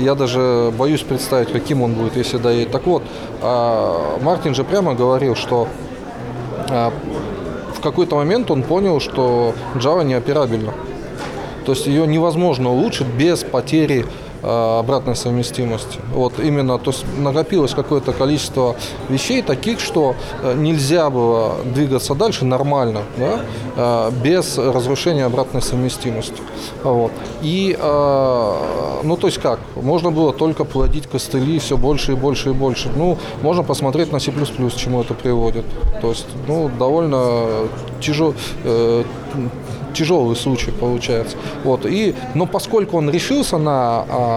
я 0.00 0.14
даже 0.14 0.72
боюсь 0.76 1.02
представить, 1.02 1.52
каким 1.52 1.82
он 1.82 1.94
будет, 1.94 2.16
если 2.16 2.38
доедет. 2.38 2.72
Так 2.72 2.86
вот, 2.86 3.02
а, 3.42 4.18
Мартин 4.22 4.54
же 4.54 4.64
прямо 4.64 4.94
говорил, 4.94 5.34
что 5.34 5.68
а, 6.70 6.92
в 7.74 7.80
какой-то 7.80 8.16
момент 8.16 8.50
он 8.50 8.62
понял, 8.62 9.00
что 9.00 9.54
Java 9.74 10.04
не 10.04 10.14
операбельна. 10.14 10.72
То 11.64 11.72
есть 11.72 11.86
ее 11.86 12.06
невозможно 12.06 12.70
улучшить 12.70 13.06
без 13.06 13.44
потери 13.44 14.06
обратной 14.42 15.16
совместимости. 15.16 15.98
Вот 16.12 16.38
именно, 16.38 16.78
то 16.78 16.90
есть 16.90 17.04
накопилось 17.18 17.74
какое-то 17.74 18.12
количество 18.12 18.76
вещей 19.08 19.42
таких, 19.42 19.80
что 19.80 20.14
э, 20.42 20.54
нельзя 20.54 21.10
было 21.10 21.56
двигаться 21.64 22.14
дальше 22.14 22.44
нормально, 22.44 23.02
да, 23.16 23.40
э, 23.76 24.10
без 24.22 24.58
разрушения 24.58 25.24
обратной 25.24 25.62
совместимости. 25.62 26.40
Вот. 26.82 27.12
И, 27.42 27.76
э, 27.78 28.54
ну 29.02 29.16
то 29.16 29.26
есть 29.26 29.38
как, 29.38 29.60
можно 29.76 30.10
было 30.10 30.32
только 30.32 30.64
плодить 30.64 31.06
костыли 31.06 31.58
все 31.58 31.76
больше 31.76 32.12
и 32.12 32.14
больше 32.14 32.50
и 32.50 32.52
больше. 32.52 32.90
Ну, 32.96 33.18
можно 33.42 33.62
посмотреть 33.62 34.12
на 34.12 34.20
C++, 34.20 34.32
чему 34.76 35.00
это 35.00 35.14
приводит. 35.14 35.64
То 36.00 36.10
есть, 36.10 36.26
ну, 36.46 36.70
довольно 36.78 37.68
тяжело, 38.00 38.34
тяжелый 39.94 40.36
случай 40.36 40.70
получается. 40.70 41.36
Вот. 41.64 41.86
И, 41.86 42.14
но 42.34 42.46
поскольку 42.46 42.98
он 42.98 43.10
решился 43.10 43.58
на, 43.58 44.04
а, 44.08 44.27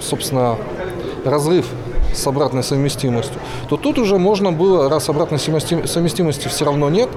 собственно, 0.00 0.56
разрыв 1.24 1.66
с 2.14 2.26
обратной 2.26 2.62
совместимостью, 2.62 3.40
то 3.68 3.76
тут 3.76 3.98
уже 3.98 4.18
можно 4.18 4.50
было, 4.50 4.88
раз 4.88 5.08
обратной 5.08 5.38
совместим- 5.38 5.86
совместимости 5.86 6.48
все 6.48 6.64
равно 6.64 6.88
нет, 6.88 7.08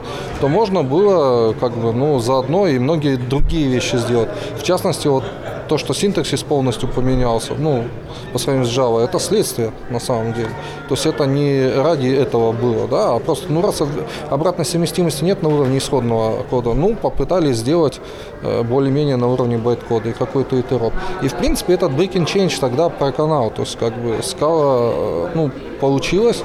то 0.42 0.48
можно 0.48 0.84
было 0.84 1.54
как 1.54 1.78
бы, 1.78 1.94
ну, 1.94 2.20
заодно 2.20 2.68
и 2.68 2.78
многие 2.78 3.16
другие 3.16 3.68
вещи 3.68 3.96
сделать. 3.96 4.30
В 4.60 4.64
частности, 4.64 5.08
вот 5.08 5.24
то, 5.72 5.78
что 5.78 5.94
синтаксис 5.94 6.44
полностью 6.44 6.90
поменялся, 6.90 7.54
ну, 7.58 7.86
по 8.34 8.40
сравнению 8.40 8.70
с 8.70 8.78
Java, 8.78 9.06
это 9.06 9.20
следствие 9.20 9.72
на 9.90 10.02
самом 10.02 10.34
деле. 10.34 10.50
То 10.90 10.96
есть 10.96 11.06
это 11.06 11.26
не 11.26 11.66
ради 11.66 12.10
этого 12.10 12.52
было, 12.52 12.90
да, 12.90 13.16
а 13.16 13.20
просто, 13.20 13.46
ну, 13.50 13.62
раз 13.62 13.82
обратной 14.30 14.66
совместимости 14.66 15.24
нет 15.24 15.42
на 15.42 15.48
уровне 15.48 15.78
исходного 15.78 16.44
кода, 16.50 16.74
ну, 16.74 16.94
попытались 16.94 17.56
сделать 17.56 18.02
э, 18.42 18.64
более-менее 18.64 19.16
на 19.16 19.30
уровне 19.30 19.58
байт-кода 19.58 20.10
и 20.10 20.12
какой-то 20.12 20.60
итероп. 20.60 20.92
И, 21.24 21.30
в 21.30 21.36
принципе, 21.36 21.76
этот 21.76 21.94
breaking 21.94 22.26
change 22.26 22.60
тогда 22.60 22.90
проканал, 22.90 23.50
то 23.50 23.62
есть, 23.62 23.78
как 23.80 23.98
бы, 23.98 24.22
скала, 24.24 24.92
э, 24.94 25.28
ну, 25.36 25.52
получилась, 25.80 26.44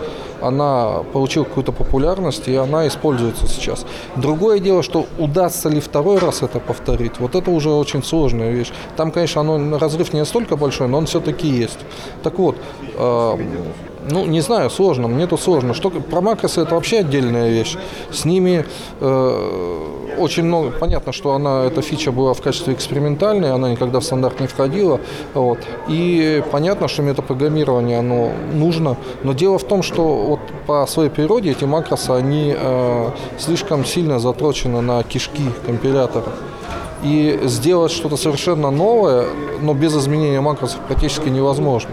она 0.48 1.02
получила 1.12 1.44
какую-то 1.44 1.72
популярность, 1.72 2.48
и 2.48 2.54
она 2.56 2.86
используется 2.86 3.46
сейчас. 3.46 3.86
Другое 4.16 4.58
дело, 4.60 4.82
что 4.82 5.06
удастся 5.18 5.68
ли 5.68 5.80
второй 5.80 6.18
раз 6.18 6.42
это 6.42 6.60
повторить, 6.60 7.18
вот 7.18 7.34
это 7.34 7.50
уже 7.50 7.70
очень 7.70 8.02
сложная 8.02 8.52
вещь. 8.52 8.72
Там, 8.96 9.10
конечно, 9.10 9.40
оно, 9.40 9.78
разрыв 9.78 10.12
не 10.12 10.20
настолько 10.20 10.56
большой, 10.56 10.88
но 10.88 10.98
он 10.98 11.06
все-таки 11.06 11.48
есть. 11.48 11.78
Так 12.22 12.38
вот, 12.38 12.56
э, 12.94 13.36
Ну, 14.10 14.26
не 14.26 14.40
знаю, 14.40 14.70
сложно. 14.70 15.08
Мне 15.08 15.26
тут 15.26 15.40
сложно. 15.40 15.74
Что 15.74 15.90
про 15.90 16.20
макросы 16.20 16.60
это 16.60 16.74
вообще 16.74 16.98
отдельная 16.98 17.50
вещь. 17.50 17.76
С 18.10 18.24
ними 18.24 18.64
э, 19.00 20.16
очень 20.18 20.44
много. 20.44 20.70
Понятно, 20.70 21.12
что 21.12 21.34
она 21.34 21.64
эта 21.64 21.82
фича 21.82 22.12
была 22.12 22.32
в 22.32 22.40
качестве 22.40 22.74
экспериментальной, 22.74 23.52
она 23.52 23.70
никогда 23.70 24.00
в 24.00 24.04
стандарт 24.04 24.40
не 24.40 24.46
входила. 24.46 25.00
Вот. 25.34 25.58
И 25.88 26.42
понятно, 26.52 26.88
что 26.88 27.02
метапрограммирование 27.02 27.98
оно 27.98 28.30
нужно. 28.52 28.96
Но 29.22 29.32
дело 29.32 29.58
в 29.58 29.64
том, 29.64 29.82
что 29.82 30.02
вот 30.02 30.40
по 30.66 30.86
своей 30.86 31.10
природе 31.10 31.50
эти 31.50 31.64
макросы 31.64 32.10
они 32.10 32.54
э, 32.56 33.10
слишком 33.38 33.84
сильно 33.84 34.18
затрочены 34.18 34.80
на 34.80 35.02
кишки 35.02 35.50
компилятора. 35.66 36.32
И 37.02 37.40
сделать 37.44 37.92
что-то 37.92 38.16
совершенно 38.16 38.70
новое, 38.70 39.26
но 39.60 39.74
без 39.74 39.94
изменения 39.96 40.40
макросов 40.40 40.80
практически 40.80 41.28
невозможно. 41.28 41.90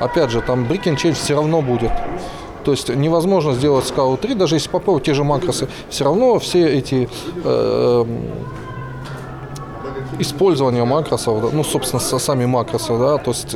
Опять 0.00 0.30
же, 0.30 0.40
там 0.40 0.64
break 0.64 0.84
and 0.84 0.96
change 0.96 1.14
все 1.14 1.34
равно 1.34 1.62
будет. 1.62 1.90
То 2.64 2.70
есть 2.70 2.88
невозможно 2.88 3.52
сделать 3.52 3.86
скалу 3.86 4.16
3, 4.16 4.34
даже 4.34 4.56
если 4.56 4.70
попробовать 4.70 5.04
те 5.04 5.14
же 5.14 5.22
макросы, 5.22 5.68
все 5.90 6.04
равно 6.04 6.38
все 6.38 6.66
эти 6.78 7.08
э, 7.44 8.04
использование 10.18 10.84
макросов, 10.84 11.52
ну, 11.52 11.62
собственно, 11.62 12.00
сами 12.00 12.46
макросы, 12.46 12.96
да, 12.98 13.18
то 13.18 13.32
есть 13.32 13.54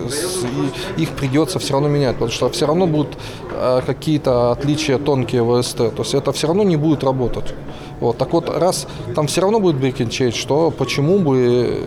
их 0.96 1.10
придется 1.10 1.58
все 1.58 1.72
равно 1.72 1.88
менять, 1.88 2.14
потому 2.14 2.30
что 2.30 2.50
все 2.50 2.66
равно 2.66 2.86
будут 2.86 3.16
э, 3.52 3.80
какие-то 3.86 4.52
отличия 4.52 4.98
тонкие 4.98 5.42
в 5.42 5.62
СТ, 5.62 5.76
то 5.76 5.94
есть 5.98 6.14
это 6.14 6.32
все 6.32 6.46
равно 6.46 6.62
не 6.62 6.76
будет 6.76 7.02
работать. 7.02 7.54
Вот, 8.00 8.16
так 8.16 8.32
вот, 8.32 8.48
раз 8.48 8.86
там 9.14 9.26
все 9.26 9.40
равно 9.40 9.60
будет 9.60 9.76
and 9.76 10.08
change, 10.08 10.36
что 10.36 10.70
почему 10.70 11.18
бы, 11.18 11.84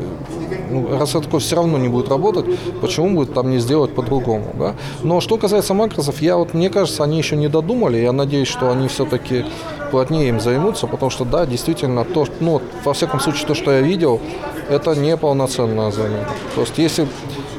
ну, 0.70 0.98
раз 0.98 1.16
это 1.16 1.40
все 1.40 1.56
равно 1.56 1.78
не 1.78 1.88
будет 1.88 2.10
работать, 2.10 2.46
почему 2.82 3.18
бы 3.18 3.26
там 3.26 3.50
не 3.50 3.60
сделать 3.60 3.96
по-другому, 3.96 4.48
да? 4.54 4.76
Но 5.04 5.22
что 5.22 5.38
касается 5.38 5.74
макросов, 5.74 6.22
я 6.22 6.38
вот, 6.38 6.54
мне 6.54 6.70
кажется, 6.70 7.04
они 7.04 7.18
еще 7.18 7.36
не 7.36 7.48
додумали, 7.48 7.98
я 7.98 8.12
надеюсь, 8.12 8.48
что 8.48 8.72
они 8.72 8.88
все-таки 8.88 9.46
плотнее 9.92 10.30
им 10.30 10.40
займутся, 10.40 10.88
потому 10.88 11.10
что, 11.10 11.26
да, 11.26 11.46
действительно, 11.46 12.04
то, 12.04 12.26
ну, 12.40 12.62
во 12.84 12.94
всяком 12.94 13.20
случае, 13.20 13.48
то, 13.48 13.54
что 13.54 13.72
я 13.72 13.82
видел, 13.82 14.20
это 14.70 14.96
не 14.96 15.16
полноценная 15.18 15.92
замена. 15.92 16.28
То 16.56 16.62
есть, 16.62 16.78
если 16.78 17.08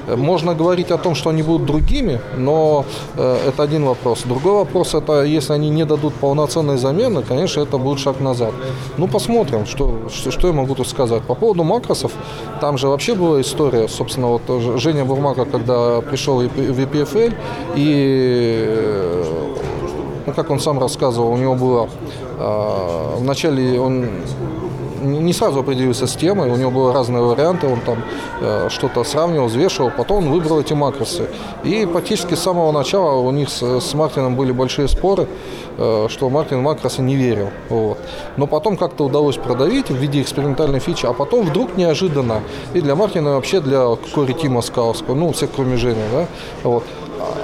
можно 0.06 0.54
говорить 0.54 0.90
о 0.90 0.98
том, 0.98 1.14
что 1.14 1.30
они 1.30 1.42
будут 1.42 1.66
другими, 1.66 2.20
но 2.36 2.84
э, 3.16 3.48
это 3.48 3.62
один 3.62 3.84
вопрос. 3.84 4.22
Другой 4.24 4.52
вопрос, 4.52 4.94
это 4.94 5.22
если 5.22 5.52
они 5.52 5.70
не 5.70 5.84
дадут 5.84 6.14
полноценной 6.14 6.76
замены, 6.76 7.22
конечно, 7.22 7.60
это 7.62 7.78
будет 7.78 7.98
шаг 7.98 8.20
назад. 8.20 8.52
Ну, 8.98 9.08
посмотрим, 9.08 9.66
что, 9.66 10.08
что, 10.08 10.30
что 10.30 10.48
я 10.48 10.52
могу 10.52 10.74
тут 10.74 10.88
сказать. 10.88 11.22
По 11.22 11.34
поводу 11.34 11.64
макросов, 11.64 12.12
там 12.60 12.78
же 12.78 12.88
вообще 12.88 13.14
была 13.14 13.40
история, 13.40 13.88
собственно, 13.88 14.28
вот 14.28 14.42
Женя 14.80 15.04
Бурмака, 15.04 15.44
когда 15.44 16.00
пришел 16.00 16.38
в 16.40 16.44
EPFL, 16.44 17.34
и 17.76 18.64
э, 18.66 19.24
ну, 20.26 20.32
как 20.32 20.50
он 20.50 20.60
сам 20.60 20.78
рассказывал, 20.78 21.32
у 21.32 21.36
него 21.36 21.54
было 21.54 21.88
э, 22.38 23.16
вначале 23.18 23.80
он 23.80 24.08
не 25.02 25.32
сразу 25.32 25.60
определился 25.60 26.06
с 26.06 26.14
темой, 26.14 26.50
у 26.50 26.56
него 26.56 26.70
были 26.70 26.94
разные 26.94 27.22
варианты, 27.22 27.66
он 27.66 27.80
там 27.80 27.98
э, 28.40 28.68
что-то 28.70 29.04
сравнивал, 29.04 29.46
взвешивал, 29.46 29.90
потом 29.96 30.18
он 30.18 30.30
выбрал 30.32 30.60
эти 30.60 30.72
макросы. 30.72 31.28
И 31.64 31.86
практически 31.86 32.34
с 32.34 32.40
самого 32.40 32.72
начала 32.72 33.20
у 33.20 33.30
них 33.30 33.48
с, 33.48 33.62
с 33.80 33.94
Мартином 33.94 34.36
были 34.36 34.52
большие 34.52 34.88
споры, 34.88 35.26
э, 35.78 36.06
что 36.08 36.30
Мартин 36.30 36.60
в 36.60 36.62
макросы 36.62 37.02
не 37.02 37.16
верил. 37.16 37.50
Вот. 37.68 37.98
Но 38.36 38.46
потом 38.46 38.76
как-то 38.76 39.04
удалось 39.04 39.36
продавить 39.36 39.90
в 39.90 39.96
виде 39.96 40.20
экспериментальной 40.20 40.80
фичи, 40.80 41.06
а 41.06 41.12
потом 41.12 41.46
вдруг 41.46 41.76
неожиданно, 41.76 42.40
и 42.74 42.80
для 42.80 42.94
Мартина, 42.94 43.28
и 43.28 43.32
вообще 43.32 43.60
для 43.60 43.96
Кори 44.14 44.32
Тима 44.32 44.62
Скалского, 44.62 45.14
ну, 45.14 45.32
всех 45.32 45.50
кроме 45.54 45.76
Жени, 45.76 46.02
да, 46.12 46.26
вот, 46.62 46.84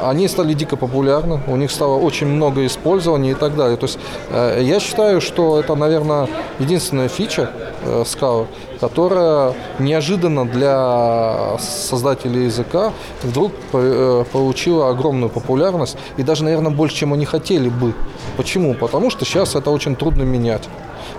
они 0.02 0.28
стали 0.28 0.54
дико 0.54 0.76
популярны, 0.76 1.40
у 1.46 1.56
них 1.56 1.70
стало 1.70 1.98
очень 1.98 2.26
много 2.26 2.66
использования 2.66 3.32
и 3.32 3.34
так 3.34 3.56
далее. 3.56 3.76
То 3.76 3.86
есть 3.86 3.98
э, 4.30 4.60
я 4.62 4.80
считаю, 4.80 5.20
что 5.20 5.58
это, 5.60 5.74
наверное, 5.74 6.28
единственная 6.58 7.08
фича 7.08 7.50
Scala, 7.84 8.46
которая 8.80 9.54
неожиданно 9.78 10.44
для 10.46 11.56
создателей 11.58 12.44
языка 12.44 12.92
вдруг 13.22 13.52
э, 13.72 14.24
получила 14.32 14.90
огромную 14.90 15.30
популярность 15.30 15.96
и 16.16 16.22
даже, 16.22 16.44
наверное, 16.44 16.72
больше, 16.72 16.96
чем 16.96 17.12
они 17.12 17.24
хотели 17.24 17.68
бы. 17.68 17.94
Почему? 18.36 18.74
Потому 18.74 19.10
что 19.10 19.24
сейчас 19.24 19.54
это 19.54 19.70
очень 19.70 19.96
трудно 19.96 20.22
менять. 20.22 20.68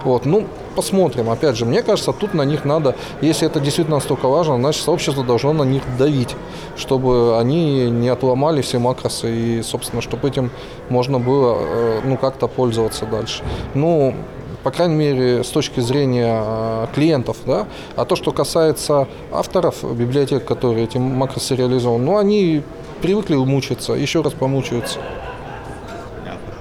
Вот, 0.04 0.26
ну, 0.26 0.46
посмотрим. 0.76 1.30
Опять 1.30 1.58
же, 1.58 1.66
мне 1.66 1.82
кажется, 1.82 2.14
тут 2.14 2.34
на 2.34 2.44
них 2.44 2.64
надо, 2.64 2.96
если 3.22 3.48
это 3.48 3.60
действительно 3.60 3.98
настолько 3.98 4.28
важно, 4.28 4.58
значит, 4.58 4.84
сообщество 4.84 5.24
должно 5.24 5.54
на 5.54 5.64
них 5.64 5.84
давить, 5.98 6.36
чтобы 6.78 7.38
они 7.38 7.90
не 7.90 8.08
отломали 8.10 8.62
все 8.62 8.80
макросы 8.80 9.30
и, 9.30 9.62
собственно, 9.62 10.02
чтобы 10.02 10.28
этим 10.28 10.52
можно 10.90 11.20
было, 11.20 11.58
э, 11.60 12.02
ну, 12.06 12.18
как-то 12.18 12.48
пользоваться 12.48 13.06
дальше. 13.06 13.44
Ну, 13.74 14.16
по 14.64 14.72
крайней 14.72 14.96
мере, 14.96 15.44
с 15.44 15.50
точки 15.50 15.80
зрения 15.80 16.42
э, 16.44 16.88
клиентов, 16.94 17.38
да, 17.46 17.68
а 17.96 18.06
то, 18.06 18.16
что 18.16 18.32
касается 18.32 19.08
авторов 19.32 19.84
библиотек, 19.96 20.46
которые 20.46 20.84
эти 20.84 20.98
макросы 20.98 21.56
реализованы, 21.56 22.04
ну, 22.04 22.18
они 22.18 22.64
привыкли 23.02 23.36
мучиться, 23.36 23.94
еще 23.94 24.22
раз 24.22 24.34
помучаются. 24.34 25.00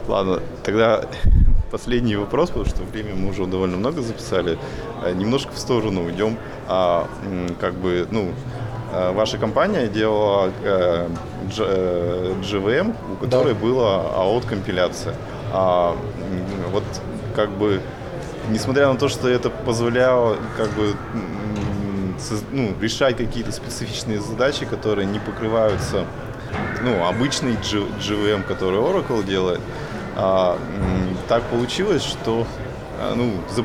Ладно, 0.06 0.40
тогда 0.62 1.04
последний 1.70 2.16
вопрос, 2.16 2.48
потому 2.50 2.66
что 2.66 2.82
время 2.84 3.14
мы 3.14 3.30
уже 3.30 3.46
довольно 3.46 3.76
много 3.76 4.00
записали. 4.00 4.58
Э, 5.04 5.12
немножко 5.12 5.52
в 5.52 5.58
сторону 5.58 6.04
уйдем. 6.04 6.38
А, 6.68 7.08
как 7.60 7.74
бы, 7.74 8.06
ну, 8.10 8.30
э, 8.92 9.12
ваша 9.12 9.38
компания 9.38 9.88
делала 9.88 10.50
GVM, 11.48 12.94
у 13.12 13.16
которой 13.16 13.54
да. 13.54 13.60
была 13.60 14.04
AOT-компиляция. 14.16 15.14
А, 15.52 15.96
вот 16.72 16.84
как 17.38 17.50
бы, 17.50 17.80
несмотря 18.50 18.88
на 18.88 18.98
то, 18.98 19.08
что 19.08 19.28
это 19.28 19.48
позволяло 19.48 20.38
как 20.56 20.70
бы 20.70 20.96
ну, 22.50 22.74
решать 22.80 23.16
какие-то 23.16 23.52
специфичные 23.52 24.20
задачи, 24.20 24.66
которые 24.66 25.06
не 25.06 25.20
покрываются 25.20 26.04
ну, 26.82 27.06
обычный 27.06 27.52
GVM, 27.52 28.42
который 28.42 28.80
Oracle 28.80 29.24
делает, 29.24 29.60
а, 30.16 30.58
так 31.28 31.44
получилось, 31.44 32.02
что 32.02 32.44
а, 33.00 33.14
ну, 33.14 33.34
за, 33.54 33.64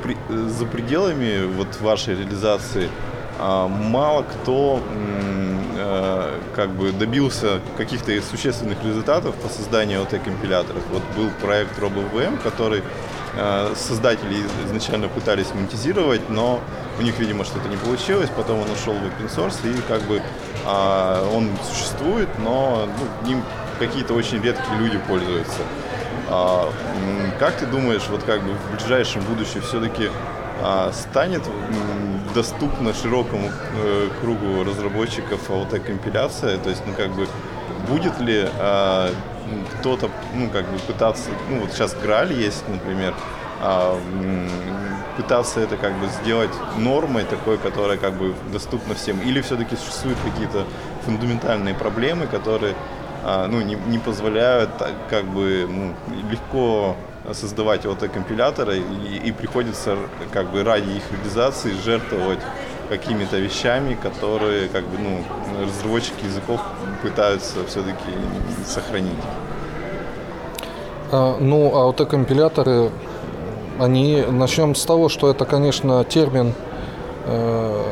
за 0.50 0.66
пределами 0.68 1.44
вот 1.44 1.82
вашей 1.82 2.16
реализации 2.16 2.90
а, 3.40 3.68
мало 3.68 4.22
кто 4.22 4.84
а, 5.80 6.40
как 6.56 6.70
бы 6.70 6.92
добился 6.92 7.60
каких-то 7.76 8.12
существенных 8.22 8.84
результатов 8.84 9.34
по 9.34 9.50
созданию 9.50 10.02
OT-компиляторов. 10.02 10.84
Вот 10.92 11.02
был 11.18 11.32
проект 11.42 11.80
RoboVM, 11.80 12.40
который 12.44 12.84
создатели 13.76 14.44
изначально 14.66 15.08
пытались 15.08 15.54
монетизировать, 15.54 16.30
но 16.30 16.62
у 17.00 17.02
них, 17.02 17.18
видимо, 17.20 17.44
что-то 17.44 17.68
не 17.68 17.78
получилось, 17.78 18.30
потом 18.36 18.60
он 18.60 18.70
ушел 18.70 18.94
в 18.94 18.98
open 18.98 19.30
source, 19.30 19.58
и 19.68 19.82
как 19.88 20.02
бы 20.04 20.22
а, 20.66 21.28
он 21.34 21.50
существует, 21.64 22.30
но 22.40 22.88
ну, 22.88 23.28
ним 23.28 23.44
какие-то 23.80 24.14
очень 24.14 24.42
редкие 24.42 24.78
люди 24.78 24.98
пользуются. 25.08 25.62
А, 26.30 26.72
как 27.40 27.58
ты 27.58 27.66
думаешь, 27.66 28.04
вот 28.10 28.24
как 28.24 28.44
бы 28.44 28.54
в 28.54 28.78
ближайшем 28.78 29.24
будущем 29.24 29.62
все-таки 29.62 30.10
а, 30.62 30.92
станет 30.94 31.44
доступна 32.34 32.96
широкому 32.96 33.52
э, 33.76 34.10
кругу 34.20 34.64
разработчиков 34.64 35.50
АОТ-компиляция? 35.50 36.58
То 36.58 36.70
есть, 36.70 36.82
ну 36.86 36.94
как 36.94 37.12
бы 37.12 37.28
будет 37.88 38.20
ли 38.20 38.48
а, 38.60 39.12
кто-то, 39.80 40.10
ну 40.36 40.50
как 40.50 40.66
бы 40.66 40.78
пытаться, 40.80 41.30
ну 41.50 41.62
вот 41.62 41.72
сейчас 41.72 41.94
Граль 41.96 42.34
есть, 42.34 42.64
например, 42.68 43.14
пытаться 45.18 45.60
это 45.60 45.78
как 45.78 45.94
бы 45.94 46.08
сделать 46.22 46.52
нормой 46.78 47.24
такой, 47.24 47.58
которая 47.58 47.98
как 47.98 48.14
бы 48.14 48.34
доступна 48.52 48.96
всем, 48.96 49.20
или 49.22 49.42
все-таки 49.42 49.76
существуют 49.76 50.18
какие-то 50.24 50.66
фундаментальные 51.06 51.76
проблемы, 51.76 52.28
которые 52.28 52.76
а, 53.24 53.48
ну, 53.48 53.62
не, 53.62 53.76
не 53.76 54.00
позволяют 54.00 54.72
как 55.10 55.26
бы 55.26 55.68
ну, 55.70 55.94
легко 56.30 56.96
создавать 57.32 57.86
ОТ-компиляторы 57.86 58.80
и, 58.80 59.30
и 59.30 59.32
приходится 59.32 59.98
как 60.34 60.52
бы 60.52 60.64
ради 60.64 60.90
их 60.90 61.04
реализации 61.12 61.72
жертвовать 61.86 62.40
какими-то 62.90 63.38
вещами, 63.38 63.96
которые 63.96 64.68
как 64.68 64.84
бы, 64.84 64.98
ну, 65.00 65.24
разработчики 65.66 66.26
языков 66.26 66.60
пытаются 67.04 67.64
все-таки 67.68 68.12
сохранить. 68.66 69.12
А, 71.12 71.38
ну, 71.40 71.76
а 71.76 71.90
ОТ-компиляторы, 71.90 72.90
они, 73.80 74.24
начнем 74.30 74.74
с 74.74 74.84
того, 74.86 75.10
что 75.10 75.30
это, 75.30 75.46
конечно, 75.46 76.04
термин 76.06 76.54
э, 77.26 77.84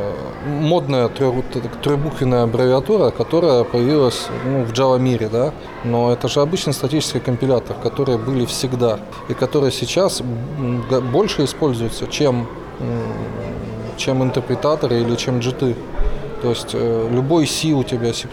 модная 0.45 1.07
трехбуквенная 1.09 2.43
аббревиатура, 2.43 3.12
которая 3.12 3.64
появилась 3.64 4.28
ну, 4.45 4.64
в 4.64 4.72
Java 4.72 4.99
мире, 4.99 5.30
да, 5.30 5.53
но 5.84 6.12
это 6.12 6.28
же 6.28 6.41
обычный 6.41 6.74
статический 6.74 7.20
компилятор, 7.20 7.76
которые 7.84 8.18
были 8.18 8.45
всегда 8.45 8.99
и 9.30 9.34
которые 9.34 9.72
сейчас 9.72 10.22
больше 11.12 11.45
используются, 11.45 12.07
чем, 12.07 12.47
чем 13.97 14.24
интерпретаторы 14.24 15.01
или 15.01 15.16
чем 15.16 15.39
JT. 15.39 15.76
То 16.41 16.49
есть 16.49 16.71
э, 16.73 17.09
любой 17.11 17.47
C 17.47 17.71
у 17.73 17.83
тебя, 17.83 18.13
C++, 18.13 18.27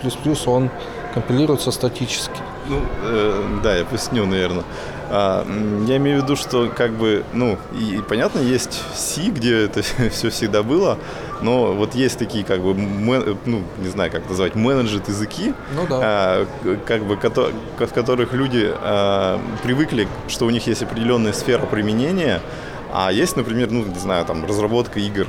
он 0.46 0.70
компилируется 1.14 1.70
статически. 1.70 2.40
Ну, 2.68 2.80
э, 3.04 3.60
да, 3.62 3.76
я 3.76 3.84
поясню, 3.84 4.26
наверное. 4.26 4.64
А, 5.10 5.46
я 5.86 5.96
имею 5.96 6.20
в 6.20 6.24
виду, 6.24 6.36
что 6.36 6.68
как 6.68 6.92
бы, 6.92 7.24
ну, 7.32 7.58
и, 7.78 7.96
и 7.96 8.02
понятно, 8.02 8.40
есть 8.40 8.82
C, 8.94 9.30
где 9.30 9.64
это 9.64 9.82
все 10.10 10.30
всегда 10.30 10.62
было, 10.62 10.98
но 11.40 11.72
вот 11.72 11.94
есть 11.94 12.18
такие, 12.18 12.44
как 12.44 12.60
бы, 12.60 12.74
мен, 12.74 13.38
ну, 13.46 13.62
не 13.78 13.88
знаю, 13.88 14.10
как 14.10 14.28
назвать, 14.28 14.54
менеджеры 14.54 15.02
языки, 15.06 15.54
ну, 15.74 15.86
да. 15.88 15.98
а, 16.02 16.46
как 16.84 17.04
бы, 17.04 17.16
в 17.16 17.92
которых 17.92 18.32
люди 18.32 18.70
а, 18.70 19.40
привыкли, 19.62 20.08
что 20.28 20.44
у 20.46 20.50
них 20.50 20.66
есть 20.66 20.82
определенная 20.82 21.32
сфера 21.32 21.64
применения, 21.64 22.40
а 22.92 23.12
есть, 23.12 23.36
например, 23.36 23.70
ну, 23.70 23.84
не 23.84 23.98
знаю, 23.98 24.24
там, 24.24 24.44
разработка 24.44 25.00
игр, 25.00 25.26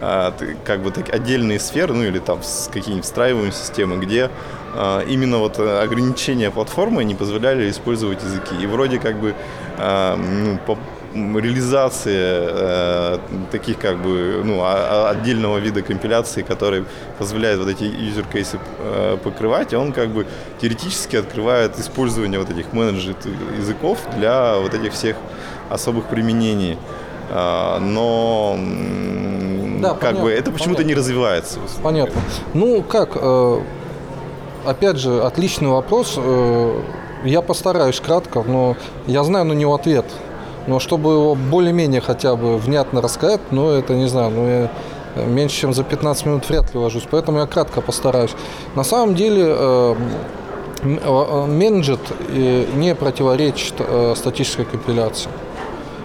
а, 0.00 0.34
как 0.64 0.82
бы 0.82 0.90
так, 0.90 1.12
отдельные 1.12 1.58
сферы, 1.60 1.94
ну, 1.94 2.02
или 2.02 2.18
там 2.18 2.40
какие-нибудь 2.72 3.04
встраиваемые 3.04 3.52
системы, 3.52 3.96
где 3.98 4.30
а, 4.74 5.00
именно 5.00 5.38
вот 5.38 5.58
ограничения 5.58 6.50
платформы 6.50 7.04
не 7.04 7.14
позволяли 7.14 7.70
использовать 7.70 8.22
языки. 8.22 8.54
И 8.60 8.66
вроде 8.66 8.98
как 8.98 9.18
бы 9.18 9.34
а, 9.78 10.16
ну, 10.16 10.58
по, 10.66 10.78
реализация 11.14 12.48
э, 12.50 13.18
таких 13.50 13.78
как 13.78 13.98
бы 13.98 14.42
ну, 14.44 14.64
отдельного 14.64 15.58
вида 15.58 15.82
компиляции, 15.82 16.42
который 16.42 16.84
позволяет 17.18 17.58
вот 17.58 17.68
эти 17.68 17.84
user 17.84 18.24
кейсы 18.32 18.58
э, 18.78 19.18
покрывать, 19.22 19.74
он 19.74 19.92
как 19.92 20.08
бы 20.08 20.26
теоретически 20.60 21.16
открывает 21.16 21.78
использование 21.78 22.38
вот 22.38 22.50
этих 22.50 22.72
менеджер 22.72 23.14
языков 23.58 23.98
для 24.16 24.56
вот 24.56 24.74
этих 24.74 24.92
всех 24.92 25.16
особых 25.70 26.06
применений. 26.06 26.78
А, 27.34 27.78
но 27.80 28.58
да, 29.80 29.90
как 29.90 30.00
понятно, 30.00 30.22
бы 30.22 30.30
это 30.30 30.50
почему-то 30.52 30.84
не 30.84 30.94
развивается. 30.94 31.58
Понятно. 31.82 32.20
Ну 32.52 32.82
как, 32.82 33.10
э, 33.14 33.60
опять 34.66 34.98
же, 34.98 35.22
отличный 35.22 35.68
вопрос. 35.68 36.14
Э, 36.18 36.80
я 37.24 37.40
постараюсь 37.40 37.98
кратко, 38.00 38.42
но 38.42 38.76
я 39.06 39.24
знаю 39.24 39.46
на 39.46 39.54
него 39.54 39.74
ответ. 39.74 40.04
Но 40.66 40.78
чтобы 40.78 41.12
его 41.12 41.34
более-менее 41.34 42.02
хотя 42.02 42.36
бы 42.36 42.58
внятно 42.58 43.00
рассказать, 43.00 43.40
ну 43.50 43.70
это 43.70 43.94
не 43.94 44.06
знаю, 44.06 44.30
ну 44.30 44.48
я 44.48 44.70
меньше 45.24 45.56
чем 45.56 45.72
за 45.72 45.84
15 45.84 46.26
минут 46.26 46.48
вряд 46.48 46.72
ли 46.74 46.78
ложусь, 46.78 47.08
поэтому 47.10 47.38
я 47.38 47.46
кратко 47.46 47.80
постараюсь. 47.80 48.32
На 48.76 48.84
самом 48.84 49.14
деле 49.14 49.44
э, 49.46 49.94
менеджет 50.84 52.00
не 52.74 52.94
противоречит 52.94 53.74
статической 54.16 54.64
компиляции. 54.64 55.30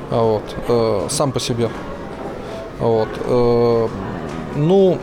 А 0.10 0.22
вот, 0.22 0.44
э, 0.68 1.08
сам 1.10 1.32
по 1.32 1.40
себе. 1.40 1.70
Вот, 2.80 3.10
э, 3.26 3.88
ну, 4.56 4.98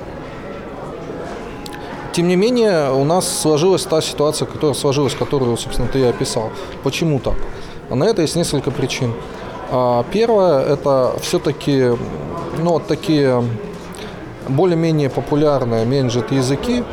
тем 2.12 2.28
не 2.28 2.36
менее, 2.36 2.92
у 2.92 3.04
нас 3.04 3.40
сложилась 3.40 3.82
та 3.84 4.00
ситуация, 4.00 4.46
которая 4.46 4.74
сложилась, 4.74 5.14
которую, 5.14 5.56
собственно, 5.56 5.88
ты 5.88 5.98
и 5.98 6.04
описал. 6.04 6.50
Почему 6.84 7.18
так? 7.18 7.34
А 7.90 7.96
на 7.96 8.04
это 8.04 8.22
есть 8.22 8.36
несколько 8.36 8.70
причин. 8.70 9.12
А, 9.70 10.04
первое, 10.12 10.60
это 10.64 11.14
все-таки, 11.20 11.90
ну, 12.62 12.70
вот 12.70 12.86
такие 12.86 13.42
более-менее 14.48 15.10
популярные 15.10 15.84
менеджер 15.84 16.24
языки 16.30 16.84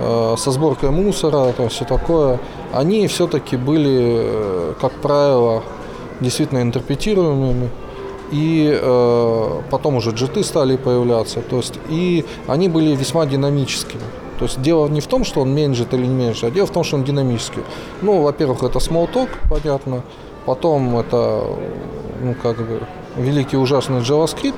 э, 0.00 0.34
со 0.36 0.50
сборкой 0.50 0.90
мусора, 0.90 1.52
там 1.52 1.68
все 1.68 1.84
такое, 1.84 2.40
они 2.72 3.06
все-таки 3.06 3.56
были, 3.56 4.18
э, 4.18 4.74
как 4.80 4.92
правило, 4.94 5.62
действительно 6.20 6.62
интерпретируемыми. 6.62 7.70
И 8.32 8.76
э, 8.80 9.62
потом 9.70 9.96
уже 9.96 10.10
джиты 10.10 10.42
стали 10.42 10.76
появляться. 10.76 11.40
То 11.40 11.56
есть, 11.58 11.74
и 11.88 12.24
они 12.46 12.68
были 12.68 12.96
весьма 12.96 13.26
динамическими. 13.26 14.02
То 14.38 14.46
есть 14.46 14.60
дело 14.60 14.88
не 14.88 15.00
в 15.00 15.06
том, 15.06 15.24
что 15.24 15.42
он 15.42 15.54
менеджер 15.54 15.86
или 15.92 16.06
не 16.06 16.14
менеджер, 16.14 16.48
а 16.48 16.50
дело 16.50 16.66
в 16.66 16.70
том, 16.70 16.84
что 16.84 16.96
он 16.96 17.04
динамический. 17.04 17.62
Ну, 18.02 18.22
во-первых, 18.22 18.62
это 18.62 18.78
small 18.78 19.10
talk, 19.12 19.28
понятно. 19.48 20.02
Потом 20.46 20.96
это, 20.98 21.44
ну, 22.20 22.34
как 22.42 22.58
бы, 22.58 22.80
великий 23.16 23.56
ужасный 23.56 24.00
JavaScript. 24.00 24.54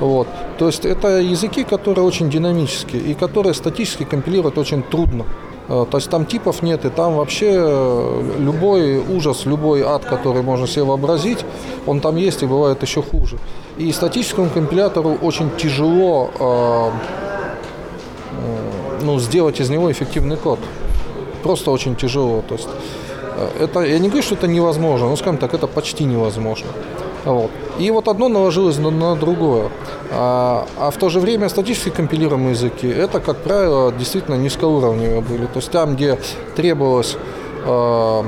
Вот. 0.00 0.26
То 0.58 0.66
есть 0.66 0.86
это 0.86 1.20
языки, 1.20 1.64
которые 1.64 2.04
очень 2.04 2.30
динамические 2.30 3.02
и 3.02 3.14
которые 3.14 3.54
статически 3.54 4.04
компилировать 4.04 4.56
очень 4.56 4.82
трудно. 4.82 5.26
Э, 5.70 5.86
то 5.88 5.98
есть 5.98 6.10
там 6.10 6.26
типов 6.26 6.62
нет, 6.62 6.84
и 6.84 6.90
там 6.90 7.14
вообще 7.14 7.52
э, 7.52 8.36
любой 8.38 8.98
ужас, 8.98 9.46
любой 9.46 9.82
ад, 9.82 10.04
который 10.04 10.42
можно 10.42 10.66
себе 10.66 10.82
вообразить, 10.84 11.44
он 11.86 12.00
там 12.00 12.16
есть 12.16 12.42
и 12.42 12.46
бывает 12.46 12.82
еще 12.82 13.02
хуже. 13.02 13.38
И 13.78 13.92
статическому 13.92 14.50
компилятору 14.50 15.16
очень 15.22 15.50
тяжело 15.56 16.30
э, 16.40 16.90
ну, 19.02 19.20
сделать 19.20 19.60
из 19.60 19.70
него 19.70 19.90
эффективный 19.90 20.36
код. 20.36 20.58
Просто 21.42 21.70
очень 21.70 21.94
тяжело. 21.94 22.42
То 22.48 22.56
есть 22.56 22.68
это, 23.60 23.80
я 23.80 23.98
не 23.98 24.08
говорю, 24.08 24.22
что 24.22 24.34
это 24.34 24.48
невозможно, 24.48 25.08
но, 25.08 25.16
скажем 25.16 25.38
так, 25.38 25.54
это 25.54 25.66
почти 25.66 26.04
невозможно. 26.04 26.68
Вот. 27.24 27.50
И 27.78 27.90
вот 27.90 28.08
одно 28.08 28.28
наложилось 28.28 28.78
на, 28.78 28.90
на 28.90 29.16
другое. 29.16 29.70
А, 30.10 30.66
а 30.78 30.90
в 30.90 30.96
то 30.96 31.08
же 31.08 31.20
время 31.20 31.48
статически 31.48 31.90
компилируемые 31.90 32.50
языки, 32.50 32.86
это, 32.88 33.20
как 33.20 33.38
правило, 33.38 33.92
действительно 33.92 34.36
низкоуровневые 34.36 35.20
были. 35.20 35.46
То 35.46 35.56
есть 35.56 35.70
там, 35.70 35.96
где 35.96 36.18
требовалась 36.56 37.16
э, 37.64 38.22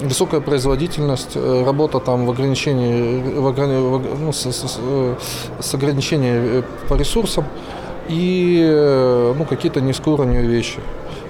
высокая 0.00 0.40
производительность, 0.40 1.32
э, 1.34 1.64
работа 1.64 1.98
там 1.98 2.26
в 2.26 2.30
ограничении, 2.30 3.22
в 3.22 3.52
в, 3.52 4.20
ну, 4.20 4.32
с, 4.32 4.46
с, 4.46 4.78
с 5.60 5.74
ограничением 5.74 6.60
э, 6.60 6.62
по 6.88 6.94
ресурсам 6.94 7.44
и 8.08 8.62
э, 8.64 9.34
ну, 9.36 9.44
какие-то 9.44 9.80
низкоуровневые 9.80 10.48
вещи. 10.48 10.78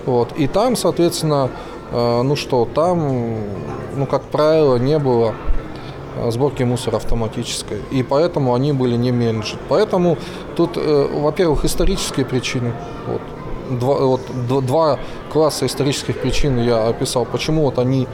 Вот. 0.05 0.33
И 0.37 0.47
там, 0.47 0.77
соответственно, 0.77 1.49
ну 1.93 2.37
что, 2.37 2.67
там, 2.75 3.37
ну, 3.95 4.07
как 4.07 4.23
правило, 4.23 4.77
не 4.77 4.99
было 4.99 5.35
Э, 5.35 5.52
сборки 6.29 6.63
мусора 6.63 6.97
автоматической. 6.97 7.79
И 7.91 8.03
поэтому 8.03 8.55
они 8.55 8.73
были 8.73 8.97
не 8.97 9.13
менеджер. 9.13 9.59
Поэтому 9.69 10.17
тут, 10.57 10.77
э, 10.77 11.09
во-первых, 11.13 11.65
исторические 11.65 12.27
причины. 12.27 12.73
Вот. 13.07 13.21
Два, 13.79 13.95
вот, 14.01 14.21
два 14.67 14.99
класса 15.33 15.67
исторических 15.67 16.21
причин 16.21 16.63
я 16.63 16.89
описал, 16.89 17.25
почему 17.25 17.63
вот 17.63 17.79
они 17.79 18.07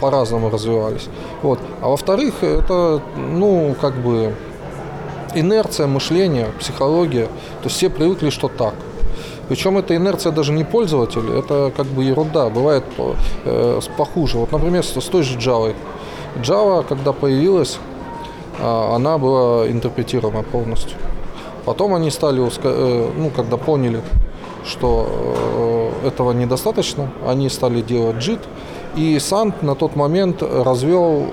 по-разному 0.00 0.50
развивались. 0.50 1.08
Вот. 1.42 1.58
А 1.80 1.88
во-вторых, 1.88 2.42
это, 2.42 3.00
ну, 3.16 3.74
как 3.80 3.94
бы 3.96 4.34
инерция 5.34 5.86
мышления, 5.86 6.48
психология. 6.58 7.26
То 7.26 7.64
есть 7.64 7.76
все 7.76 7.88
привыкли, 7.88 8.30
что 8.30 8.48
так. 8.48 8.74
Причем 9.48 9.78
эта 9.78 9.96
инерция 9.96 10.32
даже 10.32 10.52
не 10.52 10.64
пользователя, 10.64 11.40
это 11.40 11.72
как 11.76 11.86
бы 11.86 12.04
ерунда, 12.04 12.50
бывает 12.50 12.84
э, 13.44 13.80
похуже. 13.96 14.38
Вот, 14.38 14.52
например, 14.52 14.84
с 14.84 14.92
той 14.92 15.22
же 15.22 15.38
Java. 15.38 15.74
Java, 16.36 16.84
когда 16.86 17.12
появилась, 17.12 17.78
а, 18.58 18.94
она 18.96 19.18
была 19.18 19.68
интерпретируема 19.68 20.42
полностью. 20.42 20.96
Потом 21.64 21.94
они 21.94 22.10
стали, 22.10 22.42
э, 22.42 23.10
ну, 23.16 23.30
когда 23.30 23.56
поняли, 23.56 24.00
что 24.64 25.92
э, 26.02 26.08
этого 26.08 26.32
недостаточно, 26.32 27.10
они 27.26 27.48
стали 27.48 27.82
делать 27.82 28.16
JIT. 28.16 28.40
И 28.96 29.18
Сант 29.18 29.62
на 29.62 29.74
тот 29.74 29.94
момент 29.94 30.42
развел 30.42 31.26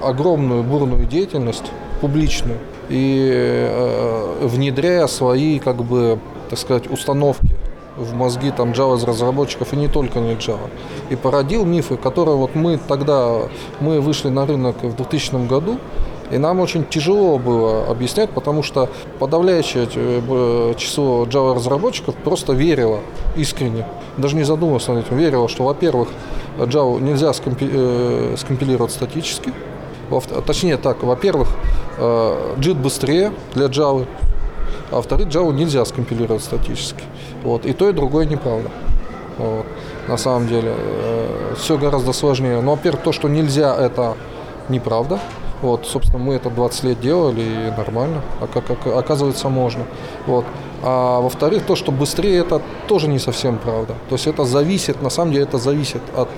огромную 0.00 0.62
бурную 0.62 1.06
деятельность, 1.06 1.64
публичную, 2.00 2.58
и 2.88 3.30
э, 3.32 4.46
внедряя 4.46 5.06
свои, 5.06 5.58
как 5.58 5.76
бы, 5.84 6.18
так 6.50 6.58
сказать, 6.58 6.90
установки 6.90 7.53
в 7.96 8.14
мозги 8.14 8.50
там 8.50 8.72
Java 8.72 9.04
разработчиков 9.04 9.72
и 9.72 9.76
не 9.76 9.88
только 9.88 10.20
не 10.20 10.34
Java. 10.34 10.70
И 11.10 11.16
породил 11.16 11.64
мифы, 11.64 11.96
которые 11.96 12.36
вот 12.36 12.54
мы 12.54 12.78
тогда, 12.78 13.42
мы 13.80 14.00
вышли 14.00 14.28
на 14.28 14.46
рынок 14.46 14.82
в 14.82 14.96
2000 14.96 15.46
году, 15.46 15.78
и 16.30 16.38
нам 16.38 16.60
очень 16.60 16.84
тяжело 16.84 17.38
было 17.38 17.86
объяснять, 17.86 18.30
потому 18.30 18.62
что 18.62 18.88
подавляющее 19.18 19.86
э, 19.94 20.74
число 20.76 21.24
Java 21.26 21.54
разработчиков 21.54 22.14
просто 22.16 22.54
верило 22.54 23.00
искренне, 23.36 23.86
даже 24.16 24.34
не 24.34 24.44
задумывалось 24.44 24.88
над 24.88 25.06
этим, 25.06 25.16
верило, 25.18 25.48
что, 25.48 25.64
во-первых, 25.64 26.08
Java 26.58 27.00
нельзя 27.00 27.32
скомпи 27.32 27.68
э, 27.70 28.34
скомпилировать 28.38 28.92
статически, 28.92 29.52
точнее 30.46 30.76
так, 30.76 31.02
во-первых, 31.02 31.48
э, 31.98 32.54
JIT 32.56 32.74
быстрее 32.74 33.32
для 33.54 33.66
Java, 33.66 34.06
а 34.90 34.96
во-вторых, 34.96 35.28
Java 35.28 35.52
нельзя 35.52 35.84
скомпилировать 35.84 36.42
статически. 36.42 37.02
Вот. 37.44 37.66
И 37.66 37.72
то, 37.72 37.88
и 37.88 37.92
другое 37.92 38.26
неправда. 38.26 38.70
Вот. 39.38 39.66
На 40.08 40.16
самом 40.16 40.48
деле 40.48 40.74
э, 40.76 41.54
все 41.56 41.78
гораздо 41.78 42.12
сложнее. 42.12 42.60
Но, 42.60 42.72
во-первых, 42.72 43.02
то, 43.02 43.12
что 43.12 43.28
нельзя, 43.28 43.76
это 43.76 44.16
неправда. 44.68 45.20
Вот, 45.62 45.86
собственно, 45.86 46.18
мы 46.18 46.34
это 46.34 46.50
20 46.50 46.84
лет 46.84 47.00
делали 47.00 47.40
и 47.40 47.70
нормально, 47.76 48.20
а 48.40 48.46
как, 48.46 48.66
как 48.66 48.86
оказывается 48.86 49.48
можно. 49.48 49.84
Вот. 50.26 50.44
А 50.82 51.20
во-вторых, 51.20 51.64
то, 51.64 51.76
что 51.76 51.90
быстрее, 51.90 52.40
это 52.40 52.60
тоже 52.86 53.08
не 53.08 53.18
совсем 53.18 53.56
правда. 53.56 53.94
То 54.10 54.16
есть 54.16 54.26
это 54.26 54.44
зависит, 54.44 55.00
на 55.00 55.08
самом 55.08 55.32
деле 55.32 55.44
это 55.44 55.56
зависит 55.56 56.02
от 56.14 56.28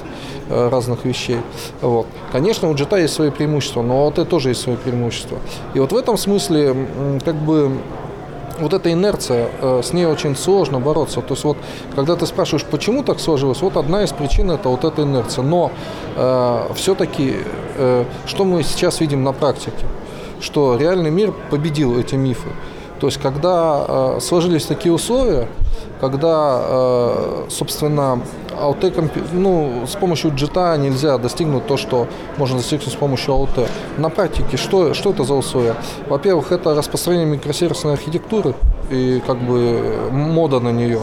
э, 0.49 0.69
разных 0.69 1.05
вещей. 1.05 1.41
Вот. 1.81 2.07
Конечно, 2.31 2.71
у 2.71 2.75
джита 2.75 2.99
есть 2.99 3.15
свои 3.15 3.31
преимущества, 3.31 3.83
но 3.83 4.05
у 4.05 4.09
АТ 4.09 4.29
тоже 4.29 4.51
есть 4.51 4.61
свои 4.61 4.77
преимущества. 4.77 5.39
И 5.75 5.81
вот 5.81 5.91
в 5.91 5.97
этом 5.97 6.17
смысле, 6.17 6.77
как 7.25 7.35
бы 7.35 7.79
вот 8.59 8.73
эта 8.73 8.93
инерция, 8.93 9.49
э, 9.61 9.81
с 9.83 9.93
ней 9.93 10.07
очень 10.07 10.37
сложно 10.37 10.81
бороться. 10.81 11.21
То 11.21 11.35
есть 11.35 11.45
вот, 11.45 11.57
когда 11.95 12.17
ты 12.17 12.27
спрашиваешь, 12.27 12.65
почему 12.65 13.03
так 13.03 13.21
сложилось, 13.21 13.63
вот 13.63 13.77
одна 13.77 14.05
из 14.05 14.13
причин 14.13 14.51
это 14.51 14.69
вот 14.69 14.85
эта 14.85 15.03
инерция. 15.03 15.45
Но 15.45 15.71
э, 16.17 16.73
все-таки, 16.75 17.37
э, 17.77 18.05
что 18.27 18.45
мы 18.45 18.63
сейчас 18.63 19.01
видим 19.01 19.23
на 19.25 19.33
практике? 19.33 19.87
Что 20.41 20.77
реальный 20.77 21.11
мир 21.11 21.33
победил 21.51 21.99
эти 21.99 22.15
мифы. 22.15 22.49
То 23.01 23.09
есть, 23.09 23.21
когда 23.21 23.85
э, 23.87 24.19
сложились 24.21 24.65
такие 24.65 24.93
условия, 24.93 25.49
когда, 26.01 26.61
э, 26.63 27.45
собственно, 27.49 28.21
AUT, 28.61 29.11
ну, 29.33 29.85
с 29.87 29.97
помощью 29.97 30.31
JIT 30.31 30.79
нельзя 30.79 31.19
достигнуть 31.19 31.67
то, 31.67 31.77
что 31.77 32.07
можно 32.37 32.59
достигнуть 32.59 32.93
с 32.93 32.97
помощью 32.97 33.35
AUT. 33.35 33.69
На 33.99 34.11
практике 34.11 34.57
что, 34.57 34.95
что 34.95 35.11
это 35.11 35.25
за 35.25 35.35
условия? 35.35 35.75
Во-первых, 36.09 36.53
это 36.53 36.75
распространение 36.75 37.27
микросервисной 37.37 37.95
архитектуры 37.95 38.55
и 38.91 39.23
как 39.27 39.39
бы 39.39 40.09
мода 40.11 40.61
на 40.61 40.71
нее. 40.71 41.03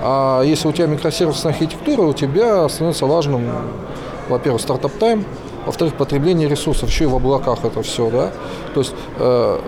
А 0.00 0.42
если 0.42 0.68
у 0.68 0.72
тебя 0.72 0.86
микросервисная 0.86 1.52
архитектура, 1.52 2.02
у 2.02 2.12
тебя 2.12 2.68
становится 2.68 3.06
важным, 3.06 3.50
во-первых, 4.28 4.62
стартап-тайм, 4.62 5.24
во-вторых, 5.66 5.94
потребление 5.94 6.48
ресурсов, 6.48 6.88
еще 6.88 7.04
и 7.04 7.06
в 7.06 7.14
облаках 7.14 7.64
это 7.64 7.82
все, 7.82 8.08
да. 8.10 8.30
То 8.74 8.80
есть 8.80 8.94
э, 9.18 9.60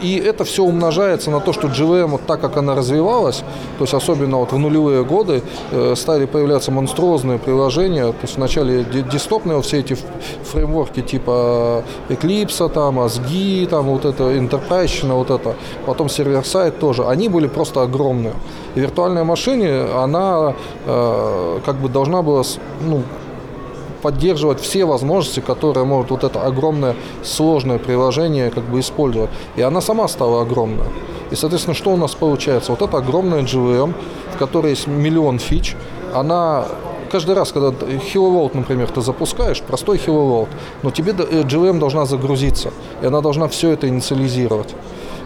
и 0.00 0.16
это 0.16 0.44
все 0.44 0.64
умножается 0.64 1.30
на 1.30 1.40
то, 1.40 1.52
что 1.52 1.68
JVM, 1.68 2.06
вот 2.06 2.26
так 2.26 2.40
как 2.40 2.56
она 2.56 2.74
развивалась, 2.74 3.42
то 3.78 3.84
есть 3.84 3.94
особенно 3.94 4.38
вот 4.38 4.52
в 4.52 4.58
нулевые 4.58 5.04
годы 5.04 5.42
э, 5.70 5.94
стали 5.96 6.26
появляться 6.26 6.70
монструозные 6.70 7.38
приложения, 7.38 8.06
то 8.06 8.22
есть 8.22 8.36
вначале 8.36 8.84
десктопные 8.84 9.60
все 9.62 9.80
эти 9.80 9.96
фреймворки 10.44 11.02
типа 11.02 11.84
Eclipse, 12.08 12.68
там, 12.70 13.00
ASGI, 13.00 13.66
там 13.66 13.86
вот 13.86 14.04
это, 14.04 14.24
Enterprise, 14.24 15.12
вот 15.12 15.30
это, 15.30 15.54
потом 15.86 16.08
сервер-сайт 16.08 16.78
тоже, 16.78 17.06
они 17.06 17.28
были 17.28 17.46
просто 17.46 17.82
огромные. 17.82 18.34
И 18.74 18.80
виртуальная 18.80 19.24
машина, 19.24 20.02
она 20.02 20.54
э, 20.86 21.60
как 21.64 21.76
бы 21.76 21.88
должна 21.88 22.22
была 22.22 22.42
ну, 22.80 23.02
поддерживать 24.02 24.60
все 24.60 24.84
возможности, 24.84 25.40
которые 25.40 25.84
может 25.84 26.10
вот 26.10 26.24
это 26.24 26.42
огромное 26.42 26.96
сложное 27.22 27.78
приложение 27.78 28.50
как 28.50 28.64
бы 28.64 28.80
использовать. 28.80 29.30
И 29.56 29.62
она 29.62 29.80
сама 29.80 30.08
стала 30.08 30.42
огромная. 30.42 30.88
И, 31.30 31.36
соответственно, 31.36 31.74
что 31.74 31.90
у 31.90 31.96
нас 31.96 32.14
получается? 32.14 32.72
Вот 32.72 32.82
это 32.82 32.96
огромная 32.96 33.42
GVM, 33.42 33.94
в 34.34 34.38
которой 34.38 34.70
есть 34.70 34.86
миллион 34.86 35.38
фич, 35.38 35.76
она 36.14 36.66
каждый 37.10 37.34
раз, 37.34 37.52
когда 37.52 37.68
Hello 37.68 38.50
например, 38.54 38.88
ты 38.88 39.00
запускаешь, 39.00 39.60
простой 39.62 39.98
Hello 39.98 40.48
но 40.82 40.90
тебе 40.90 41.12
GVM 41.12 41.78
должна 41.78 42.06
загрузиться, 42.06 42.72
и 43.02 43.06
она 43.06 43.20
должна 43.20 43.48
все 43.48 43.70
это 43.70 43.88
инициализировать. 43.88 44.74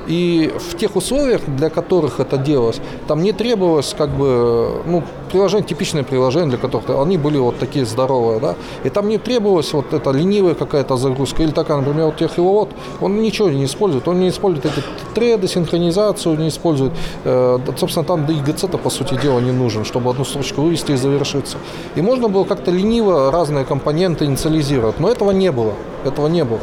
И 0.06 0.52
в 0.58 0.76
тех 0.76 0.96
условиях, 0.96 1.40
для 1.46 1.70
которых 1.70 2.20
это 2.20 2.36
делалось, 2.36 2.80
там 3.08 3.22
не 3.22 3.32
требовалось 3.32 3.94
как 3.96 4.10
бы, 4.10 4.82
ну, 4.86 5.02
приложение, 5.30 5.66
типичное 5.66 6.04
приложение, 6.04 6.50
для 6.50 6.58
которых 6.58 6.90
они 6.90 7.16
были 7.18 7.38
вот 7.38 7.58
такие 7.58 7.84
здоровые, 7.84 8.40
да, 8.40 8.54
и 8.84 8.90
там 8.90 9.08
не 9.08 9.18
требовалась 9.18 9.72
вот 9.72 9.92
эта 9.92 10.10
ленивая 10.10 10.54
какая-то 10.54 10.96
загрузка, 10.96 11.42
или 11.42 11.50
такая, 11.50 11.78
например, 11.78 12.06
вот 12.06 12.16
техиловод, 12.16 12.70
он 13.00 13.20
ничего 13.20 13.48
не 13.48 13.64
использует, 13.64 14.06
он 14.08 14.20
не 14.20 14.28
использует 14.28 14.66
эти 14.66 14.84
треды, 15.14 15.48
синхронизацию 15.48 16.38
не 16.38 16.48
использует, 16.48 16.92
э, 17.24 17.58
собственно, 17.76 18.04
там 18.04 18.26
до 18.26 18.32
ИГЦ-то, 18.32 18.78
по 18.78 18.90
сути 18.90 19.14
дела, 19.20 19.40
не 19.40 19.52
нужен, 19.52 19.84
чтобы 19.84 20.10
одну 20.10 20.24
строчку 20.24 20.62
вывести 20.62 20.92
и 20.92 20.96
завершиться. 20.96 21.56
И 21.96 22.02
можно 22.02 22.28
было 22.28 22.44
как-то 22.44 22.70
лениво 22.70 23.32
разные 23.32 23.64
компоненты 23.64 24.26
инициализировать, 24.26 25.00
но 25.00 25.08
этого 25.08 25.30
не 25.32 25.50
было, 25.50 25.72
этого 26.04 26.28
не 26.28 26.44
было. 26.44 26.60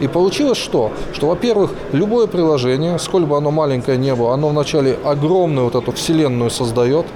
И 0.00 0.08
получилось 0.08 0.58
что? 0.58 0.90
Что, 1.12 1.28
во-первых, 1.28 1.72
любое 1.92 2.26
приложение, 2.26 2.98
сколь 2.98 3.24
бы 3.24 3.36
оно 3.36 3.50
маленькое 3.50 3.98
не 3.98 4.14
было, 4.14 4.32
оно 4.34 4.48
вначале 4.48 4.98
огромную 5.04 5.66
вот 5.70 5.74
эту 5.74 5.92
вселенную 5.92 6.50
создает, 6.50 7.06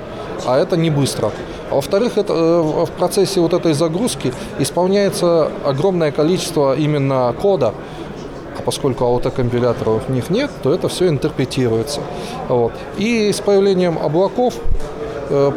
а 0.46 0.58
это 0.58 0.76
не 0.76 0.90
быстро. 0.90 1.32
А 1.70 1.76
во-вторых, 1.76 2.18
это, 2.18 2.32
э, 2.32 2.84
в 2.84 2.90
процессе 2.90 3.40
вот 3.40 3.54
этой 3.54 3.72
загрузки 3.72 4.32
исполняется 4.58 5.50
огромное 5.64 6.12
количество 6.12 6.76
именно 6.76 7.34
кода, 7.40 7.74
а 8.58 8.62
поскольку 8.62 9.04
аутокомпиляторов 9.04 10.02
у 10.08 10.12
них 10.12 10.30
нет, 10.30 10.50
то 10.62 10.72
это 10.72 10.88
все 10.88 11.08
интерпретируется. 11.08 12.00
Вот. 12.48 12.72
И 12.98 13.32
с 13.32 13.40
появлением 13.40 13.98
облаков 13.98 14.54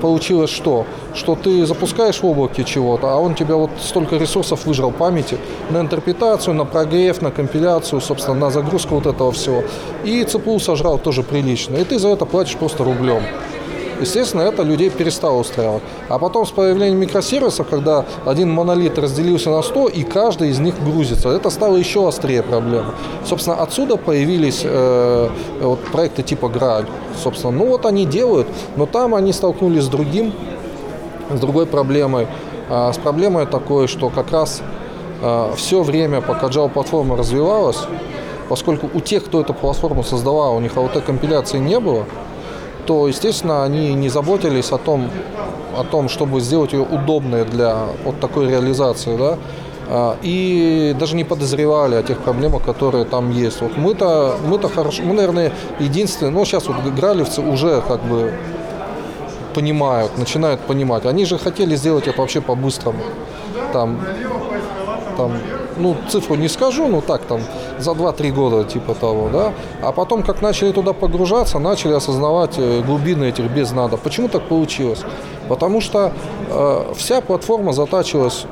получилось 0.02 0.50
что? 0.50 0.86
Что 1.14 1.36
ты 1.36 1.66
запускаешь 1.66 2.22
в 2.22 2.26
облаке 2.26 2.64
чего-то, 2.64 3.08
а 3.08 3.16
он 3.16 3.36
тебя 3.36 3.56
вот 3.56 3.72
столько 3.80 4.18
ресурсов 4.18 4.66
выжрал 4.66 4.92
памяти 4.92 5.38
на 5.70 5.82
интерпретацию, 5.82 6.54
на 6.54 6.66
прогрев, 6.66 7.22
на 7.22 7.32
компиляцию, 7.32 8.02
собственно, 8.02 8.38
на 8.38 8.50
загрузку 8.50 8.96
вот 8.96 9.06
этого 9.06 9.32
всего. 9.32 9.64
И 10.04 10.24
ЦПУ 10.24 10.60
сожрал 10.60 10.98
тоже 10.98 11.24
прилично. 11.24 11.78
И 11.78 11.84
ты 11.84 12.00
за 12.00 12.10
это 12.10 12.26
платишь 12.26 12.56
просто 12.56 12.84
рублем. 12.84 13.24
Естественно, 14.00 14.42
это 14.42 14.64
людей 14.64 14.90
перестало 14.90 15.40
устраивать. 15.40 15.82
А 16.10 16.20
потом 16.20 16.46
с 16.46 16.52
появлением 16.52 17.00
микросервисов, 17.00 17.68
когда 17.68 18.06
один 18.26 18.52
монолит 18.52 18.98
разделился 18.98 19.50
на 19.50 19.62
100, 19.62 19.88
и 19.90 20.04
каждый 20.04 20.50
из 20.50 20.60
них 20.60 20.76
грузится, 20.84 21.30
это 21.30 21.50
стало 21.50 21.78
еще 21.78 22.08
острее 22.08 22.44
проблема. 22.44 22.94
Собственно, 23.26 23.58
отсюда 23.58 23.98
появились 23.98 24.62
э, 24.64 25.30
вот, 25.62 25.80
проекты 25.92 26.24
типа 26.24 26.50
Грааль. 26.50 26.86
Собственно, 27.22 27.52
ну 27.52 27.68
вот 27.68 27.86
они 27.86 28.06
делают, 28.06 28.48
но 28.76 28.86
там 28.86 29.16
они 29.16 29.34
столкнулись 29.34 29.84
с 29.84 29.88
другим, 29.88 30.34
с 31.34 31.40
другой 31.40 31.66
проблемой. 31.66 32.28
А, 32.70 32.92
с 32.92 32.98
проблемой 32.98 33.46
такой, 33.46 33.88
что 33.88 34.10
как 34.10 34.32
раз 34.32 34.62
а, 35.22 35.54
все 35.56 35.82
время, 35.82 36.22
пока 36.22 36.48
Java-платформа 36.48 37.16
развивалась, 37.16 37.80
поскольку 38.50 38.90
у 38.94 39.00
тех, 39.00 39.26
кто 39.26 39.42
эту 39.42 39.54
платформу 39.54 40.04
создавал, 40.04 40.56
у 40.56 40.60
них 40.60 40.74
AUT-компиляции 40.76 41.58
не 41.58 41.80
было, 41.80 42.06
то, 42.88 43.08
естественно, 43.08 43.64
они 43.64 43.94
не 43.94 44.10
заботились 44.10 44.72
о 44.72 44.78
том, 44.78 45.10
о 45.78 45.84
том, 45.84 46.10
чтобы 46.10 46.40
сделать 46.40 46.74
ее 46.74 46.82
удобной 46.82 47.46
для 47.46 47.76
вот 48.06 48.20
такой 48.20 48.48
реализации, 48.48 49.18
да, 49.18 49.38
а, 49.90 50.18
и 50.24 50.96
даже 51.00 51.16
не 51.16 51.26
подозревали 51.26 51.96
о 51.96 52.04
тех 52.04 52.18
проблемах, 52.20 52.64
которые 52.64 53.06
там 53.06 53.32
есть. 53.32 53.62
Вот 53.62 53.78
мы-то, 53.78 54.38
мы-то 54.48 54.70
хорошо, 54.70 55.04
мы, 55.04 55.14
наверное, 55.14 55.52
единственные, 55.80 56.32
ну, 56.32 56.46
сейчас 56.46 56.68
вот 56.68 56.78
гралевцы 56.96 57.42
уже 57.42 57.82
как 57.88 58.02
бы 58.04 58.34
понимают, 59.54 60.18
начинают 60.18 60.62
понимать. 60.62 61.06
Они 61.06 61.26
же 61.26 61.38
хотели 61.38 61.76
сделать 61.76 62.08
это 62.08 62.22
вообще 62.22 62.42
по-быстрому. 62.42 63.04
Там, 63.74 64.00
там 65.18 65.34
ну, 65.78 65.96
цифру 66.10 66.36
не 66.36 66.48
скажу, 66.48 66.88
но 66.88 67.02
так 67.02 67.22
там 67.24 67.42
за 67.80 67.92
2-3 67.92 68.32
года 68.32 68.64
типа 68.64 68.94
того, 68.94 69.30
да. 69.32 69.54
А 69.82 69.92
потом, 69.92 70.24
как 70.24 70.42
начали 70.42 70.72
туда 70.72 70.94
погружаться, 70.94 71.60
начали 71.60 71.94
осознавать 71.94 72.56
э, 72.58 72.82
глубины 72.82 73.26
этих 73.26 73.46
без 73.52 73.72
надо. 73.72 73.98
Почему 73.98 74.28
так 74.28 74.44
получилось? 74.44 75.02
Потому 75.50 75.82
что 75.82 76.14
э, 76.50 76.94
вся 76.96 77.22
платформа 77.22 77.74
затачивалась 77.74 78.46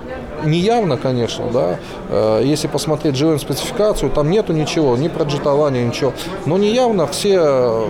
неявно, 0.44 0.98
конечно, 0.98 1.46
да, 1.52 1.80
э, 2.10 2.42
если 2.44 2.68
посмотреть 2.68 3.16
JVM 3.16 3.40
спецификацию, 3.40 4.12
там 4.12 4.30
нету 4.30 4.54
ничего, 4.54 4.98
ни 4.98 5.08
про 5.08 5.24
джетование, 5.24 5.86
ничего, 5.86 6.14
но 6.46 6.58
неявно 6.58 7.08
все 7.08 7.86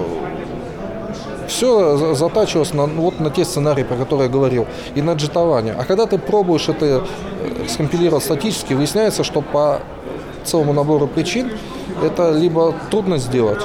все 1.48 2.16
затачивалось 2.16 2.74
на, 2.74 2.86
вот 2.86 3.20
на 3.20 3.30
те 3.30 3.46
сценарии, 3.46 3.84
про 3.84 3.96
которые 3.96 4.28
я 4.28 4.32
говорил, 4.32 4.66
и 4.96 5.02
на 5.02 5.14
джетование. 5.14 5.76
А 5.78 5.84
когда 5.86 6.06
ты 6.06 6.18
пробуешь 6.18 6.70
это 6.70 6.86
э, 6.86 7.68
скомпилировать 7.68 8.24
статически, 8.24 8.74
выясняется, 8.74 9.24
что 9.24 9.42
по 9.42 9.80
целому 10.44 10.74
набору 10.74 11.08
причин 11.08 11.52
это 12.04 12.32
либо 12.32 12.74
трудно 12.92 13.18
сделать, 13.18 13.62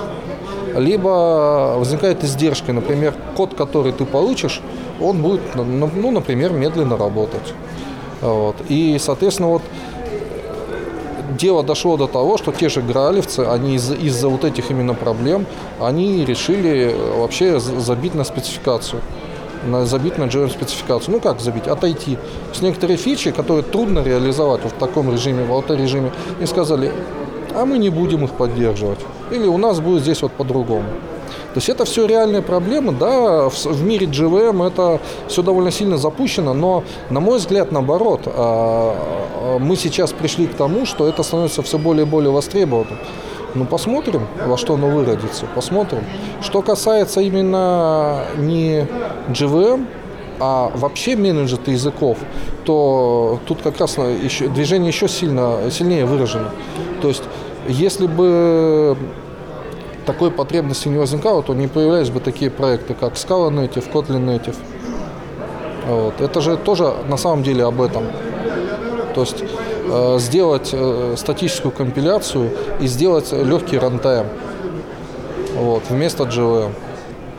либо 0.76 1.74
возникает 1.76 2.24
издержка. 2.24 2.72
Например, 2.72 3.14
код, 3.37 3.55
который 3.55 3.93
ты 3.93 4.05
получишь, 4.05 4.61
он 5.01 5.22
будет, 5.22 5.41
ну, 5.55 6.11
например, 6.11 6.53
медленно 6.53 6.97
работать. 6.97 7.55
Вот. 8.20 8.57
И, 8.68 8.99
соответственно, 9.01 9.49
вот 9.49 9.62
дело 11.41 11.62
дошло 11.62 11.97
до 11.97 12.07
того, 12.07 12.36
что 12.38 12.53
те 12.53 12.68
же 12.68 12.82
гралевцы, 12.82 13.41
они 13.41 13.74
из- 13.74 13.91
из-за 13.91 14.28
вот 14.28 14.45
этих 14.45 14.70
именно 14.70 14.95
проблем, 14.95 15.47
они 15.80 16.24
решили 16.24 16.95
вообще 17.16 17.59
забить 17.61 18.14
на 18.14 18.24
спецификацию 18.24 19.01
на, 19.66 19.84
забить 19.86 20.18
на 20.18 20.24
JVM 20.24 20.51
спецификацию. 20.51 21.14
Ну 21.14 21.20
как 21.20 21.41
забить? 21.41 21.66
Отойти. 21.68 22.16
С 22.53 22.62
некоторые 22.62 22.97
фичи, 22.97 23.30
которые 23.30 23.62
трудно 23.62 24.03
реализовать 24.03 24.64
в 24.64 24.70
таком 24.70 25.12
режиме, 25.12 25.45
в 25.45 25.53
ауто-режиме, 25.53 26.12
и 26.41 26.47
сказали, 26.47 26.91
а 27.55 27.64
мы 27.66 27.78
не 27.78 27.91
будем 27.91 28.24
их 28.24 28.30
поддерживать. 28.30 29.01
Или 29.30 29.47
у 29.47 29.59
нас 29.59 29.80
будет 29.80 30.03
здесь 30.03 30.22
вот 30.22 30.32
по-другому. 30.32 30.84
То 31.53 31.59
есть 31.59 31.68
это 31.68 31.84
все 31.84 32.07
реальные 32.07 32.42
проблемы, 32.42 32.92
да, 32.92 33.48
в, 33.48 33.64
в 33.64 33.82
мире 33.84 34.07
GVM 34.07 34.66
это 34.66 35.01
все 35.26 35.42
довольно 35.42 35.72
сильно 35.72 35.96
запущено, 35.96 36.55
но, 36.55 36.84
на 37.11 37.18
мой 37.18 37.38
взгляд, 37.38 37.72
наоборот, 37.72 38.22
а, 38.26 38.94
а, 39.57 39.59
мы 39.59 39.74
сейчас 39.74 40.12
пришли 40.12 40.46
к 40.46 40.55
тому, 40.55 40.86
что 40.86 41.09
это 41.09 41.24
становится 41.24 41.62
все 41.62 41.76
более 41.76 42.07
и 42.07 42.09
более 42.09 42.30
востребованным. 42.30 42.98
Ну, 43.57 43.64
посмотрим, 43.64 44.28
во 44.46 44.57
что 44.57 44.74
оно 44.74 44.88
выродится, 44.88 45.46
посмотрим. 45.53 46.05
Что 46.40 46.62
касается 46.62 47.20
именно 47.20 48.22
не 48.38 48.86
GVM, 49.28 49.86
а 50.38 50.70
вообще 50.74 51.16
менеджеры 51.16 51.62
языков, 51.66 52.18
то 52.64 53.40
тут 53.46 53.61
как 53.62 53.78
раз 53.80 53.98
еще, 53.98 54.46
движение 54.46 54.88
еще 54.88 55.09
сильно, 55.09 55.59
сильнее 55.70 56.07
выражено. 56.07 56.51
То 57.03 57.09
есть, 57.09 57.24
если 57.68 58.07
бы 58.07 58.96
такой 60.07 60.30
потребности 60.30 60.88
не 60.88 60.98
возникало, 60.98 61.42
то 61.42 61.55
не 61.55 61.66
появлялись 61.66 62.11
бы 62.11 62.20
такие 62.20 62.51
проекты, 62.51 62.94
как 62.94 63.14
Scala 63.14 63.51
Native, 63.51 63.90
Kotlin 63.92 64.24
Native. 64.24 64.57
Вот. 65.86 66.20
Это 66.20 66.40
же 66.40 66.57
тоже 66.57 66.94
на 67.09 67.16
самом 67.16 67.42
деле 67.42 67.64
об 67.64 67.80
этом. 67.80 68.05
То 69.14 69.22
есть 69.22 69.42
э, 69.42 70.18
сделать 70.18 70.70
э, 70.72 71.14
статическую 71.16 71.72
компиляцию 71.72 72.51
и 72.80 72.86
сделать 72.86 73.32
легкий 73.32 73.78
рантайм 73.78 74.26
вот, 75.57 75.82
вместо 75.88 76.24
JVM. 76.24 76.72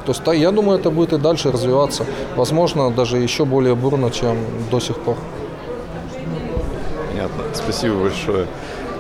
То 0.05 0.11
есть 0.11 0.41
я 0.41 0.51
думаю, 0.51 0.79
это 0.79 0.89
будет 0.89 1.13
и 1.13 1.17
дальше 1.17 1.51
развиваться. 1.51 2.05
Возможно, 2.35 2.89
даже 2.91 3.17
еще 3.17 3.45
более 3.45 3.75
бурно, 3.75 4.09
чем 4.09 4.37
до 4.71 4.79
сих 4.79 4.97
пор. 4.99 5.15
Понятно. 7.09 7.43
Спасибо 7.53 7.95
большое. 7.95 8.47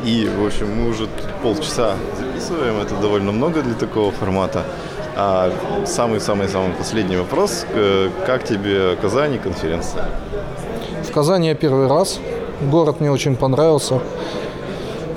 И, 0.03 0.27
в 0.27 0.45
общем, 0.45 0.67
мы 0.75 0.89
уже 0.89 1.07
полчаса 1.43 1.95
записываем. 2.17 2.77
Это 2.77 2.95
довольно 2.95 3.31
много 3.31 3.61
для 3.61 3.75
такого 3.75 4.11
формата. 4.11 4.63
А 5.15 5.51
самый-самый-самый 5.85 6.73
последний 6.73 7.17
вопрос. 7.17 7.65
Как 8.25 8.43
тебе 8.43 8.95
Казани 8.95 9.37
конференция? 9.37 10.05
В 11.03 11.11
Казани 11.11 11.49
я 11.49 11.55
первый 11.55 11.87
раз. 11.87 12.19
Город 12.71 12.99
мне 12.99 13.11
очень 13.11 13.35
понравился. 13.35 13.99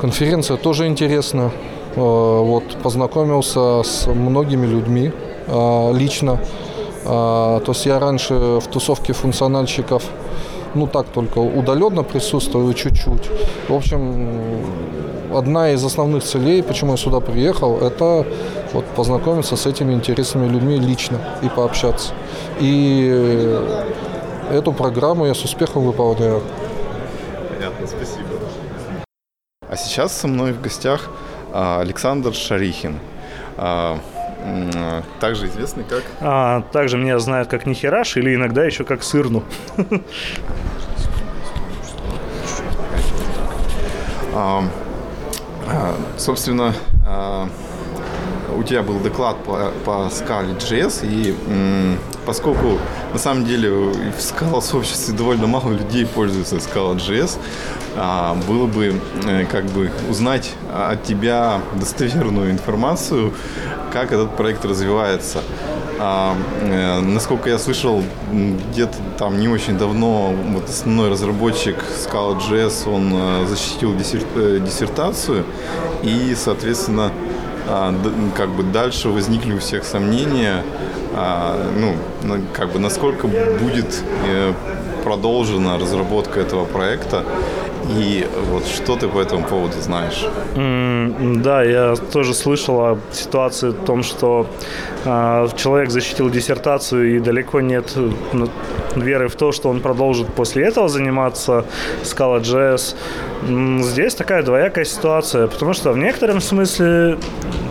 Конференция 0.01 0.57
тоже 0.57 0.87
интересная. 0.87 1.51
Э, 1.97 2.01
Вот, 2.01 2.77
познакомился 2.83 3.83
с 3.83 4.07
многими 4.07 4.67
людьми 4.67 5.13
э, 5.47 5.93
лично. 5.95 6.41
Э, 7.05 7.61
То 7.65 7.73
есть 7.73 7.87
я 7.87 7.99
раньше 7.99 8.35
в 8.35 8.67
тусовке 8.67 9.13
функциональщиков, 9.13 10.03
ну 10.75 10.87
так 10.87 11.07
только 11.09 11.39
удаленно 11.39 12.03
присутствую 12.03 12.73
чуть-чуть. 12.75 13.31
В 13.69 13.75
общем, 13.75 14.65
одна 15.33 15.71
из 15.71 15.85
основных 15.85 16.25
целей, 16.25 16.63
почему 16.63 16.93
я 16.93 16.97
сюда 16.97 17.21
приехал, 17.21 17.79
это 17.79 18.27
вот 18.73 18.85
познакомиться 18.97 19.57
с 19.57 19.67
этими 19.67 19.93
интересными 19.93 20.49
людьми 20.49 20.79
лично 20.79 21.19
и 21.43 21.49
пообщаться. 21.49 22.13
И 22.61 23.61
эту 24.51 24.73
программу 24.73 25.27
я 25.27 25.35
с 25.35 25.45
успехом 25.45 25.85
выполняю. 25.85 26.43
Понятно, 27.51 27.87
спасибо. 27.87 28.29
А 29.69 29.77
сейчас 29.77 30.13
со 30.13 30.29
мной 30.29 30.53
в 30.53 30.61
гостях 30.61 31.11
а, 31.53 31.81
Александр 31.81 32.35
Шарихин. 32.35 32.99
А, 34.45 35.03
Также 35.21 35.47
известный 35.47 35.85
как 35.85 36.03
А, 36.21 36.63
также 36.73 36.99
меня 36.99 37.19
знают 37.19 37.49
как 37.49 37.67
Нихераш 37.67 38.17
или 38.17 38.35
иногда 38.35 38.65
еще 38.65 38.85
как 38.85 39.03
Сырну. 39.03 39.43
А, 44.37 44.65
а, 45.69 45.95
Собственно, 46.19 46.75
а, 47.07 47.49
у 48.53 48.65
тебя 48.65 48.83
был 48.83 48.99
доклад 48.99 49.37
по, 49.45 49.71
по 49.85 50.09
Scala.js, 50.11 51.07
и 51.09 51.37
поскольку 52.27 52.79
на 53.13 53.19
самом 53.19 53.45
деле 53.45 53.71
в 53.71 54.19
Scala 54.19 54.61
сообществе 54.61 55.15
довольно 55.15 55.47
мало 55.47 55.71
людей 55.71 56.07
пользуются 56.07 56.57
Scala.js, 56.57 57.39
а, 57.97 58.37
было 58.49 58.67
бы 58.67 59.01
э, 59.27 59.45
как 59.47 59.67
бы 59.67 59.91
узнать 60.11 60.53
от 60.73 61.05
тебя 61.05 61.61
достоверную 61.75 62.51
информацию, 62.51 63.33
как 63.93 64.13
этот 64.13 64.37
проект 64.37 64.65
развивается. 64.65 65.43
А, 66.01 66.35
э, 66.63 67.01
насколько 67.01 67.49
я 67.49 67.59
слышал, 67.59 68.03
где-то 68.73 68.97
там 69.19 69.39
не 69.39 69.49
очень 69.49 69.79
давно 69.79 70.35
вот 70.53 70.69
основной 70.69 71.11
разработчик 71.11 71.77
Scala.js, 72.05 72.89
он 72.93 73.13
э, 73.15 73.47
защитил 73.47 73.95
диссер- 73.95 74.27
э, 74.35 74.61
диссертацию, 74.61 75.45
и, 76.03 76.35
соответственно, 76.37 77.13
д- 77.67 78.11
как 78.37 78.51
бы 78.51 78.63
дальше 78.63 79.09
возникли 79.09 79.55
у 79.55 79.59
всех 79.59 79.85
сомнения, 79.85 80.63
ну, 81.15 81.95
на- 82.29 82.41
как 82.53 82.73
бы 82.73 82.79
насколько 82.79 83.27
будет 83.29 84.03
э, 84.27 84.53
продолжена 85.05 85.79
разработка 85.79 86.41
этого 86.41 86.65
проекта, 86.65 87.23
и 87.99 88.27
вот 88.51 88.67
что 88.67 88.97
ты 88.97 89.09
по 89.09 89.19
этому 89.21 89.45
поводу 89.45 89.81
знаешь? 89.81 90.27
М, 90.57 91.43
Да, 91.43 91.63
я 91.63 91.95
тоже 92.13 92.33
слышал 92.35 92.81
о 92.81 92.99
ситуации 93.13 93.71
о 93.71 93.73
том, 93.73 94.03
что 94.03 94.47
а, 95.05 95.49
человек 95.57 95.91
защитил 95.91 96.31
диссертацию 96.31 97.17
и 97.17 97.21
далеко 97.21 97.61
нет 97.61 97.93
ну, 98.33 98.49
веры 98.97 99.29
в 99.29 99.35
то, 99.37 99.53
что 99.53 99.69
он 99.69 99.81
продолжит 99.81 100.27
после 100.35 100.65
этого 100.65 100.89
заниматься 100.89 101.65
Scala.js. 102.03 102.95
Здесь 103.83 104.15
такая 104.15 104.43
двоякая 104.43 104.85
ситуация, 104.87 105.47
потому 105.47 105.75
что 105.75 105.93
в 105.93 105.99
некотором 105.99 106.41
смысле 106.41 107.19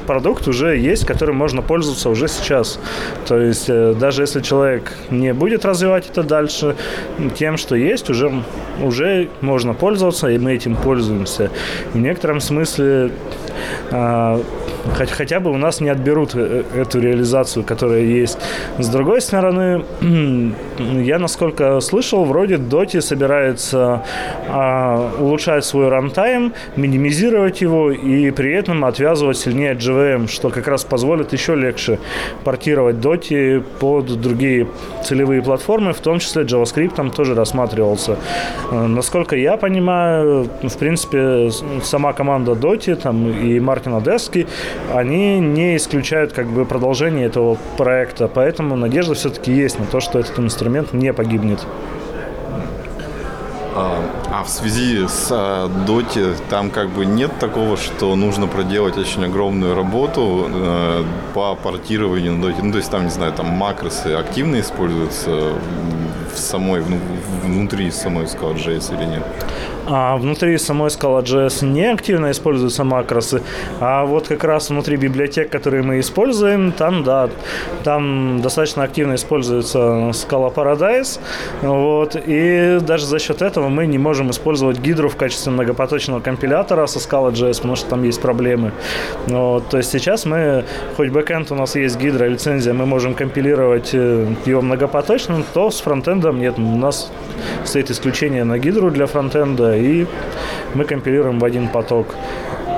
продукт 0.04 0.48
уже 0.48 0.78
есть, 0.78 1.06
которым 1.06 1.36
можно 1.38 1.62
пользоваться 1.62 2.10
уже 2.10 2.28
сейчас. 2.28 2.80
То 3.28 3.40
есть 3.40 3.70
э, 3.70 3.94
даже 3.94 4.24
если 4.24 4.42
человек 4.42 4.94
не 5.10 5.34
будет 5.34 5.66
развивать 5.66 6.10
это 6.10 6.24
дальше, 6.24 6.76
тем, 7.36 7.58
что 7.58 7.76
есть, 7.76 8.10
уже, 8.10 8.44
уже 8.82 9.30
можно 9.42 9.74
пользоваться, 9.74 10.28
и 10.28 10.38
мы 10.38 10.54
этим 10.54 10.76
пользуемся. 10.76 11.50
В 11.94 11.98
некотором 11.98 12.40
смысле 12.40 13.12
а, 13.92 14.42
хоть, 14.98 15.12
хотя 15.12 15.40
бы 15.40 15.52
у 15.52 15.58
нас 15.58 15.82
не 15.82 15.90
отберут 15.90 16.36
э, 16.36 16.64
эту 16.76 17.00
реализацию, 17.00 17.64
которая 17.64 18.02
есть. 18.02 18.38
С 18.78 18.88
другой 18.90 19.22
стороны, 19.22 19.84
я, 20.80 21.20
насколько 21.20 21.80
слышал, 21.80 22.26
вроде 22.26 22.58
Доти 22.58 23.02
собирается 23.02 24.04
а, 24.48 25.12
улучшать 25.20 25.66
свой 25.66 25.90
рантайм, 25.90 26.54
минимизировать 26.76 27.62
его 27.62 27.92
и 27.92 28.32
при 28.32 28.54
этом 28.54 28.86
отвязывать 28.86 29.38
сильнее 29.38 29.72
от 29.72 29.80
JVM, 29.80 30.28
что 30.28 30.50
как 30.50 30.68
раз 30.68 30.84
позволит 30.84 31.34
еще 31.34 31.56
легче 31.56 32.00
портировать 32.44 33.00
Доти 33.00 33.62
под 33.80 34.22
другие 34.22 34.68
целевые 35.04 35.42
платформы, 35.42 35.94
в 35.94 36.00
том 36.00 36.20
числе 36.20 36.44
JavaScript 36.44 36.96
там 36.96 37.12
тоже 37.12 37.36
рассматривался. 37.36 38.18
Э, 38.72 38.88
Насколько 38.88 39.36
я 39.36 39.58
понимаю, 39.58 40.50
в 40.62 40.78
принципе, 40.78 41.50
сама 41.84 42.14
команда 42.14 42.56
Доти 42.56 42.96
там, 42.96 43.30
и 43.30 43.60
Мартин 43.60 43.96
Одесский, 43.96 44.48
они 44.94 45.40
не 45.40 45.78
исключают 45.78 46.34
как 46.34 46.48
бы 46.48 46.66
продолжение 46.66 47.28
этого 47.28 47.58
проекта, 47.78 48.28
поэтому 48.28 48.76
надежда 48.76 49.14
все-таки 49.14 49.52
есть 49.52 49.80
на 49.80 49.86
то, 49.86 50.00
что 50.00 50.20
этот 50.20 50.40
инструмент 50.40 50.94
не 50.94 51.14
погибнет. 51.14 51.66
А, 53.76 54.04
а 54.32 54.44
в 54.44 54.50
связи 54.50 55.08
с 55.08 55.30
а, 55.32 55.68
Доти 55.88 56.22
там 56.50 56.70
как 56.70 56.90
бы 56.90 57.06
нет 57.06 57.32
такого, 57.40 57.76
что 57.76 58.16
нужно 58.16 58.46
проделать 58.46 58.98
очень 58.98 59.26
огромную 59.26 59.74
работу 59.74 60.48
э, 60.48 61.04
по 61.34 61.56
портированию 61.56 62.34
на 62.34 62.44
Доте. 62.44 62.62
Ну, 62.62 62.72
то 62.72 62.78
есть 62.78 62.92
там, 62.92 63.06
не 63.06 63.10
знаю, 63.10 63.34
там 63.34 63.48
макросы 63.48 64.10
активно 64.10 64.60
используются 64.60 65.54
в 66.34 66.38
самой, 66.38 66.82
вну- 66.82 67.00
внутри 67.44 67.90
самой 67.90 68.26
Scala.js 68.26 68.96
или 68.96 69.06
нет? 69.06 69.24
А 69.86 70.16
внутри 70.16 70.58
самой 70.58 70.90
Scala.js 70.90 71.66
не 71.66 71.92
активно 71.92 72.32
используются 72.32 72.86
макросы, 72.86 73.42
а 73.82 74.06
вот 74.06 74.28
как 74.30 74.46
раз 74.46 74.70
внутри 74.70 74.96
библиотек, 74.96 75.50
которые 75.50 75.84
мы 75.84 76.00
используем, 76.00 76.72
там, 76.72 77.04
да, 77.04 77.30
там 77.84 78.42
достаточно 78.42 78.84
активно 78.84 79.16
используется 79.16 79.80
Scala 80.12 80.54
Paradise, 80.54 81.20
вот, 81.62 82.16
и 82.16 82.80
даже 82.82 83.06
за 83.06 83.20
счет 83.20 83.42
этого 83.42 83.68
мы 83.68 83.86
не 83.86 83.98
можем 83.98 84.32
использовать 84.32 84.80
гидру 84.80 85.10
в 85.10 85.18
качестве 85.18 85.52
многопоточного 85.52 86.22
компилятора 86.22 86.88
со 86.88 87.00
Scala.js, 87.00 87.58
потому 87.58 87.76
что 87.76 87.90
там 87.90 88.04
есть 88.04 88.22
проблемы. 88.22 88.72
Вот, 89.28 89.68
то 89.68 89.78
есть 89.78 89.92
сейчас 89.92 90.26
мы, 90.26 90.64
хоть 90.96 91.10
бэкэнд 91.10 91.52
у 91.52 91.56
нас 91.56 91.76
есть 91.76 92.00
гидра, 92.00 92.26
лицензия, 92.26 92.74
мы 92.74 92.86
можем 92.86 93.16
компилировать 93.16 93.90
э, 93.94 94.28
его 94.46 94.62
многопоточным, 94.62 95.44
то 95.54 95.70
с 95.70 95.82
фронтендом 95.82 96.40
нет, 96.40 96.58
у 96.58 96.62
нас 96.62 97.12
стоит 97.66 97.92
исключение 97.92 98.46
на 98.46 98.58
гидру 98.58 98.90
для 98.90 99.08
фронтенда, 99.08 99.73
и 99.76 100.06
мы 100.74 100.86
компилируем 100.86 101.40
в 101.40 101.46
один 101.46 101.68
поток. 101.68 102.08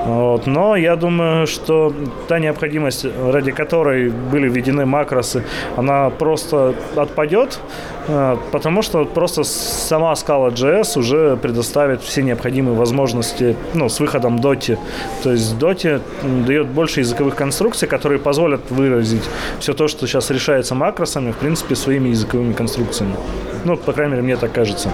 Вот. 0.06 0.46
Но 0.46 0.76
я 0.76 0.94
думаю, 0.94 1.48
что 1.48 1.92
та 2.28 2.38
необходимость, 2.38 3.04
ради 3.04 3.50
которой 3.50 4.08
были 4.08 4.48
введены 4.48 4.86
макросы, 4.86 5.42
она 5.76 6.10
просто 6.10 6.74
отпадет, 6.94 7.58
э, 8.06 8.36
потому 8.52 8.82
что 8.82 9.04
просто 9.04 9.42
сама 9.42 10.12
Scala.js 10.12 10.96
уже 10.96 11.36
предоставит 11.36 12.02
все 12.02 12.22
необходимые 12.22 12.76
возможности 12.76 13.56
ну, 13.74 13.88
с 13.88 13.98
выходом 13.98 14.36
Doti. 14.36 14.78
То 15.24 15.32
есть 15.32 15.56
Doti 15.56 16.00
дает 16.46 16.68
больше 16.68 17.00
языковых 17.00 17.34
конструкций, 17.34 17.88
которые 17.88 18.20
позволят 18.20 18.70
выразить 18.70 19.24
все 19.58 19.72
то, 19.72 19.88
что 19.88 20.06
сейчас 20.06 20.30
решается 20.30 20.76
макросами, 20.76 21.32
в 21.32 21.36
принципе, 21.36 21.74
своими 21.74 22.10
языковыми 22.10 22.52
конструкциями. 22.52 23.16
Ну, 23.64 23.76
по 23.76 23.92
крайней 23.92 24.12
мере, 24.12 24.22
мне 24.22 24.36
так 24.36 24.52
кажется. 24.52 24.90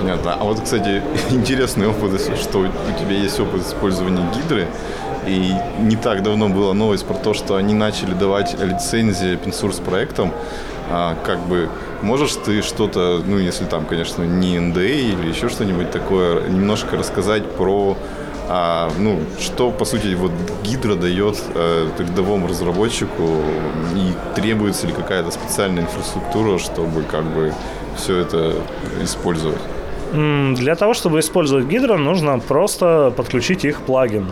Понятно. 0.00 0.34
А 0.34 0.44
вот, 0.44 0.60
кстати, 0.60 1.02
интересный 1.30 1.88
опыт, 1.88 2.20
что 2.40 2.60
у 2.60 3.00
тебя 3.00 3.16
есть 3.16 3.38
опыт 3.38 3.62
использования 3.62 4.24
гидры. 4.34 4.66
И 5.26 5.52
не 5.78 5.96
так 5.96 6.22
давно 6.22 6.48
была 6.48 6.72
новость 6.72 7.04
про 7.04 7.14
то, 7.14 7.34
что 7.34 7.56
они 7.56 7.74
начали 7.74 8.14
давать 8.14 8.58
лицензии 8.58 9.34
open 9.34 9.52
source 9.52 9.82
проектам. 9.84 10.32
А, 10.90 11.16
как 11.24 11.38
бы 11.40 11.68
можешь 12.02 12.32
ты 12.44 12.62
что-то, 12.62 13.22
ну, 13.24 13.38
если 13.38 13.64
там, 13.66 13.84
конечно, 13.84 14.22
не 14.22 14.56
NDA 14.56 15.12
или 15.12 15.28
еще 15.28 15.48
что-нибудь 15.48 15.90
такое, 15.90 16.48
немножко 16.48 16.96
рассказать 16.96 17.44
про 17.52 17.96
А, 18.48 18.90
ну, 18.98 19.20
что, 19.38 19.70
по 19.70 19.84
сути, 19.84 20.14
вот 20.14 20.32
Гидро 20.64 20.96
дает 20.96 21.38
э, 21.54 21.88
рядовому 21.98 22.48
разработчику 22.48 23.22
и 23.94 24.12
требуется 24.34 24.88
ли 24.88 24.92
какая-то 24.92 25.30
специальная 25.30 25.84
инфраструктура, 25.84 26.58
чтобы 26.58 27.02
как 27.02 27.22
бы 27.24 27.54
все 27.96 28.16
это 28.16 28.54
использовать? 29.02 29.60
Для 30.12 30.74
того, 30.74 30.94
чтобы 30.94 31.20
использовать 31.20 31.66
Гидро, 31.66 31.96
нужно 31.96 32.38
просто 32.38 33.12
подключить 33.16 33.64
их 33.64 33.80
плагин. 33.82 34.26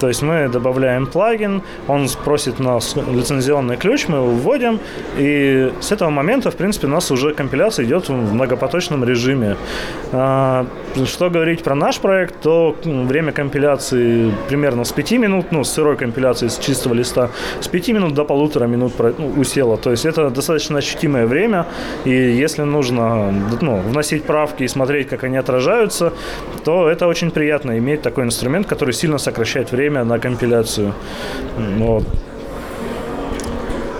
То 0.00 0.08
есть 0.08 0.22
мы 0.22 0.48
добавляем 0.48 1.06
плагин, 1.06 1.62
он 1.88 2.08
спросит 2.08 2.58
нас 2.58 2.94
лицензионный 2.96 3.76
ключ, 3.76 4.08
мы 4.08 4.18
его 4.18 4.26
вводим, 4.26 4.80
и 5.16 5.72
с 5.80 5.92
этого 5.92 6.10
момента, 6.10 6.50
в 6.50 6.56
принципе, 6.56 6.88
у 6.88 6.90
нас 6.90 7.10
уже 7.10 7.32
компиляция 7.32 7.86
идет 7.86 8.08
в 8.08 8.12
многопоточном 8.12 9.04
режиме. 9.04 9.56
А, 10.12 10.66
что 11.06 11.30
говорить 11.30 11.62
про 11.62 11.74
наш 11.74 11.98
проект, 11.98 12.40
то 12.42 12.76
время 12.84 13.32
компиляции 13.32 14.32
примерно 14.48 14.84
с 14.84 14.92
5 14.92 15.12
минут, 15.12 15.46
ну, 15.52 15.64
с 15.64 15.70
сырой 15.70 15.96
компиляции, 15.96 16.48
с 16.48 16.58
чистого 16.58 16.94
листа, 16.94 17.30
с 17.60 17.68
5 17.68 17.88
минут 17.88 18.14
до 18.14 18.24
полутора 18.24 18.66
минут 18.66 18.92
ну, 18.98 19.32
усело. 19.36 19.76
То 19.76 19.90
есть 19.90 20.04
это 20.04 20.28
достаточно 20.30 20.78
ощутимое 20.78 21.26
время, 21.26 21.66
и 22.04 22.10
если 22.10 22.62
нужно 22.62 23.32
ну, 23.60 23.76
вносить 23.78 24.24
правки 24.24 24.64
и 24.64 24.68
смотреть, 24.68 25.08
как 25.14 25.24
они 25.24 25.36
отражаются, 25.36 26.12
то 26.64 26.88
это 26.88 27.06
очень 27.06 27.30
приятно 27.30 27.78
иметь 27.78 28.02
такой 28.02 28.24
инструмент, 28.24 28.66
который 28.66 28.94
сильно 28.94 29.18
сокращает 29.18 29.72
время 29.72 30.04
на 30.04 30.18
компиляцию. 30.18 30.92
Вот. 31.78 32.04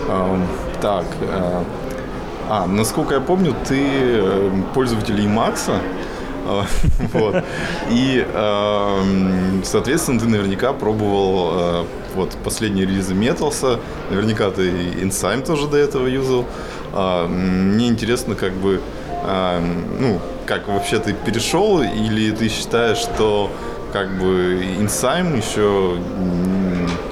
Um, 0.07 0.43
так, 0.81 1.05
uh, 1.21 1.63
а, 2.47 2.67
насколько 2.67 3.15
я 3.15 3.21
помню, 3.21 3.55
ты 3.67 3.81
э, 3.81 4.51
пользователь 4.75 5.19
Emacs, 5.19 5.71
вот. 7.13 7.43
И, 7.89 8.23
соответственно, 9.63 10.19
ты 10.19 10.27
наверняка 10.27 10.73
пробовал 10.73 11.49
э, 11.53 11.85
вот 12.15 12.37
последние 12.43 12.85
релизы 12.85 13.15
Металса. 13.15 13.79
Наверняка 14.11 14.51
ты 14.51 14.69
Insign 14.69 15.43
тоже 15.45 15.67
до 15.67 15.77
этого 15.77 16.05
юзал. 16.05 16.45
А, 16.93 17.27
мне 17.27 17.89
интересно, 17.89 18.35
как 18.35 18.53
бы, 18.53 18.79
ну, 19.99 20.19
как 20.45 20.67
вообще 20.67 20.99
ты 20.99 21.13
перешел, 21.13 21.81
или 21.81 22.31
ты 22.31 22.49
считаешь, 22.49 22.97
что 22.97 23.51
как 23.91 24.09
бы 24.19 24.61
Инсайм 24.79 25.37
еще 25.37 25.97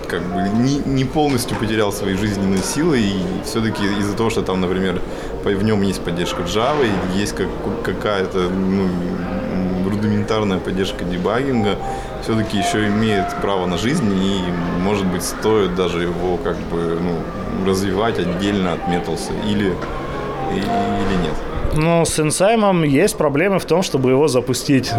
как 0.08 0.22
бы 0.22 0.48
не, 0.60 0.78
не 0.86 1.06
полностью 1.06 1.58
потерял 1.58 1.92
свои 1.92 2.16
жизненные 2.16 2.62
силы, 2.62 3.00
и 3.00 3.24
все-таки 3.46 3.84
из-за 4.00 4.16
того, 4.16 4.30
что 4.30 4.44
там, 4.44 4.62
например, 4.62 5.02
в 5.44 5.64
нем 5.64 5.82
есть 5.82 6.02
поддержка 6.02 6.44
Java, 6.44 6.88
есть 7.16 7.36
как, 7.36 7.48
какая-то 7.84 8.50
ну, 8.50 8.90
рудиментарная 9.90 10.60
поддержка 10.60 11.04
дебагинга, 11.04 11.80
все-таки 12.22 12.58
еще 12.58 12.88
имеет 12.88 13.36
право 13.42 13.66
на 13.66 13.78
жизнь, 13.78 14.12
и, 14.14 14.44
может 14.82 15.08
быть, 15.08 15.24
стоит 15.24 15.74
даже 15.76 16.04
его 16.04 16.38
как 16.38 16.58
бы 16.58 17.00
ну, 17.02 17.68
развивать 17.68 18.20
отдельно 18.20 18.74
от 18.74 18.88
Металса, 18.88 19.32
или, 19.48 19.74
или 20.52 21.16
нет. 21.24 21.53
Но 21.76 22.06
с 22.06 22.20
инсаймом 22.20 22.84
есть 22.84 23.18
проблемы 23.18 23.60
в 23.60 23.66
том, 23.66 23.82
чтобы 23.82 24.12
его 24.12 24.28
запустить. 24.28 24.92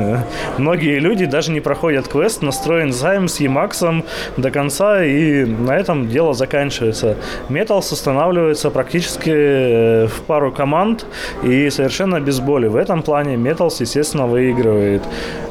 Многие 0.59 0.99
люди 0.99 1.25
даже 1.25 1.53
не 1.53 1.61
проходят 1.61 2.09
квест, 2.09 2.43
настроен 2.43 2.89
инсайм 2.89 3.29
с 3.29 3.41
Emacs 3.41 4.05
до 4.37 4.51
конца, 4.51 5.05
и 5.05 5.45
на 5.45 5.77
этом 5.77 6.09
дело 6.09 6.35
заканчивается. 6.35 7.17
Metals 7.49 7.93
устанавливается 7.93 8.71
практически 8.71 9.31
э, 9.31 10.07
в 10.07 10.23
пару 10.23 10.53
команд 10.53 11.07
и 11.43 11.71
совершенно 11.71 12.21
без 12.21 12.41
боли. 12.41 12.67
В 12.67 12.77
этом 12.77 13.03
плане 13.03 13.37
Metals, 13.37 13.77
естественно, 13.81 14.27
выигрывает. 14.27 15.03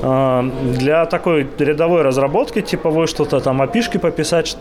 А, 0.01 0.43
для 0.63 1.05
такой 1.05 1.47
рядовой 1.57 2.01
разработки, 2.01 2.61
типовой 2.61 3.07
что-то 3.07 3.39
там 3.39 3.61
опишки 3.61 3.97
пописать, 3.97 4.57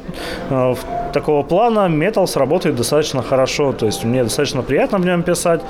э, 0.50 0.74
такого 1.12 1.42
плана 1.42 1.88
Metals 1.88 2.38
работает 2.38 2.76
достаточно 2.76 3.22
хорошо. 3.22 3.72
То 3.72 3.86
есть 3.86 4.04
мне 4.04 4.24
достаточно 4.24 4.62
приятно 4.62 4.98
в 4.98 5.04
нем 5.04 5.22
писать, 5.22 5.62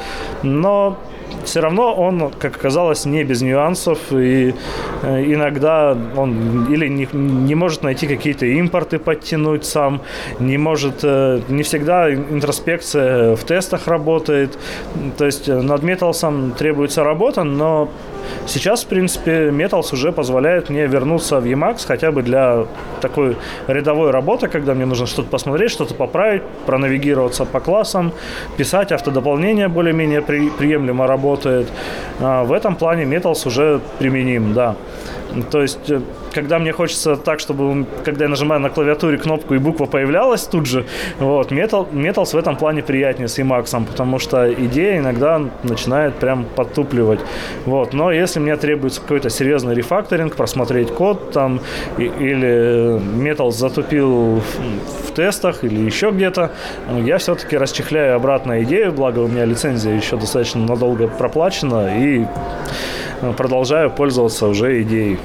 но 0.42 0.96
все 1.44 1.60
равно 1.60 1.94
он, 1.94 2.30
как 2.38 2.56
оказалось, 2.56 3.04
не 3.04 3.24
без 3.24 3.42
нюансов, 3.42 3.98
и 4.12 4.54
э, 5.02 5.24
иногда 5.24 5.96
он 6.16 6.72
или 6.72 6.88
не, 6.88 7.08
не 7.12 7.54
может 7.54 7.82
найти 7.82 8.06
какие-то 8.06 8.46
импорты 8.46 8.98
подтянуть 8.98 9.64
сам, 9.64 10.02
не 10.38 10.58
может, 10.58 11.00
э, 11.02 11.40
не 11.48 11.62
всегда 11.62 12.12
интроспекция 12.12 13.34
в 13.36 13.44
тестах 13.44 13.88
работает, 13.88 14.58
то 15.18 15.24
есть 15.24 15.48
э, 15.48 15.60
над 15.60 15.82
Металсом 15.82 16.52
требуется 16.52 17.02
работа, 17.02 17.44
но 17.44 17.88
Сейчас, 18.46 18.84
в 18.84 18.86
принципе, 18.86 19.48
Metals 19.50 19.92
уже 19.92 20.12
позволяет 20.12 20.70
мне 20.70 20.86
вернуться 20.86 21.40
в 21.40 21.44
Emacs 21.44 21.86
хотя 21.86 22.10
бы 22.12 22.22
для 22.22 22.66
такой 23.00 23.36
рядовой 23.68 24.10
работы, 24.10 24.48
когда 24.48 24.74
мне 24.74 24.86
нужно 24.86 25.06
что-то 25.06 25.28
посмотреть, 25.28 25.70
что-то 25.70 25.94
поправить, 25.94 26.42
пронавигироваться 26.66 27.44
по 27.44 27.60
классам, 27.60 28.12
писать 28.56 28.92
автодополнение 28.92 29.68
более-менее 29.68 30.22
при, 30.22 30.50
приемлемо 30.50 31.06
работает. 31.06 31.68
А 32.20 32.44
в 32.44 32.52
этом 32.52 32.76
плане 32.76 33.04
Metals 33.04 33.46
уже 33.46 33.80
применим, 33.98 34.54
да. 34.54 34.76
То 35.50 35.62
есть, 35.62 35.90
э, 35.90 36.00
когда 36.32 36.58
мне 36.58 36.72
хочется 36.72 37.16
так, 37.16 37.40
чтобы, 37.40 37.86
когда 38.04 38.24
я 38.24 38.28
нажимаю 38.28 38.60
на 38.60 38.70
клавиатуре 38.70 39.18
кнопку 39.18 39.54
и 39.54 39.58
буква 39.58 39.86
появлялась 39.86 40.42
тут 40.42 40.66
же, 40.66 40.86
вот, 41.18 41.52
Metal, 41.52 41.90
Metals 41.90 42.32
в 42.32 42.36
этом 42.36 42.56
плане 42.56 42.82
приятнее 42.82 43.28
с 43.28 43.38
Emacs, 43.38 43.86
потому 43.86 44.18
что 44.18 44.52
идея 44.52 44.98
иногда 44.98 45.40
начинает 45.62 46.14
прям 46.16 46.44
подтупливать. 46.44 47.20
Вот. 47.66 47.92
Но 47.92 48.12
если 48.12 48.40
мне 48.40 48.56
требуется 48.56 49.00
какой-то 49.00 49.30
серьезный 49.30 49.74
рефакторинг, 49.74 50.36
просмотреть 50.36 50.90
код 50.90 51.32
там, 51.32 51.60
и, 51.98 52.04
или 52.04 52.98
Metals 52.98 53.52
затупил 53.52 54.36
в, 54.36 55.08
в 55.08 55.14
тестах 55.14 55.64
или 55.64 55.80
еще 55.80 56.10
где-то, 56.10 56.52
я 57.04 57.18
все-таки 57.18 57.56
расчехляю 57.56 58.16
обратно 58.16 58.62
идею, 58.62 58.92
благо 58.92 59.20
у 59.20 59.28
меня 59.28 59.44
лицензия 59.44 59.94
еще 59.94 60.16
достаточно 60.16 60.60
надолго 60.60 61.08
проплачена, 61.08 61.98
и 61.98 62.26
продолжаю 63.36 63.90
пользоваться 63.90 64.46
уже 64.48 64.82
идеей. 64.82 65.18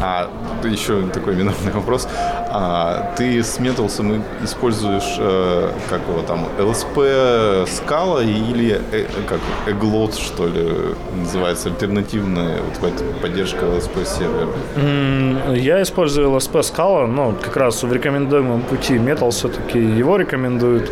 А 0.00 0.28
еще 0.64 1.02
такой 1.08 1.36
минорный 1.36 1.72
вопрос. 1.72 2.08
А, 2.50 3.12
ты 3.16 3.42
с 3.42 3.58
Металсом 3.58 4.22
используешь, 4.42 5.16
э, 5.18 5.70
как 5.90 6.00
его 6.08 6.22
там, 6.22 6.46
LSP 6.58 7.66
скала 7.66 8.22
или 8.22 8.80
э, 8.92 9.04
как 9.26 9.40
Eglot, 9.66 10.18
что 10.18 10.46
ли, 10.46 10.94
называется, 11.14 11.68
альтернативная 11.68 12.60
вот, 12.80 12.92
поддержка 13.20 13.66
LSP 13.66 14.06
сервера? 14.06 15.54
Я 15.54 15.82
использую 15.82 16.30
LSP 16.30 16.62
скала, 16.62 17.06
но 17.06 17.32
как 17.32 17.56
раз 17.56 17.82
в 17.82 17.92
рекомендуемом 17.92 18.62
пути 18.62 18.94
Metal 18.94 19.30
все-таки 19.30 19.78
его 19.78 20.16
рекомендуют. 20.16 20.90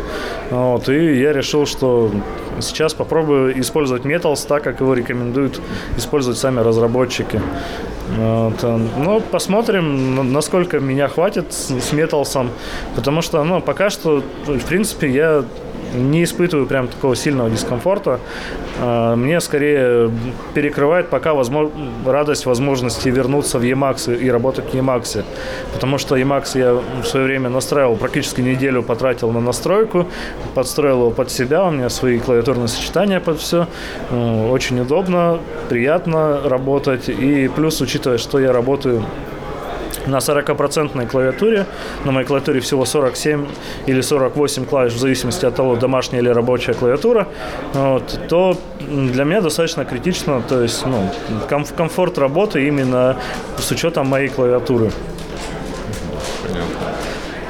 Вот, 0.51 0.87
и 0.89 1.19
я 1.19 1.33
решил, 1.33 1.65
что 1.65 2.11
сейчас 2.59 2.93
попробую 2.93 3.59
использовать 3.59 4.03
Metals 4.03 4.47
так, 4.47 4.63
как 4.63 4.79
его 4.79 4.93
рекомендуют 4.93 5.59
использовать 5.97 6.37
сами 6.37 6.59
разработчики. 6.59 7.41
Вот. 8.15 8.63
Э, 8.63 8.79
ну, 8.97 9.19
посмотрим, 9.19 10.31
насколько 10.31 10.79
меня 10.79 11.07
хватит 11.07 11.51
с, 11.57 11.69
с 11.69 11.93
Металсом, 11.93 12.49
потому 12.95 13.21
что, 13.21 13.43
ну, 13.43 13.61
пока 13.61 13.89
что, 13.89 14.23
в 14.45 14.65
принципе, 14.65 15.09
я 15.09 15.43
не 15.93 16.23
испытываю 16.23 16.67
прям 16.67 16.87
такого 16.87 17.15
сильного 17.15 17.49
дискомфорта. 17.49 18.19
А, 18.79 19.15
мне 19.15 19.39
скорее 19.41 20.11
перекрывает 20.53 21.09
пока 21.09 21.33
возможно, 21.33 21.71
радость 22.05 22.45
возможности 22.45 23.09
вернуться 23.09 23.59
в 23.59 23.63
Emacs 23.63 24.15
и 24.17 24.29
работать 24.29 24.65
в 24.65 24.75
Emacs. 24.75 25.23
Потому 25.73 25.97
что 25.97 26.17
Emacs 26.17 26.57
я 26.57 26.73
в 27.01 27.05
свое 27.05 27.25
время 27.25 27.49
настраивал, 27.49 27.95
практически 27.95 28.41
неделю 28.41 28.83
потратил 28.83 29.31
на 29.31 29.39
настройку, 29.39 30.07
подстроил 30.53 30.99
его 30.99 31.11
под 31.11 31.31
себя, 31.31 31.65
у 31.65 31.71
меня 31.71 31.89
свои 31.89 32.19
клавиатурные 32.19 32.67
сочетания 32.67 33.19
под 33.19 33.39
все. 33.39 33.67
Э, 34.09 34.49
очень 34.49 34.79
удобно, 34.79 35.39
приятно 35.69 36.41
работать. 36.43 37.09
И 37.09 37.47
плюс, 37.47 37.81
учитывая, 37.81 38.17
что 38.17 38.39
я 38.39 38.51
работаю 38.51 39.03
на 40.05 40.17
40% 40.17 41.07
клавиатуре, 41.07 41.65
на 42.05 42.11
моей 42.11 42.27
клавиатуре 42.27 42.59
всего 42.59 42.85
47 42.85 43.45
или 43.87 44.01
48 44.01 44.65
клавиш, 44.65 44.93
в 44.93 44.99
зависимости 44.99 45.45
от 45.45 45.55
того, 45.55 45.75
домашняя 45.75 46.21
или 46.21 46.29
рабочая 46.29 46.73
клавиатура, 46.73 47.27
вот, 47.73 48.19
то 48.29 48.57
для 48.79 49.23
меня 49.23 49.41
достаточно 49.41 49.85
критично, 49.85 50.41
то 50.47 50.61
есть 50.61 50.85
ну, 50.85 51.09
ком- 51.49 51.65
комфорт 51.65 52.17
работы 52.17 52.67
именно 52.67 53.17
с 53.57 53.71
учетом 53.71 54.07
моей 54.07 54.29
клавиатуры. 54.29 54.91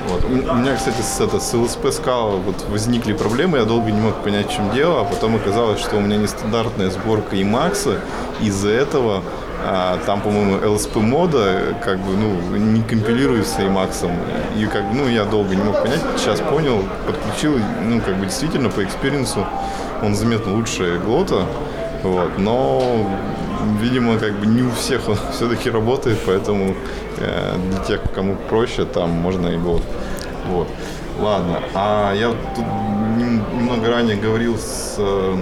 Вот. 0.07 0.23
У 0.23 0.55
меня, 0.55 0.75
кстати, 0.75 1.01
с, 1.01 1.19
это, 1.19 1.39
с 1.39 1.53
LSP 1.53 1.83
Scala 1.89 2.41
вот 2.41 2.65
возникли 2.69 3.13
проблемы, 3.13 3.57
я 3.57 3.65
долго 3.65 3.91
не 3.91 3.99
мог 3.99 4.23
понять, 4.23 4.47
в 4.47 4.55
чем 4.55 4.71
дело, 4.71 5.01
а 5.01 5.03
потом 5.03 5.35
оказалось, 5.35 5.79
что 5.79 5.97
у 5.97 5.99
меня 5.99 6.17
нестандартная 6.17 6.89
сборка 6.89 7.35
Emacs, 7.35 7.99
из-за 8.41 8.69
этого 8.69 9.21
а, 9.69 9.99
там, 10.05 10.21
по-моему, 10.21 10.59
LSP 10.59 10.99
мода 11.01 11.75
как 11.83 11.99
бы, 11.99 12.15
ну, 12.15 12.57
не 12.57 12.81
компилируется 12.81 13.63
Emacs. 13.63 14.09
И 14.57 14.65
как 14.65 14.83
ну, 14.93 15.09
я 15.09 15.25
долго 15.25 15.55
не 15.55 15.61
мог 15.61 15.81
понять, 15.81 15.99
сейчас 16.15 16.39
понял, 16.39 16.83
подключил, 17.05 17.59
ну, 17.83 17.99
как 17.99 18.15
бы 18.15 18.27
действительно 18.27 18.69
по 18.69 18.81
experience 18.81 19.40
у 19.40 19.45
он 20.01 20.15
заметно 20.15 20.53
лучше 20.53 21.01
глота, 21.03 21.45
вот, 22.03 22.37
но 22.37 22.81
видимо, 23.81 24.17
как 24.17 24.39
бы 24.39 24.45
не 24.45 24.61
у 24.61 24.71
всех 24.71 25.09
он 25.09 25.17
все-таки 25.33 25.69
работает, 25.69 26.19
поэтому 26.25 26.73
э, 27.17 27.55
для 27.69 27.83
тех, 27.83 28.01
кому 28.15 28.37
проще, 28.49 28.85
там 28.85 29.09
можно 29.09 29.49
и 29.49 29.57
вот. 29.57 29.83
Вот. 30.49 30.69
Ладно, 31.19 31.59
а 31.73 32.13
я 32.13 32.29
тут 32.55 32.65
немного 33.17 33.89
ранее 33.89 34.15
говорил 34.15 34.57
с 34.57 34.95
э, 34.97 35.35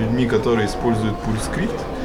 людьми, 0.00 0.26
которые 0.26 0.66
используют 0.66 1.14
э, 1.14 1.99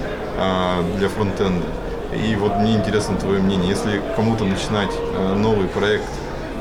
для 0.97 1.09
фронтенда. 1.09 1.65
И 2.13 2.35
вот 2.35 2.55
мне 2.57 2.75
интересно 2.75 3.17
твое 3.17 3.41
мнение. 3.41 3.69
Если 3.69 4.01
кому-то 4.15 4.45
начинать 4.45 4.91
э, 4.93 5.33
новый 5.35 5.67
проект, 5.67 6.07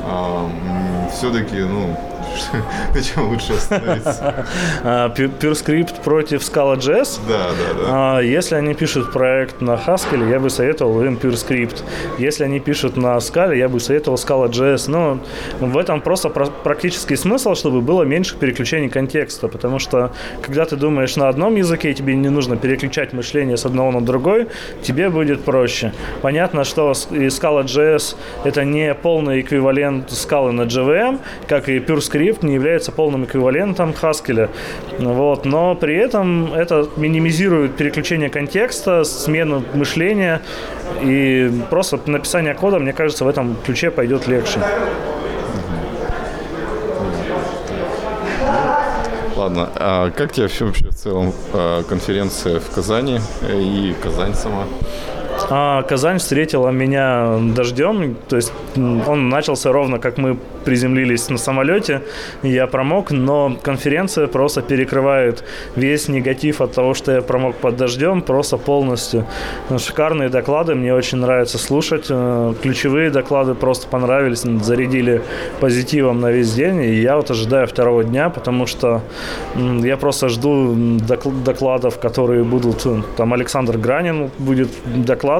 э, 0.03 1.09
все-таки, 1.13 1.59
ну, 1.59 1.97
на 2.93 3.01
чем 3.01 3.29
лучше 3.29 3.53
остановиться? 3.53 4.45
PureScript 4.83 6.01
против 6.03 6.41
Scala.js? 6.41 7.19
Да, 7.27 7.49
да, 7.49 7.73
да. 7.73 8.17
А, 8.17 8.19
если 8.19 8.55
они 8.55 8.73
пишут 8.73 9.11
проект 9.11 9.61
на 9.61 9.71
Haskell, 9.71 10.29
я 10.29 10.39
бы 10.39 10.49
советовал 10.49 11.03
им 11.03 11.15
PureScript. 11.15 11.83
Если 12.17 12.43
они 12.43 12.59
пишут 12.59 12.97
на 12.97 13.17
Scala, 13.17 13.55
я 13.55 13.69
бы 13.69 13.79
советовал 13.79 14.17
Scala.js. 14.17 14.89
Но 14.89 15.19
в 15.59 15.77
этом 15.77 16.01
просто 16.01 16.29
практический 16.29 17.15
смысл, 17.15 17.55
чтобы 17.55 17.81
было 17.81 18.03
меньше 18.03 18.35
переключений 18.37 18.89
контекста. 18.89 19.47
Потому 19.47 19.79
что, 19.79 20.11
когда 20.41 20.65
ты 20.65 20.75
думаешь 20.75 21.15
на 21.15 21.29
одном 21.29 21.55
языке, 21.55 21.93
тебе 21.93 22.15
не 22.15 22.29
нужно 22.29 22.57
переключать 22.57 23.13
мышление 23.13 23.57
с 23.57 23.65
одного 23.65 23.91
на 23.91 24.01
другой, 24.01 24.47
тебе 24.81 25.09
будет 25.09 25.43
проще. 25.43 25.93
Понятно, 26.21 26.63
что 26.63 26.91
Scala.js 26.91 28.15
это 28.43 28.63
не 28.65 28.93
полный 28.93 29.41
эквивалент 29.41 30.09
Scala 30.09 30.51
на 30.51 30.63
JVM, 30.63 31.19
как 31.47 31.69
и 31.69 31.79
PureScript 31.79 32.24
Swift 32.25 32.45
не 32.45 32.55
является 32.55 32.91
полным 32.91 33.25
эквивалентом 33.25 33.93
Haskell. 34.01 34.49
Вот, 34.99 35.45
но 35.45 35.75
при 35.75 35.95
этом 35.95 36.53
это 36.53 36.87
минимизирует 36.97 37.75
переключение 37.75 38.29
контекста, 38.29 39.03
смену 39.03 39.63
мышления, 39.73 40.41
и 41.01 41.51
просто 41.69 41.99
написание 42.05 42.53
кода, 42.53 42.79
мне 42.79 42.93
кажется, 42.93 43.25
в 43.25 43.27
этом 43.27 43.55
ключе 43.65 43.91
пойдет 43.91 44.27
легче. 44.27 44.59
Ладно, 49.35 49.69
а 49.75 50.09
как 50.11 50.31
тебе 50.31 50.43
вообще 50.43 50.65
в 50.65 50.95
целом 50.95 51.33
а, 51.53 51.83
конференция 51.83 52.59
в 52.59 52.71
Казани 52.71 53.19
и 53.47 53.93
Казань 54.01 54.33
сама? 54.33 54.63
А 55.49 55.83
Казань 55.83 56.17
встретила 56.17 56.69
меня 56.69 57.37
дождем, 57.55 58.15
то 58.27 58.35
есть 58.35 58.51
он 58.75 59.29
начался 59.29 59.71
ровно 59.71 59.99
как 59.99 60.17
мы 60.17 60.37
приземлились 60.65 61.29
на 61.29 61.37
самолете, 61.37 62.01
я 62.41 62.65
промок, 62.67 63.11
но 63.11 63.55
конференция 63.61 64.27
просто 64.27 64.61
перекрывает 64.61 65.43
весь 65.75 66.07
негатив 66.07 66.61
от 66.61 66.73
того, 66.73 66.95
что 66.95 67.11
я 67.11 67.21
промок 67.21 67.55
под 67.55 67.77
дождем, 67.77 68.21
просто 68.21 68.57
полностью. 68.57 69.25
Шикарные 69.77 70.29
доклады, 70.29 70.73
мне 70.73 70.93
очень 70.93 71.19
нравится 71.19 71.59
слушать. 71.59 72.07
Э, 72.09 72.53
ключевые 72.61 73.11
доклады 73.11 73.53
просто 73.53 73.87
понравились, 73.87 74.41
зарядили 74.41 75.21
позитивом 75.59 76.19
на 76.19 76.31
весь 76.31 76.51
день, 76.53 76.81
и 76.81 76.95
я 76.95 77.15
вот 77.15 77.29
ожидаю 77.29 77.67
второго 77.67 78.03
дня, 78.03 78.29
потому 78.29 78.65
что 78.65 79.01
я 79.55 79.97
просто 79.97 80.29
жду 80.29 80.75
докладов, 81.45 81.99
которые 81.99 82.43
будут, 82.43 82.87
там 83.17 83.33
Александр 83.33 83.77
Гранин 83.77 84.31
будет 84.39 84.69
доклад 84.85 85.34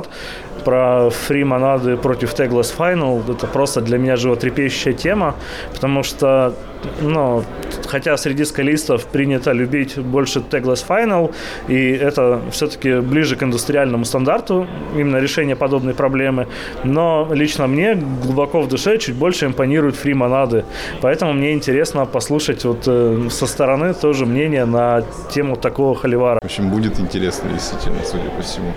про 0.64 1.10
фри 1.10 1.44
монады 1.44 1.98
против 1.98 2.34
Tagless 2.34 2.74
Final. 2.78 3.24
Это 3.32 3.48
просто 3.48 3.82
для 3.82 3.98
меня 3.98 4.16
животрепещущая 4.16 4.94
тема, 4.94 5.36
потому 5.74 6.04
что 6.04 6.54
ну, 7.02 7.44
хотя 7.88 8.18
среди 8.18 8.46
скалистов 8.46 9.06
принято 9.06 9.52
любить 9.52 9.98
больше 9.98 10.40
Tagless 10.40 10.86
Final, 10.88 11.34
и 11.68 11.92
это 11.92 12.42
все-таки 12.52 13.00
ближе 13.00 13.36
к 13.36 13.44
индустриальному 13.44 14.06
стандарту, 14.06 14.68
именно 14.96 15.18
решение 15.18 15.56
подобной 15.56 15.94
проблемы, 15.94 16.48
но 16.84 17.28
лично 17.32 17.68
мне 17.68 17.96
глубоко 17.96 18.62
в 18.62 18.68
душе 18.68 18.98
чуть 18.98 19.16
больше 19.16 19.46
импонируют 19.46 19.96
фри 19.96 20.14
монады, 20.14 20.66
поэтому 21.02 21.34
мне 21.34 21.54
интересно 21.54 22.06
послушать 22.06 22.66
вот 22.66 22.84
э, 22.88 23.28
со 23.30 23.48
стороны 23.48 23.94
тоже 23.94 24.26
мнение 24.26 24.66
на 24.66 25.04
тему 25.32 25.56
такого 25.56 25.96
холивара. 25.96 26.40
В 26.42 26.46
общем, 26.46 26.70
будет 26.70 27.00
интересно, 27.00 27.50
действительно, 27.54 28.00
судя 28.04 28.30
по 28.30 28.42
всему. 28.42 28.74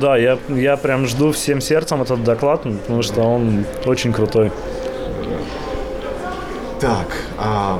Да, 0.00 0.16
я, 0.16 0.38
я 0.48 0.76
прям 0.76 1.06
жду 1.06 1.32
всем 1.32 1.60
сердцем 1.60 2.02
этот 2.02 2.24
доклад, 2.24 2.62
потому 2.62 3.02
что 3.02 3.22
он 3.22 3.64
очень 3.86 4.12
крутой. 4.12 4.50
Так, 6.80 7.08
а, 7.36 7.78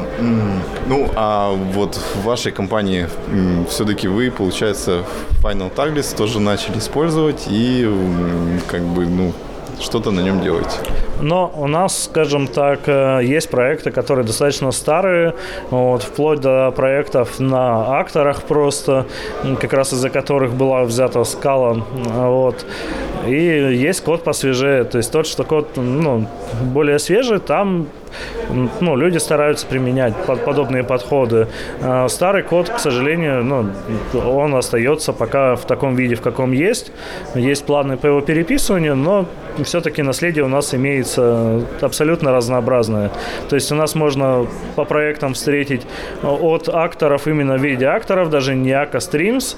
ну, 0.86 1.08
а 1.16 1.52
вот 1.52 1.94
в 1.94 2.24
вашей 2.24 2.52
компании 2.52 3.08
все-таки 3.66 4.08
вы, 4.08 4.30
получается, 4.30 5.04
Final 5.42 5.74
Taglist 5.74 6.14
тоже 6.18 6.38
начали 6.38 6.76
использовать 6.78 7.46
и 7.48 7.88
как 8.68 8.82
бы, 8.82 9.06
ну, 9.06 9.32
что-то 9.80 10.10
на 10.10 10.20
нем 10.20 10.42
делаете. 10.42 10.76
Но 11.22 11.50
у 11.56 11.66
нас, 11.66 12.04
скажем 12.04 12.46
так, 12.46 12.80
э, 12.86 13.20
есть 13.22 13.50
проекты, 13.50 13.90
которые 13.90 14.26
достаточно 14.26 14.70
старые, 14.72 15.34
вот, 15.70 16.02
вплоть 16.02 16.40
до 16.40 16.70
проектов 16.70 17.40
на 17.40 17.98
акторах 17.98 18.42
просто, 18.42 19.06
как 19.60 19.72
раз 19.72 19.94
из-за 19.94 20.10
которых 20.10 20.52
была 20.52 20.82
взята 20.84 21.24
скала. 21.24 21.84
Вот. 21.94 22.66
И 23.26 23.32
есть 23.32 24.02
код 24.02 24.24
посвежее, 24.24 24.84
то 24.84 24.98
есть 24.98 25.12
тот, 25.12 25.26
что 25.26 25.44
код 25.44 25.76
ну, 25.76 26.26
более 26.62 26.98
свежий, 26.98 27.38
там 27.38 27.86
ну, 28.80 28.96
люди 28.96 29.18
стараются 29.18 29.66
применять 29.66 30.14
под, 30.26 30.44
подобные 30.44 30.84
подходы. 30.84 31.48
А 31.82 32.08
старый 32.08 32.42
код, 32.42 32.68
к 32.68 32.78
сожалению, 32.78 33.44
ну, 33.44 33.70
он 34.14 34.54
остается 34.54 35.12
пока 35.12 35.56
в 35.56 35.64
таком 35.64 35.94
виде, 35.94 36.14
в 36.14 36.22
каком 36.22 36.52
есть. 36.52 36.92
Есть 37.34 37.64
планы 37.66 37.96
по 37.96 38.06
его 38.06 38.20
переписыванию, 38.20 38.96
но 38.96 39.26
все-таки 39.64 40.02
наследие 40.02 40.44
у 40.44 40.48
нас 40.48 40.74
имеется 40.74 41.62
абсолютно 41.80 42.32
разнообразное. 42.32 43.10
То 43.48 43.56
есть 43.56 43.70
у 43.72 43.74
нас 43.74 43.94
можно 43.94 44.46
по 44.76 44.84
проектам 44.84 45.34
встретить 45.34 45.82
от 46.22 46.68
акторов 46.68 47.26
именно 47.26 47.56
в 47.56 47.62
виде 47.62 47.86
акторов, 47.86 48.30
даже 48.30 48.54
не 48.54 48.72
ака 48.72 49.00
стримс, 49.00 49.56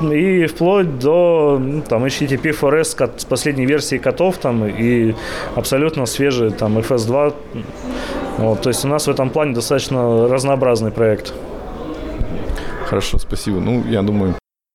и 0.00 0.46
вплоть 0.46 0.98
до 0.98 1.60
ну, 1.60 1.82
там, 1.82 2.04
HTTP4S 2.04 3.12
с 3.18 3.24
последней 3.24 3.66
версии 3.66 3.98
котов 3.98 4.38
там, 4.38 4.66
и 4.66 5.14
абсолютно 5.54 6.06
свежие 6.06 6.50
там 6.50 6.78
FS2 6.78 7.34
вот, 8.38 8.62
то 8.62 8.68
есть 8.68 8.84
у 8.84 8.88
нас 8.88 9.06
в 9.06 9.10
этом 9.10 9.30
плане 9.30 9.54
достаточно 9.54 10.28
разнообразный 10.28 10.90
проект. 10.90 11.32
Хорошо, 12.86 13.18
спасибо. 13.18 13.60
Ну, 13.60 13.84
я 13.88 14.02
думаю, 14.02 14.34